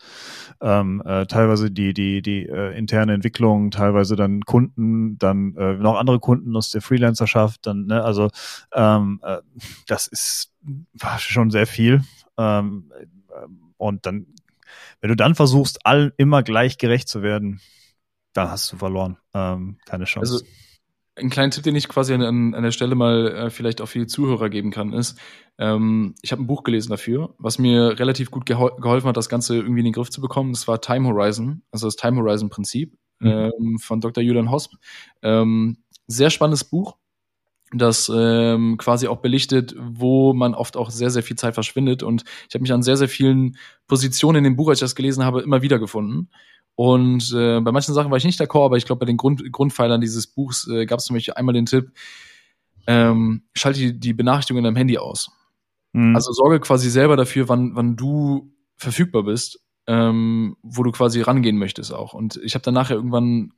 [0.61, 5.97] Ähm, äh, teilweise die die die äh, interne Entwicklung, teilweise dann Kunden, dann äh, noch
[5.97, 7.67] andere Kunden aus der Freelancerschaft.
[7.67, 8.29] Dann ne, also
[8.75, 9.39] ähm, äh,
[9.87, 10.53] das ist
[10.93, 12.03] war schon sehr viel.
[12.37, 12.93] Ähm,
[13.31, 13.47] äh,
[13.79, 14.27] und dann,
[15.01, 17.61] wenn du dann versuchst, allen immer gleich gerecht zu werden,
[18.33, 19.19] da hast du verloren.
[19.35, 20.33] Ähm, keine Chance.
[20.33, 20.45] Also
[21.19, 23.99] ein kleiner Tipp, den ich quasi an, an der Stelle mal äh, vielleicht auch für
[23.99, 25.19] die Zuhörer geben kann, ist,
[25.59, 29.29] ähm, ich habe ein Buch gelesen dafür, was mir relativ gut gehol geholfen hat, das
[29.29, 30.53] Ganze irgendwie in den Griff zu bekommen.
[30.53, 33.29] Das war Time Horizon, also das Time Horizon Prinzip mhm.
[33.29, 34.23] ähm, von Dr.
[34.23, 34.75] Julian Hosp.
[35.23, 36.97] Ähm, sehr spannendes Buch,
[37.73, 42.03] das ähm, quasi auch belichtet, wo man oft auch sehr, sehr viel Zeit verschwindet.
[42.03, 43.57] Und ich habe mich an sehr, sehr vielen
[43.87, 46.31] Positionen in dem Buch, als ich das gelesen habe, immer wieder gefunden.
[46.79, 49.43] Und äh, bei manchen Sachen war ich nicht d'accord, aber ich glaube, bei den Grund
[49.51, 51.91] Grundpfeilern dieses Buchs äh, gab es nämlich einmal den Tipp,
[52.87, 55.29] ähm, schalte die, die Benachrichtigung in deinem Handy aus.
[55.93, 56.15] Mhm.
[56.15, 59.59] Also sorge quasi selber dafür, wann, wann du verfügbar bist,
[59.89, 62.15] ähm, wo du quasi rangehen möchtest auch.
[62.15, 63.55] Und ich habe dann nachher irgendwann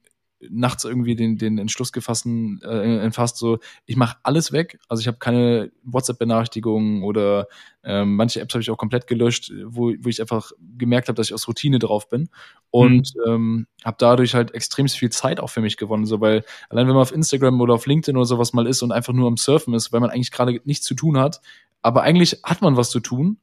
[0.48, 4.78] nachts irgendwie den, den Entschluss gefassen, äh, entfasst, so, ich mache alles weg.
[4.88, 7.46] Also ich habe keine WhatsApp-Benachrichtigungen oder
[7.82, 11.28] ähm, manche Apps habe ich auch komplett gelöscht, wo, wo ich einfach gemerkt habe, dass
[11.28, 12.28] ich aus Routine drauf bin.
[12.70, 13.32] Und mhm.
[13.32, 16.06] ähm, habe dadurch halt extrem viel Zeit auch für mich gewonnen.
[16.06, 18.92] So, weil allein wenn man auf Instagram oder auf LinkedIn oder sowas mal ist und
[18.92, 21.40] einfach nur am Surfen ist, weil man eigentlich gerade nichts zu tun hat,
[21.82, 23.38] aber eigentlich hat man was zu tun,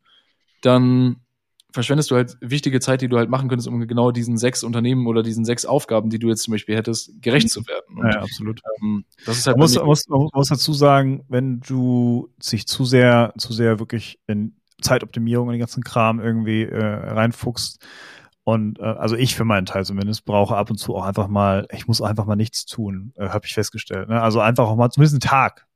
[0.61, 1.17] dann
[1.71, 5.07] verschwendest du halt wichtige Zeit, die du halt machen könntest, um genau diesen sechs Unternehmen
[5.07, 7.97] oder diesen sechs Aufgaben, die du jetzt zum Beispiel hättest, gerecht zu werden.
[7.97, 8.61] Und, ja, absolut.
[8.81, 12.85] Ähm, das ist halt man muss, muss, man muss dazu sagen, wenn du sich zu
[12.85, 17.85] sehr, zu sehr wirklich in Zeitoptimierung und den ganzen Kram irgendwie äh, reinfuchst,
[18.47, 21.67] und äh, also ich für meinen Teil zumindest brauche ab und zu auch einfach mal,
[21.69, 24.07] ich muss einfach mal nichts tun, äh, habe ich festgestellt.
[24.07, 24.21] Ne?
[24.21, 25.66] Also einfach auch mal zumindest einen Tag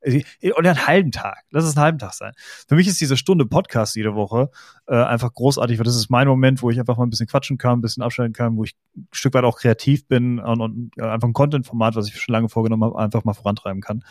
[0.57, 1.43] oder einen halben Tag.
[1.51, 2.33] Lass es einen halben Tag sein.
[2.67, 4.49] Für mich ist diese Stunde Podcast jede Woche
[4.87, 7.57] äh, einfach großartig, weil das ist mein Moment, wo ich einfach mal ein bisschen quatschen
[7.57, 10.91] kann, ein bisschen abschalten kann, wo ich ein Stück weit auch kreativ bin und, und
[10.97, 14.03] äh, einfach ein Content-Format, was ich schon lange vorgenommen habe, einfach mal vorantreiben kann.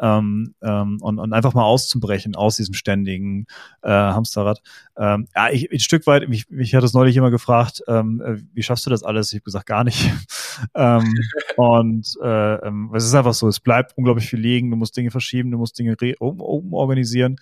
[0.00, 3.46] Ähm, ähm, und, und einfach mal auszubrechen aus diesem ständigen
[3.82, 4.60] äh, Hamsterrad.
[4.96, 8.36] Ähm, ja, ich, ein Stück weit, mich, mich hat es neulich immer gefragt, ähm, äh,
[8.52, 9.32] wie schaffst du das alles?
[9.32, 10.12] Ich habe gesagt, gar nicht.
[10.74, 11.14] ähm,
[11.56, 15.10] und äh, ähm, es ist einfach so, es bleibt unglaublich viel liegen, du musst Dinge
[15.10, 17.36] verschieben, du musst Dinge um, umorganisieren.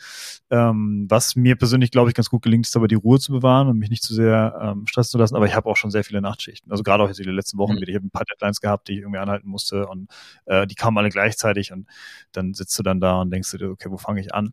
[0.51, 3.68] Ähm, was mir persönlich, glaube ich, ganz gut gelingt, ist aber die Ruhe zu bewahren
[3.68, 5.36] und mich nicht zu sehr ähm, stressen zu lassen.
[5.36, 6.70] Aber ich habe auch schon sehr viele Nachtschichten.
[6.70, 7.80] Also gerade auch jetzt in den letzten Wochen mhm.
[7.80, 7.90] wieder.
[7.90, 10.11] Ich habe ein paar Deadlines gehabt, die ich irgendwie anhalten musste und
[10.47, 11.86] äh, die kamen alle gleichzeitig und
[12.32, 14.53] dann sitzt du dann da und denkst du dir, okay, wo fange ich an?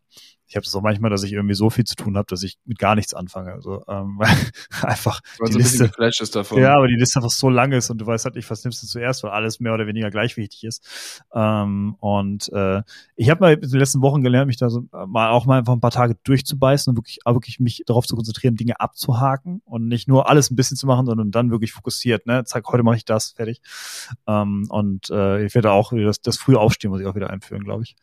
[0.50, 2.58] Ich habe das auch manchmal, dass ich irgendwie so viel zu tun habe, dass ich
[2.64, 3.52] mit gar nichts anfange.
[3.52, 4.20] Also ähm,
[4.82, 5.92] einfach weil die so Liste,
[6.24, 6.58] ist davon.
[6.58, 8.82] Ja, aber die Liste einfach so lang ist und du weißt halt nicht, was nimmst
[8.82, 11.22] du zuerst, weil alles mehr oder weniger gleich wichtig ist.
[11.32, 12.82] Ähm, und äh,
[13.14, 15.60] ich habe mal in den letzten Wochen gelernt, mich da so äh, mal auch mal
[15.60, 19.86] einfach ein paar Tage durchzubeißen und wirklich, wirklich mich darauf zu konzentrieren, Dinge abzuhaken und
[19.86, 22.26] nicht nur alles ein bisschen zu machen, sondern dann wirklich fokussiert.
[22.26, 23.62] Ne, zack, heute mache ich das, fertig.
[24.26, 27.62] Ähm, und äh, ich werde auch das, das frühe Aufstehen muss ich auch wieder einführen,
[27.62, 27.94] glaube ich.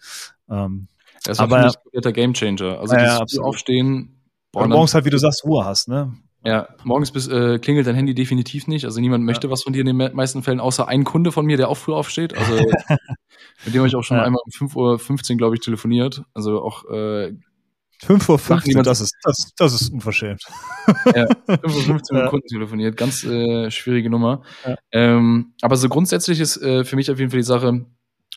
[0.49, 0.87] Ähm,
[1.24, 2.80] das ist aber, ein kompletter Gamechanger.
[2.80, 4.22] Also ja, das Aufstehen.
[4.51, 6.13] Boah, und morgens halt, wie du sagst, Ruhe hast, ne?
[6.45, 8.86] Ja, morgens bis, äh, klingelt dein Handy definitiv nicht.
[8.86, 9.26] Also niemand ja.
[9.26, 11.78] möchte was von dir in den meisten Fällen, außer ein Kunde von mir, der auch
[11.78, 12.38] früh aufsteht.
[12.38, 12.53] Also
[13.65, 14.24] mit dem habe ich auch schon ja.
[14.24, 16.24] einmal um 5.15 Uhr, glaube ich, telefoniert.
[16.34, 17.34] Also auch äh,
[18.05, 20.43] 5.15 Uhr, das ist, das, das ist unverschämt.
[21.07, 22.28] Ja, 5.15 Uhr mit ja.
[22.28, 24.43] Kunden telefoniert, ganz äh, schwierige Nummer.
[24.65, 24.76] Ja.
[24.91, 27.86] Ähm, aber so grundsätzlich ist äh, für mich auf jeden Fall die Sache,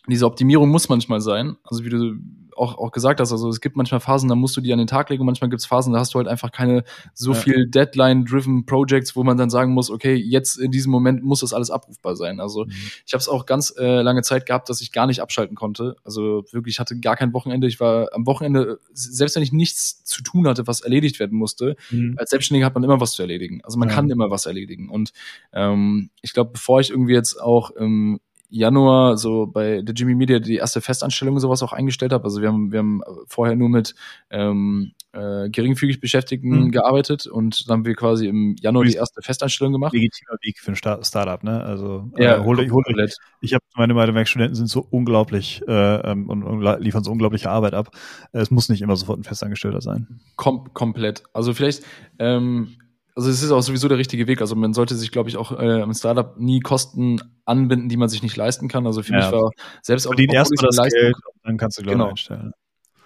[0.09, 1.57] diese Optimierung muss manchmal sein.
[1.63, 2.15] Also wie du
[2.57, 4.87] auch, auch gesagt hast, also es gibt manchmal Phasen, da musst du die an den
[4.87, 6.85] Tag legen und manchmal gibt es Phasen, da hast du halt einfach keine
[7.15, 7.39] so ja.
[7.39, 11.53] viel Deadline-driven Projects, wo man dann sagen muss, okay, jetzt in diesem Moment muss das
[11.53, 12.41] alles abrufbar sein.
[12.41, 12.73] Also mhm.
[13.07, 15.97] ich habe es auch ganz äh, lange Zeit gehabt, dass ich gar nicht abschalten konnte.
[16.05, 17.67] Also wirklich, ich hatte gar kein Wochenende.
[17.67, 21.77] Ich war am Wochenende, selbst wenn ich nichts zu tun hatte, was erledigt werden musste,
[21.91, 22.15] mhm.
[22.19, 23.61] als Selbstständiger hat man immer was zu erledigen.
[23.65, 23.95] Also man ja.
[23.95, 24.89] kann immer was erledigen.
[24.89, 25.13] Und
[25.53, 28.21] ähm, ich glaube, bevor ich irgendwie jetzt auch ähm,
[28.51, 32.25] Januar so bei der Jimmy Media die erste Festanstellung und sowas auch eingestellt habe.
[32.25, 33.95] Also wir haben, wir haben vorher nur mit
[34.31, 36.71] ähm, äh, geringfügig Beschäftigten mhm.
[36.71, 39.93] gearbeitet und dann haben wir quasi im Januar die erste Festanstellung gemacht.
[39.93, 41.63] Legitimer Weg für ein Start Startup, ne?
[41.63, 43.09] Also ja, äh, hol, hol, hol,
[43.41, 47.51] ich habe meine, meine Werkstudenten sind so unglaublich äh, ähm, und, und liefern so unglaubliche
[47.51, 47.91] Arbeit ab.
[48.33, 50.21] Es muss nicht immer sofort ein Festangestellter sein.
[50.37, 51.23] Kom komplett.
[51.33, 51.85] Also vielleicht
[52.19, 52.77] ähm,
[53.15, 54.41] also es ist auch sowieso der richtige Weg.
[54.41, 58.09] Also man sollte sich, glaube ich, auch äh, im Startup nie Kosten anbinden, die man
[58.09, 58.87] sich nicht leisten kann.
[58.87, 59.19] Also für ja.
[59.19, 59.51] mich war
[59.83, 62.11] selbst auch die erstmal das Leistung, Geld, dann kannst du glaube genau.
[62.11, 62.53] einstellen.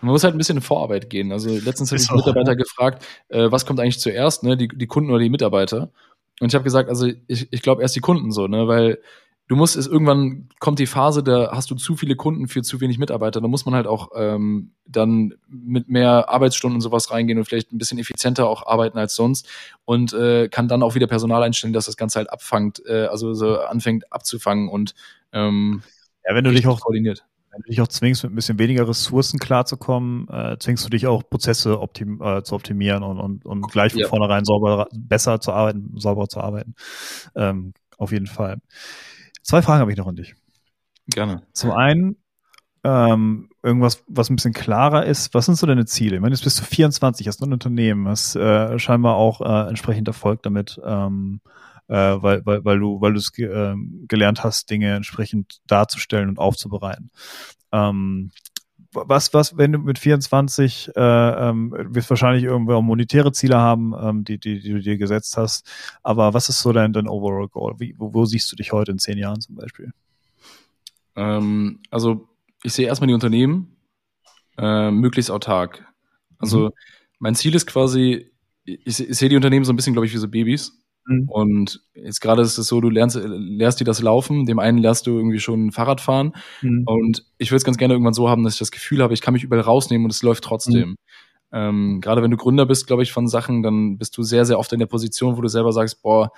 [0.00, 1.32] Man muss halt ein bisschen in Vorarbeit gehen.
[1.32, 2.56] Also letztens habe ich einen Mitarbeiter ja.
[2.56, 5.90] gefragt, äh, was kommt eigentlich zuerst, ne, die, die Kunden oder die Mitarbeiter?
[6.40, 8.98] Und ich habe gesagt, also ich, ich glaube erst die Kunden so, ne, weil
[9.48, 12.80] du musst es irgendwann kommt die Phase, da hast du zu viele Kunden für zu
[12.80, 13.40] wenig Mitarbeiter.
[13.40, 17.72] Da muss man halt auch ähm, dann mit mehr Arbeitsstunden und sowas reingehen und vielleicht
[17.72, 19.48] ein bisschen effizienter auch arbeiten als sonst
[19.84, 23.34] und äh, kann dann auch wieder Personal einstellen, dass das Ganze halt abfangt, äh, also
[23.34, 24.94] so anfängt abzufangen und
[25.32, 25.82] ähm,
[26.26, 27.24] ja, wenn du dich auch koordiniert.
[27.50, 31.06] Wenn du dich auch zwingst, mit ein bisschen weniger Ressourcen klarzukommen, äh, zwingst du dich
[31.06, 34.08] auch Prozesse optim äh, zu optimieren und, und, und gleich von ja.
[34.08, 36.74] vornherein sauber, besser zu arbeiten, sauberer zu arbeiten.
[37.36, 38.58] Ähm, auf jeden Fall.
[39.44, 40.34] Zwei Fragen habe ich noch an dich.
[41.06, 41.42] Gerne.
[41.52, 42.16] Zum einen,
[42.82, 45.32] ähm, irgendwas, was ein bisschen klarer ist.
[45.34, 46.16] Was sind so deine Ziele?
[46.16, 50.08] Ich meine, jetzt bist du 24, hast ein Unternehmen, hast äh, scheinbar auch äh, entsprechend
[50.08, 51.40] Erfolg damit, ähm,
[51.88, 53.76] äh, weil, weil, weil du, weil du es ge äh,
[54.08, 57.10] gelernt hast, Dinge entsprechend darzustellen und aufzubereiten.
[57.70, 58.30] Ähm,
[58.94, 64.24] was, was, wenn du mit 24 äh, ähm, wirst wahrscheinlich irgendwo monetäre Ziele haben, ähm,
[64.24, 65.68] die, die, die du dir gesetzt hast.
[66.02, 67.74] Aber was ist so dein, dein Overall Goal?
[67.78, 69.92] Wie, wo, wo siehst du dich heute in zehn Jahren zum Beispiel?
[71.16, 72.28] Ähm, also
[72.62, 73.76] ich sehe erstmal die Unternehmen
[74.58, 75.84] äh, möglichst autark.
[76.38, 76.70] Also mhm.
[77.18, 78.30] mein Ziel ist quasi,
[78.64, 80.83] ich, ich sehe die Unternehmen so ein bisschen, glaube ich, wie so Babys.
[81.06, 81.28] Mhm.
[81.28, 85.06] Und jetzt gerade ist es so, du lernst, lehrst dir das Laufen, dem einen lernst
[85.06, 86.32] du irgendwie schon Fahrrad fahren.
[86.62, 86.84] Mhm.
[86.86, 89.20] Und ich würde es ganz gerne irgendwann so haben, dass ich das Gefühl habe, ich
[89.20, 90.90] kann mich überall rausnehmen und es läuft trotzdem.
[90.90, 90.96] Mhm.
[91.52, 94.58] Ähm, gerade wenn du Gründer bist, glaube ich, von Sachen, dann bist du sehr, sehr
[94.58, 96.32] oft in der Position, wo du selber sagst, boah,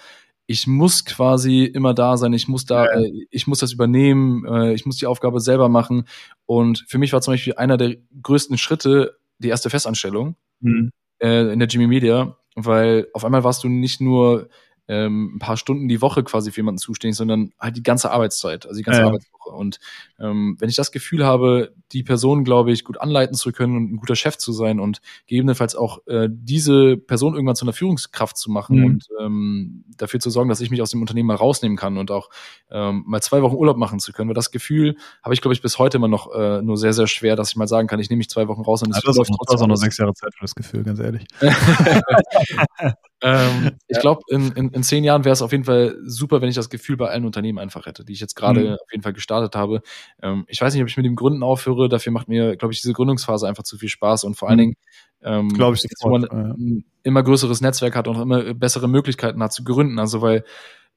[0.47, 4.75] ich muss quasi immer da sein, ich muss da, äh, ich muss das übernehmen, äh,
[4.75, 6.05] ich muss die Aufgabe selber machen.
[6.45, 10.91] Und für mich war zum Beispiel einer der größten Schritte die erste Festanstellung mhm.
[11.19, 14.49] äh, in der Jimmy Media, weil auf einmal warst du nicht nur
[14.89, 18.67] ähm, ein paar Stunden die Woche quasi für jemanden zuständig, sondern halt die ganze Arbeitszeit,
[18.67, 19.07] also die ganze ja.
[19.51, 19.79] Und
[20.19, 23.93] ähm, wenn ich das Gefühl habe, die Person, glaube ich, gut anleiten zu können und
[23.93, 28.37] ein guter Chef zu sein und gegebenenfalls auch äh, diese Person irgendwann zu einer Führungskraft
[28.37, 28.85] zu machen mhm.
[28.85, 32.11] und ähm, dafür zu sorgen, dass ich mich aus dem Unternehmen mal rausnehmen kann und
[32.11, 32.31] auch
[32.71, 34.29] ähm, mal zwei Wochen Urlaub machen zu können.
[34.29, 37.07] Weil das Gefühl habe ich, glaube ich, bis heute immer noch äh, nur sehr, sehr
[37.07, 39.03] schwer, dass ich mal sagen kann, ich nehme mich zwei Wochen raus und es ja,
[39.07, 39.47] läuft trotzdem.
[39.49, 41.25] Das auch noch sechs Jahre Zeit für das Gefühl, ganz ehrlich.
[43.23, 46.49] ähm, ich glaube, in, in, in zehn Jahren wäre es auf jeden Fall super, wenn
[46.49, 48.73] ich das Gefühl bei allen Unternehmen einfach hätte, die ich jetzt gerade mhm.
[48.75, 49.83] auf jeden Fall gestartet habe.
[50.23, 51.89] Ähm, ich weiß nicht, ob ich mit dem Gründen aufhöre.
[51.89, 54.63] Dafür macht mir, glaube ich, diese Gründungsphase einfach zu viel Spaß und vor allen mhm.
[54.63, 54.77] Dingen,
[55.23, 59.53] ähm, glaube ich, wo man ein immer größeres Netzwerk hat und immer bessere Möglichkeiten hat
[59.53, 59.99] zu gründen.
[59.99, 60.45] Also weil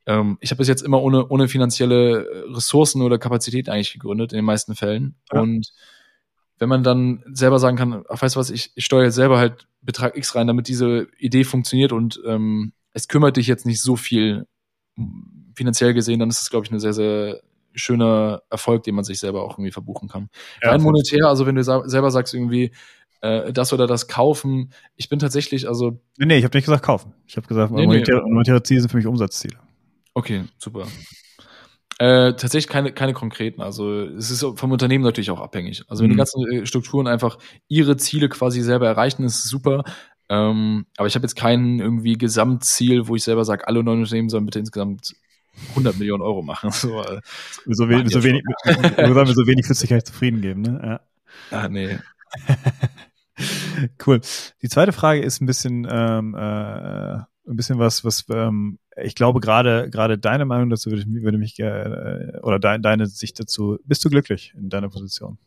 [0.06, 4.38] ähm, ich habe bis jetzt immer ohne, ohne finanzielle Ressourcen oder Kapazität eigentlich gegründet, in
[4.38, 5.16] den meisten Fällen.
[5.32, 5.42] Ja.
[5.42, 5.72] Und
[6.58, 9.38] wenn man dann selber sagen kann, ach, weißt du was, ich, ich steuere jetzt selber
[9.38, 13.82] halt Betrag X rein, damit diese Idee funktioniert und ähm, es kümmert dich jetzt nicht
[13.82, 14.46] so viel
[15.56, 17.42] finanziell gesehen, dann ist das, glaube ich, ein sehr, sehr
[17.80, 20.30] schöner Erfolg, den man sich selber auch irgendwie verbuchen kann.
[20.61, 22.71] Ja, Rein monetär, also wenn du selber sagst irgendwie,
[23.21, 25.99] äh, das oder das kaufen, ich bin tatsächlich, also.
[26.17, 27.13] Nee, nee ich habe nicht gesagt kaufen.
[27.27, 28.32] Ich habe gesagt, nee, monetäre, nee.
[28.32, 29.57] monetäre Ziele sind für mich Umsatzziele.
[30.13, 30.88] Okay, super.
[31.99, 33.61] Äh, tatsächlich keine, keine konkreten.
[33.61, 35.84] Also es ist vom Unternehmen natürlich auch abhängig.
[35.89, 36.13] Also wenn mhm.
[36.13, 39.84] die ganzen äh, Strukturen einfach ihre Ziele quasi selber erreichen, ist super.
[40.30, 44.30] Ähm, aber ich habe jetzt kein irgendwie Gesamtziel, wo ich selber sage, alle neuen Unternehmen
[44.30, 45.15] sollen bitte insgesamt
[45.70, 46.72] 100 Millionen Euro machen.
[46.80, 47.22] So, äh,
[47.66, 48.43] so, we so wenig,
[48.97, 50.62] nur so wenig Flüssigkeit zufrieden geben.
[50.62, 50.99] Ne?
[51.51, 51.57] Ja.
[51.57, 51.99] Ah, nee.
[54.05, 54.22] cool.
[54.62, 56.39] Die zweite Frage ist ein bisschen, ähm, äh,
[57.49, 61.38] ein bisschen was, was ähm, ich glaube gerade gerade deine Meinung dazu würde, ich, würde
[61.38, 63.80] mich äh, oder de, deine Sicht dazu.
[63.86, 65.38] Bist du glücklich in deiner Position?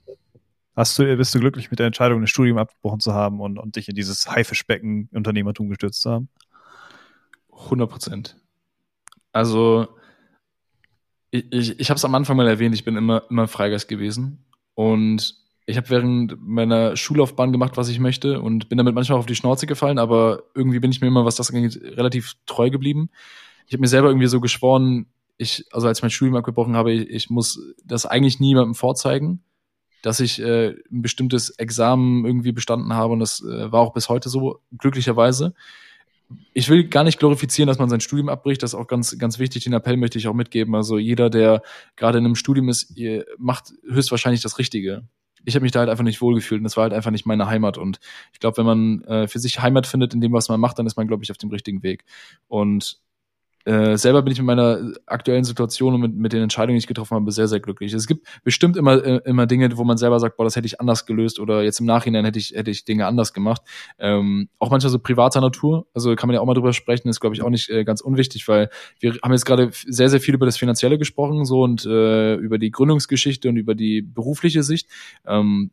[0.75, 3.77] Hast du bist du glücklich mit der Entscheidung, ein Studium abgebrochen zu haben und, und
[3.77, 6.29] dich in dieses Haifischbecken Unternehmertum gestürzt zu haben?
[7.53, 8.37] 100 Prozent.
[9.33, 9.89] Also
[11.33, 14.45] ich, ich, ich habe es am Anfang mal erwähnt, ich bin immer immer Freigeist gewesen
[14.75, 15.35] und
[15.67, 19.35] ich habe während meiner Schullaufbahn gemacht, was ich möchte und bin damit manchmal auf die
[19.35, 23.11] Schnauze gefallen, aber irgendwie bin ich mir immer, was das angeht, relativ treu geblieben.
[23.67, 25.07] Ich habe mir selber irgendwie so geschworen,
[25.39, 29.43] ich, also als ich mein Studium abgebrochen habe, ich, ich muss das eigentlich niemandem vorzeigen,
[30.03, 34.09] dass ich äh, ein bestimmtes Examen irgendwie bestanden habe und das äh, war auch bis
[34.09, 35.55] heute so, glücklicherweise
[36.53, 38.63] ich will gar nicht glorifizieren, dass man sein Studium abbricht.
[38.63, 39.65] Das ist auch ganz, ganz wichtig.
[39.65, 40.75] Den Appell möchte ich auch mitgeben.
[40.75, 41.63] Also jeder, der
[41.97, 42.95] gerade in einem Studium ist,
[43.39, 45.05] macht höchstwahrscheinlich das Richtige.
[45.45, 47.47] Ich habe mich da halt einfach nicht wohlgefühlt und das war halt einfach nicht meine
[47.47, 47.79] Heimat.
[47.79, 47.99] Und
[48.33, 50.87] ich glaube, wenn man äh, für sich Heimat findet in dem, was man macht, dann
[50.87, 52.05] ist man, glaube ich, auf dem richtigen Weg.
[52.47, 53.01] Und
[53.65, 56.87] äh, selber bin ich mit meiner aktuellen Situation und mit, mit den Entscheidungen, die ich
[56.87, 57.93] getroffen habe, sehr, sehr glücklich.
[57.93, 60.81] Es gibt bestimmt immer, äh, immer Dinge, wo man selber sagt, boah, das hätte ich
[60.81, 63.63] anders gelöst oder jetzt im Nachhinein hätte ich, hätte ich Dinge anders gemacht.
[63.99, 67.21] Ähm, auch manchmal so privater Natur, also kann man ja auch mal drüber sprechen, ist,
[67.21, 68.71] glaube ich, auch nicht äh, ganz unwichtig, weil
[69.01, 72.59] wir haben jetzt gerade sehr, sehr viel über das Finanzielle gesprochen so und äh, über
[72.59, 74.89] die Gründungsgeschichte und über die berufliche Sicht.
[75.27, 75.71] Ähm,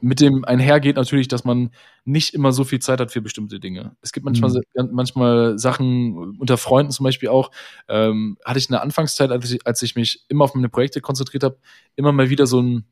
[0.00, 1.70] mit dem einhergeht natürlich, dass man
[2.04, 3.96] nicht immer so viel Zeit hat für bestimmte Dinge.
[4.00, 4.90] Es gibt manchmal, mhm.
[4.92, 7.50] manchmal Sachen unter Freunden zum Beispiel auch,
[7.88, 11.00] ähm, hatte ich in der Anfangszeit, als ich, als ich mich immer auf meine Projekte
[11.00, 11.58] konzentriert habe,
[11.96, 12.84] immer mal wieder so ein,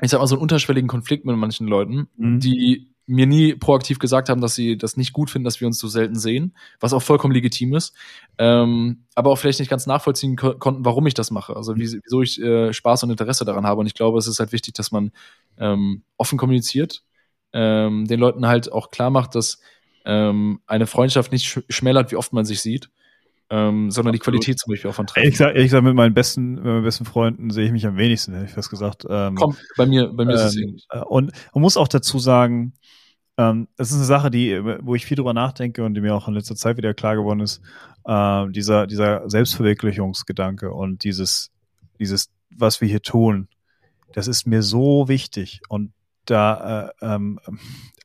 [0.00, 2.40] ich sag mal, so einen unterschwelligen Konflikt mit manchen Leuten, mhm.
[2.40, 5.78] die mir nie proaktiv gesagt haben, dass sie das nicht gut finden, dass wir uns
[5.78, 7.94] so selten sehen, was auch vollkommen legitim ist,
[8.38, 12.00] ähm, aber auch vielleicht nicht ganz nachvollziehen ko konnten, warum ich das mache, also wie,
[12.02, 13.80] wieso ich äh, Spaß und Interesse daran habe.
[13.80, 15.12] Und ich glaube, es ist halt wichtig, dass man
[15.58, 17.02] ähm, offen kommuniziert,
[17.52, 19.60] ähm, den Leuten halt auch klar macht, dass
[20.04, 22.88] ähm, eine Freundschaft nicht sch schmälert, wie oft man sich sieht
[23.50, 25.24] ähm, sondern die Qualität zum Beispiel auch von Treffen.
[25.24, 27.96] Ehrlich gesagt, ehrlich gesagt mit meinen besten, mit meinen besten Freunden sehe ich mich am
[27.96, 29.04] wenigsten, hätte ich fast gesagt.
[29.08, 30.86] Ähm, Komm, bei mir, bei mir ähm, ist es ähm, ähnlich.
[30.90, 32.74] Äh, und man muss auch dazu sagen,
[33.38, 36.28] ähm, das ist eine Sache, die, wo ich viel drüber nachdenke und die mir auch
[36.28, 37.60] in letzter Zeit wieder klar geworden ist,
[38.04, 41.50] äh, dieser, dieser Selbstverwirklichungsgedanke und dieses,
[41.98, 43.48] dieses, was wir hier tun,
[44.12, 45.92] das ist mir so wichtig und
[46.26, 47.40] da äh, ähm,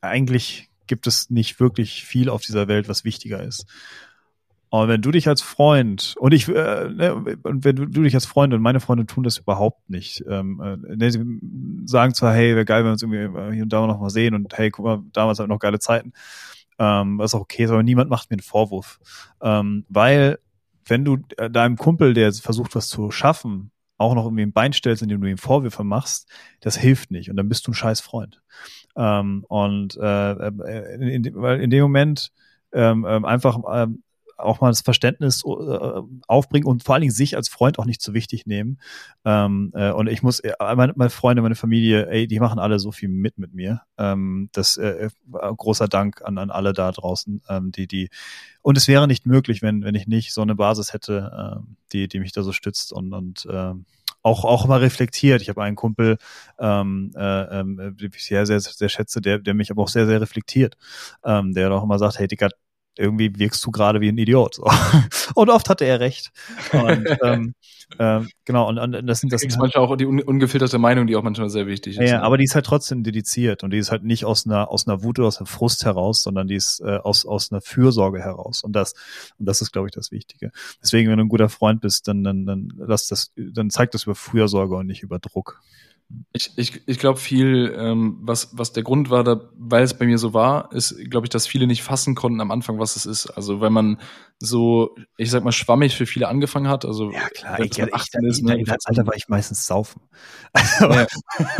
[0.01, 3.65] eigentlich gibt es nicht wirklich viel auf dieser Welt, was wichtiger ist.
[4.69, 8.25] Und wenn du dich als Freund und ich äh, ne, wenn du, du, dich als
[8.25, 11.23] Freund und meine Freunde tun das überhaupt nicht, ähm, äh, ne, sie
[11.85, 14.35] sagen zwar, hey, wäre geil, wenn wir uns irgendwie hier und da noch mal sehen
[14.35, 16.11] und hey, guck mal, damals haben wir noch geile Zeiten,
[16.79, 18.99] ähm, was auch okay ist, aber niemand macht mir einen Vorwurf,
[19.41, 20.39] ähm, weil
[20.85, 24.73] wenn du äh, deinem Kumpel, der versucht, was zu schaffen, auch noch irgendwie ein Bein
[24.73, 26.29] stellst, indem du ihm Vorwürfe machst,
[26.59, 28.41] das hilft nicht und dann bist du ein scheiß Freund.
[28.95, 32.31] Ähm, und äh, äh in, in, weil in dem Moment
[32.73, 34.03] ähm, ähm einfach ähm,
[34.37, 38.01] auch mal das Verständnis äh, aufbringen und vor allen Dingen sich als Freund auch nicht
[38.01, 38.79] zu wichtig nehmen.
[39.25, 42.79] Ähm, äh, und ich muss, äh, meine, meine Freunde, meine Familie, ey, die machen alle
[42.79, 43.81] so viel mit mit mir.
[43.97, 48.09] Ähm, das äh, äh, großer Dank an, an alle da draußen, ähm, die, die
[48.61, 52.07] und es wäre nicht möglich, wenn, wenn ich nicht so eine Basis hätte, äh, die,
[52.07, 53.73] die mich da so stützt und, und äh,
[54.23, 55.41] auch, auch mal reflektiert.
[55.41, 56.17] Ich habe einen Kumpel,
[56.59, 60.05] ähm, äh, ähm, den ich sehr, sehr, sehr schätze, der, der mich aber auch sehr,
[60.05, 60.75] sehr reflektiert.
[61.23, 62.49] Ähm, der auch immer sagt, hey Dicker,
[62.99, 64.59] irgendwie wirkst du gerade wie ein Idiot.
[65.35, 66.31] Und oft hatte er recht.
[66.71, 67.53] Und, ähm,
[67.97, 69.41] äh, genau, und, und das sind das.
[69.41, 72.09] Das ist manchmal auch die un ungefilterte Meinung, die auch manchmal sehr wichtig ist.
[72.09, 72.23] Ja, ne?
[72.23, 75.03] aber die ist halt trotzdem dediziert und die ist halt nicht aus einer, aus einer
[75.03, 78.63] Wut oder aus einer Frust heraus, sondern die ist äh, aus, aus einer Fürsorge heraus.
[78.63, 78.93] Und das,
[79.37, 80.51] und das ist, glaube ich, das Wichtige.
[80.81, 84.03] Deswegen, wenn du ein guter Freund bist, dann, dann, dann lass das, dann zeigt das
[84.03, 85.61] über Fürsorge und nicht über Druck.
[86.31, 90.05] Ich, ich, ich glaube viel, ähm, was, was der Grund war, da, weil es bei
[90.05, 93.05] mir so war, ist, glaube ich, dass viele nicht fassen konnten am Anfang, was es
[93.05, 93.27] ist.
[93.27, 93.99] Also wenn man
[94.39, 96.85] so, ich sag mal, schwammig für viele angefangen hat.
[96.85, 100.01] Also ja klar, ich, ich, 18 ist, ne, in das Alter war ich meistens saufen.
[100.79, 101.07] Ja.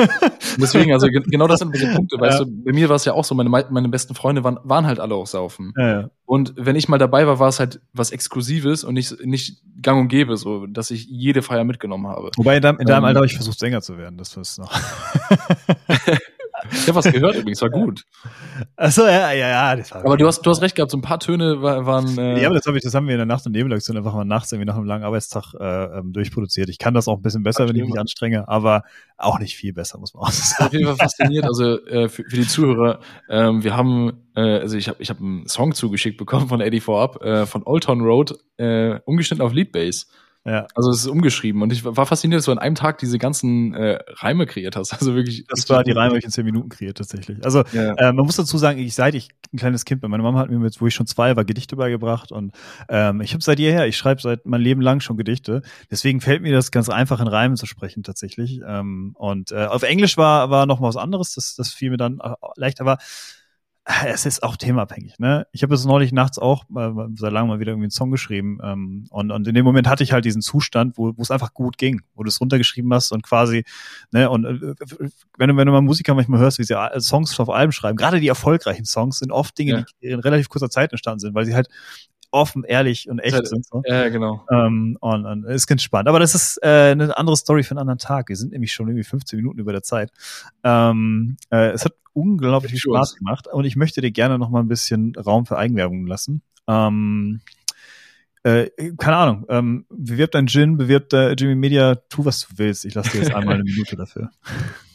[0.58, 2.46] Deswegen, also genau das sind diese Punkte, weißt ja.
[2.46, 5.00] du, bei mir war es ja auch so, meine, meine besten Freunde waren, waren halt
[5.00, 5.74] alle auch saufen.
[5.76, 9.62] Ja, und wenn ich mal dabei war, war es halt was Exklusives und nicht, nicht
[9.82, 12.32] gang und gäbe, so, dass ich jede Feier mitgenommen habe.
[12.36, 14.60] Wobei in deinem, in deinem ähm, Alter habe ich versucht, Sänger zu werden, das ist
[14.60, 14.72] noch.
[16.72, 18.04] Ich habe was gehört übrigens, war gut.
[18.76, 19.76] Achso, ja, ja, ja.
[19.76, 22.18] Das war aber du hast, du hast recht gehabt, so ein paar Töne waren.
[22.18, 24.14] Äh ja, aber das, hab ich, das haben wir in der Nacht- und Nebelaktion einfach
[24.14, 26.70] mal nachts irgendwie nach einem langen Arbeitstag äh, ähm, durchproduziert.
[26.70, 28.84] Ich kann das auch ein bisschen besser, Ach, wenn ich mich anstrenge, aber
[29.18, 30.66] auch nicht viel besser, muss man auch sagen.
[30.66, 33.00] Auf jeden Fall fasziniert, also äh, für, für die Zuhörer,
[33.30, 36.80] ähm, wir haben, äh, also ich habe ich hab einen Song zugeschickt bekommen von Eddie
[36.82, 40.08] Vorab, äh, von Old Town Road, äh, umgeschnitten auf Lead Bass.
[40.48, 40.66] Ja.
[40.76, 43.74] Also es ist umgeschrieben und ich war fasziniert, dass du an einem Tag diese ganzen
[43.74, 44.94] äh, Reime kreiert hast.
[44.94, 45.46] Also wirklich.
[45.50, 47.44] Das war die Reime, die ich in zehn Minuten kreiert tatsächlich.
[47.44, 47.94] Also ja.
[47.96, 50.50] äh, man muss dazu sagen, ich seit ich ein kleines Kind bin, meine Mama hat
[50.50, 52.54] mir jetzt, wo ich schon zwei war, Gedichte beigebracht und
[52.88, 55.64] ähm, ich habe seit jeher, ich schreibe seit mein Leben lang schon Gedichte.
[55.92, 58.62] Deswegen fällt mir das ganz einfach in Reimen zu sprechen tatsächlich.
[58.66, 61.34] Ähm, und äh, auf Englisch war war noch mal was anderes.
[61.34, 63.00] Das das fiel mir dann äh, leichter war
[64.06, 65.48] es ist auch themabhängig, ne?
[65.54, 68.60] Ich habe jetzt neulich nachts auch äh, seit langem mal wieder irgendwie einen Song geschrieben
[68.62, 71.54] ähm, und, und in dem Moment hatte ich halt diesen Zustand, wo wo es einfach
[71.54, 73.64] gut ging, wo du es runtergeschrieben hast und quasi,
[74.12, 74.30] ne?
[74.30, 74.76] Und äh,
[75.38, 78.20] wenn du wenn du mal Musiker manchmal hörst, wie sie Songs auf Alben schreiben, gerade
[78.20, 79.86] die erfolgreichen Songs sind oft Dinge, ja.
[80.02, 81.70] die in relativ kurzer Zeit entstanden sind, weil sie halt
[82.38, 83.66] offen, ehrlich und echt ja, sind.
[83.66, 83.82] So.
[83.86, 84.46] Ja, genau.
[84.52, 86.10] Ähm, und, und ist ganz spannend.
[86.10, 88.30] Aber das ist äh, eine andere Story für einen anderen Tag.
[88.30, 90.12] Wir sind nämlich schon irgendwie 15 Minuten über der Zeit.
[90.64, 94.60] Ähm, äh, es hat unglaublich viel Spaß gemacht und ich möchte dir gerne noch mal
[94.60, 96.42] ein bisschen Raum für Eigenwerbung lassen.
[96.68, 97.42] Ähm,
[98.48, 102.86] äh, keine Ahnung, ähm, bewirbt dein Gin, bewirbt äh, Jimmy Media, tu was du willst.
[102.86, 104.30] Ich lasse dir jetzt einmal eine Minute dafür.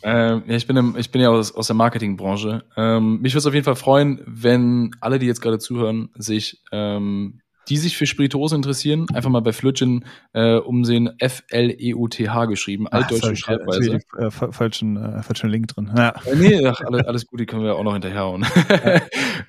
[0.02, 2.64] Ähm, ja, ich bin, im, ich bin ja aus, aus der Marketingbranche.
[2.76, 6.62] Ähm, mich würde es auf jeden Fall freuen, wenn alle, die jetzt gerade zuhören, sich
[6.72, 13.36] ähm, die sich für Spirituose interessieren, einfach mal bei Flötchen äh, umsehen, F-L-E-U-T-H geschrieben, altdeutsche
[13.36, 14.00] Schreibweise.
[14.18, 15.92] Äh, falschen, äh, falschen Link drin.
[15.96, 16.08] Ja.
[16.26, 18.44] Äh, nee, ach, alles, alles gut, die können wir auch noch hinterherhauen.
[18.68, 19.00] Ja,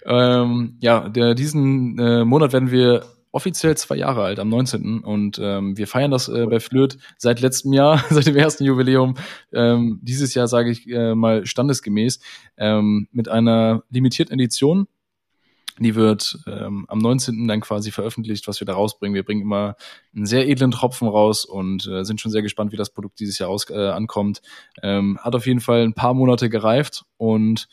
[0.41, 3.03] ähm, ja der, diesen äh, Monat werden wir
[3.33, 4.99] offiziell zwei Jahre alt, am 19.
[4.99, 9.15] Und ähm, wir feiern das äh, bei Flirt seit letztem Jahr, seit dem ersten Jubiläum.
[9.51, 12.19] Ähm, dieses Jahr sage ich äh, mal standesgemäß
[12.57, 14.87] ähm, mit einer limitierten Edition
[15.79, 17.47] die wird ähm, am 19.
[17.47, 19.15] dann quasi veröffentlicht, was wir da rausbringen.
[19.15, 19.75] Wir bringen immer
[20.15, 23.39] einen sehr edlen Tropfen raus und äh, sind schon sehr gespannt, wie das Produkt dieses
[23.39, 24.43] Jahr aus, äh, ankommt.
[24.83, 27.67] Ähm, hat auf jeden Fall ein paar Monate gereift und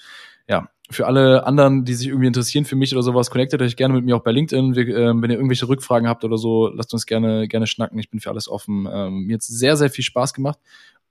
[0.49, 3.95] ja, für alle anderen, die sich irgendwie interessieren für mich oder sowas, connectet euch gerne
[3.95, 4.75] mit mir auch bei LinkedIn.
[4.75, 7.99] Wir, äh, wenn ihr irgendwelche Rückfragen habt oder so, lasst uns gerne gerne schnacken.
[7.99, 8.89] Ich bin für alles offen.
[8.93, 10.59] Ähm, mir hat sehr sehr viel Spaß gemacht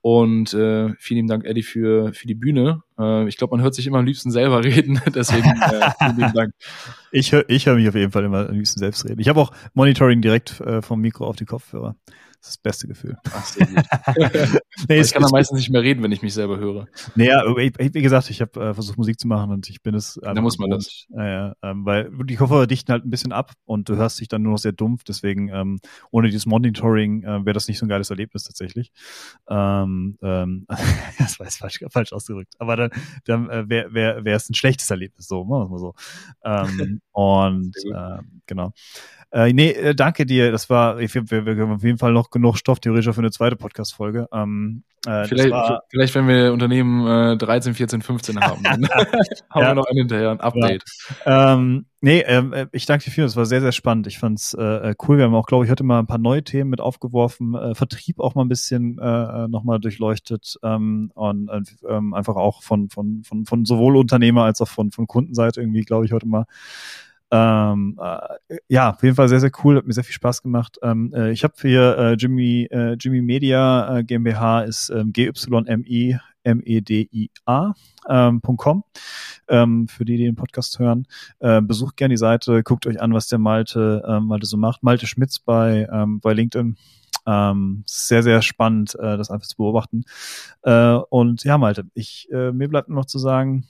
[0.02, 2.82] und äh, vielen Dank, Eddie, für, für die Bühne.
[2.98, 5.00] Äh, ich glaube, man hört sich immer am liebsten selber reden.
[5.14, 6.54] Deswegen äh, vielen Dank.
[7.12, 9.20] Ich höre ich hör mich auf jeden Fall immer am liebsten selbst reden.
[9.20, 11.96] Ich habe auch Monitoring direkt äh, vom Mikro auf die Kopfhörer.
[12.40, 13.18] Das ist das beste Gefühl.
[13.34, 13.56] Ach,
[14.88, 16.86] nee, ich kann da meistens nicht mehr reden, wenn ich mich selber höre.
[17.14, 20.18] Naja, wie gesagt, ich habe äh, versucht Musik zu machen und ich bin es.
[20.22, 21.04] Da muss man das.
[21.10, 24.40] Naja, ähm, weil die Kopfhörer dichten halt ein bisschen ab und du hörst dich dann
[24.40, 25.04] nur noch sehr dumpf.
[25.04, 25.80] Deswegen ähm,
[26.10, 28.90] ohne dieses Monitoring äh, wäre das nicht so ein geiles Erlebnis tatsächlich.
[29.50, 30.66] Ähm, ähm,
[31.18, 32.54] das war jetzt falsch, falsch ausgedrückt.
[32.58, 32.90] Aber dann,
[33.26, 35.94] dann äh, wäre wär, wär es ein schlechtes Erlebnis, so, machen wir mal so.
[36.42, 38.72] Ähm, und äh, genau.
[39.32, 40.50] Äh, nee, äh, danke dir.
[40.50, 43.30] Das war, ich, wir, wir, haben auf jeden Fall noch genug Stoff theoretisch für eine
[43.30, 44.28] zweite Podcast-Folge.
[44.32, 48.86] Ähm, äh, vielleicht, war, vielleicht, wenn wir Unternehmen äh, 13, 14, 15 haben, dann
[49.50, 49.68] haben ja.
[49.68, 50.84] wir noch einen hinterher, ein Update.
[51.24, 51.54] Ja.
[51.54, 53.24] Ähm, nee, ähm, äh, ich danke dir viel.
[53.24, 54.06] Das war sehr, sehr spannend.
[54.06, 55.16] Ich fand's äh, äh, cool.
[55.16, 57.54] Wir haben auch, glaube ich, heute mal ein paar neue Themen mit aufgeworfen.
[57.54, 61.50] Äh, Vertrieb auch mal ein bisschen äh, nochmal durchleuchtet ähm, und
[61.88, 65.82] ähm, einfach auch von, von, von, von sowohl Unternehmer als auch von, von Kundenseite irgendwie,
[65.82, 66.44] glaube ich, heute mal
[67.30, 70.78] ähm, äh, ja, auf jeden Fall sehr, sehr cool, hat mir sehr viel Spaß gemacht.
[70.82, 76.18] Ähm, äh, ich habe hier äh, Jimmy, äh, Jimmy Media äh, GmbH ist ähm, GYMI
[76.42, 77.74] M-E-D-I-A
[78.08, 78.84] ähm, .com,
[79.48, 81.06] ähm, für die, die den Podcast hören.
[81.38, 84.82] Äh, besucht gerne die Seite, guckt euch an, was der Malte, ähm, Malte so macht.
[84.82, 86.76] Malte Schmitz bei, ähm, bei LinkedIn.
[87.26, 90.04] Ähm, sehr, sehr spannend, äh, das einfach zu beobachten.
[90.62, 93.66] Äh, und ja, Malte, ich, äh, mir bleibt nur noch zu sagen,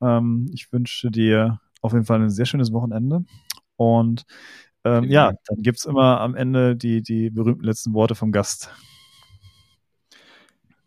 [0.00, 3.24] ähm, ich wünsche dir auf jeden Fall ein sehr schönes Wochenende.
[3.76, 4.24] Und
[4.84, 8.70] ähm, ja, dann gibt es immer am Ende die, die berühmten letzten Worte vom Gast.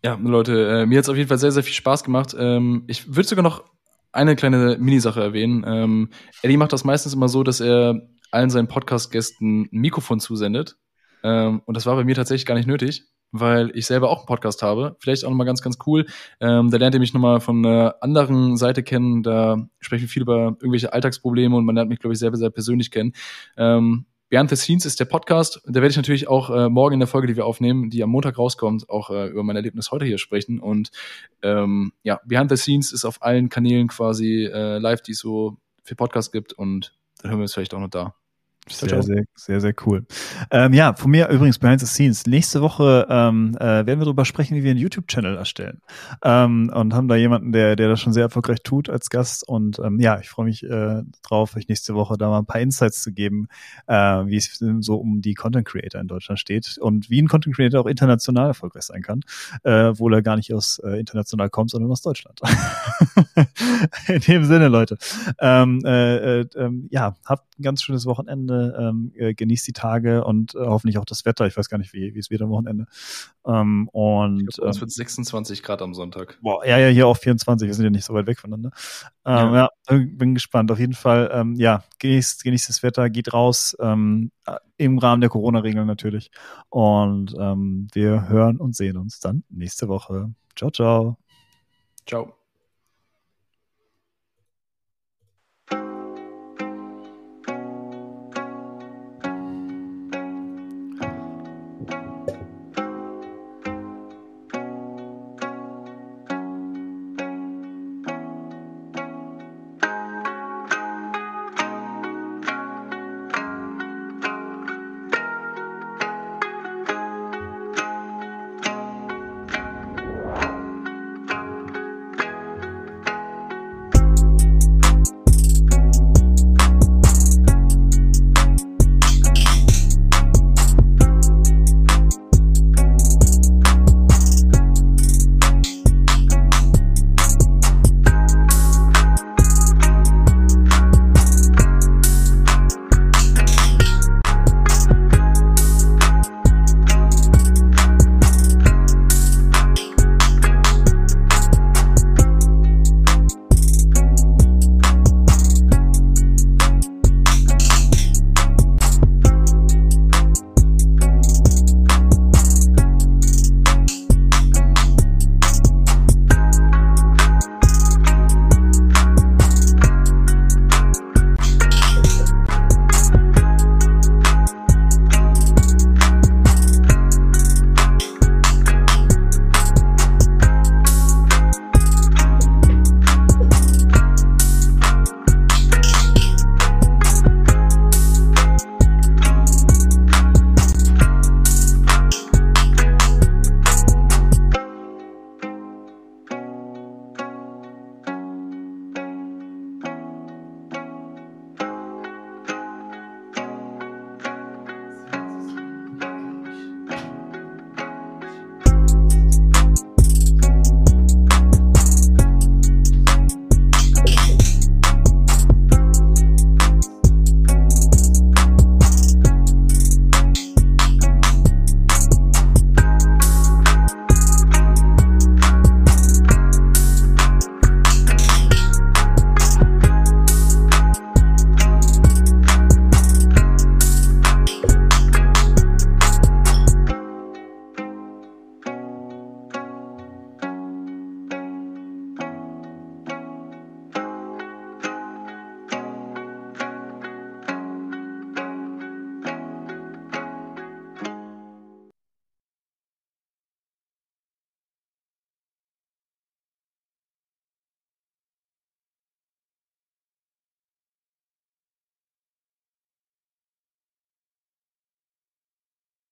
[0.04, 2.34] Ja, Leute, äh, mir hat es auf jeden Fall sehr, sehr viel Spaß gemacht.
[2.38, 3.66] Ähm, ich würde sogar noch
[4.12, 5.64] eine kleine Minisache erwähnen.
[5.68, 6.10] Ähm,
[6.42, 10.78] Eddie macht das meistens immer so, dass er allen seinen Podcast-Gästen ein Mikrofon zusendet.
[11.24, 14.28] Ähm, und das war bei mir tatsächlich gar nicht nötig weil ich selber auch einen
[14.28, 14.96] Podcast habe.
[15.00, 16.06] Vielleicht auch nochmal ganz, ganz cool.
[16.40, 19.24] Ähm, da lernt ihr mich nochmal von einer anderen Seite kennen.
[19.24, 22.50] Da sprechen wir viel über irgendwelche Alltagsprobleme und man lernt mich, glaube ich, selber sehr
[22.50, 23.14] persönlich kennen.
[23.58, 25.60] Ähm, Behind the Scenes ist der Podcast.
[25.66, 28.12] Da werde ich natürlich auch äh, morgen in der Folge, die wir aufnehmen, die am
[28.12, 30.60] Montag rauskommt, auch äh, über mein Erlebnis heute hier sprechen.
[30.60, 30.92] Und
[31.42, 35.58] ähm, ja, Behind the Scenes ist auf allen Kanälen quasi äh, live, die es so
[35.84, 36.54] für Podcasts gibt.
[36.54, 38.19] Und dann hören wir es vielleicht auch noch da.
[38.70, 40.06] Sehr, sehr, sehr, sehr cool.
[40.52, 42.26] Ähm, ja, von mir übrigens behind the scenes.
[42.26, 45.82] Nächste Woche ähm, äh, werden wir darüber sprechen, wie wir einen YouTube-Channel erstellen.
[46.24, 49.48] Ähm, und haben da jemanden, der, der das schon sehr erfolgreich tut als Gast.
[49.48, 52.62] Und ähm, ja, ich freue mich äh, drauf, euch nächste Woche da mal ein paar
[52.62, 53.48] Insights zu geben,
[53.88, 57.56] äh, wie es so um die Content Creator in Deutschland steht und wie ein Content
[57.56, 59.22] Creator auch international erfolgreich sein kann,
[59.64, 62.40] äh, obwohl er gar nicht aus äh, international kommt, sondern aus Deutschland.
[64.08, 64.98] in dem Sinne, Leute.
[65.40, 70.24] Ähm, äh, äh, äh, ja, habt ein ganz schönes Wochenende ähm, äh, genießt die Tage
[70.24, 71.46] und äh, hoffentlich auch das Wetter.
[71.48, 72.86] Ich weiß gar nicht, wie, wie es wird am Wochenende.
[73.46, 76.38] Ähm, und es ähm, wird 26 Grad am Sonntag.
[76.42, 77.68] Boah, ja, ja, hier auch 24.
[77.68, 78.72] Wir sind ja nicht so weit weg voneinander.
[79.26, 79.70] Ähm, ja.
[79.90, 79.98] ja.
[80.06, 80.72] bin gespannt.
[80.72, 83.76] Auf jeden Fall, ähm, ja, genießt, genießt das Wetter, geht raus.
[83.80, 86.32] Ähm, äh, Im Rahmen der Corona-Regeln natürlich.
[86.70, 90.34] Und wir hören und sehen uns dann nächste Woche.
[90.56, 91.18] Ciao, ciao.
[92.06, 92.39] Ciao.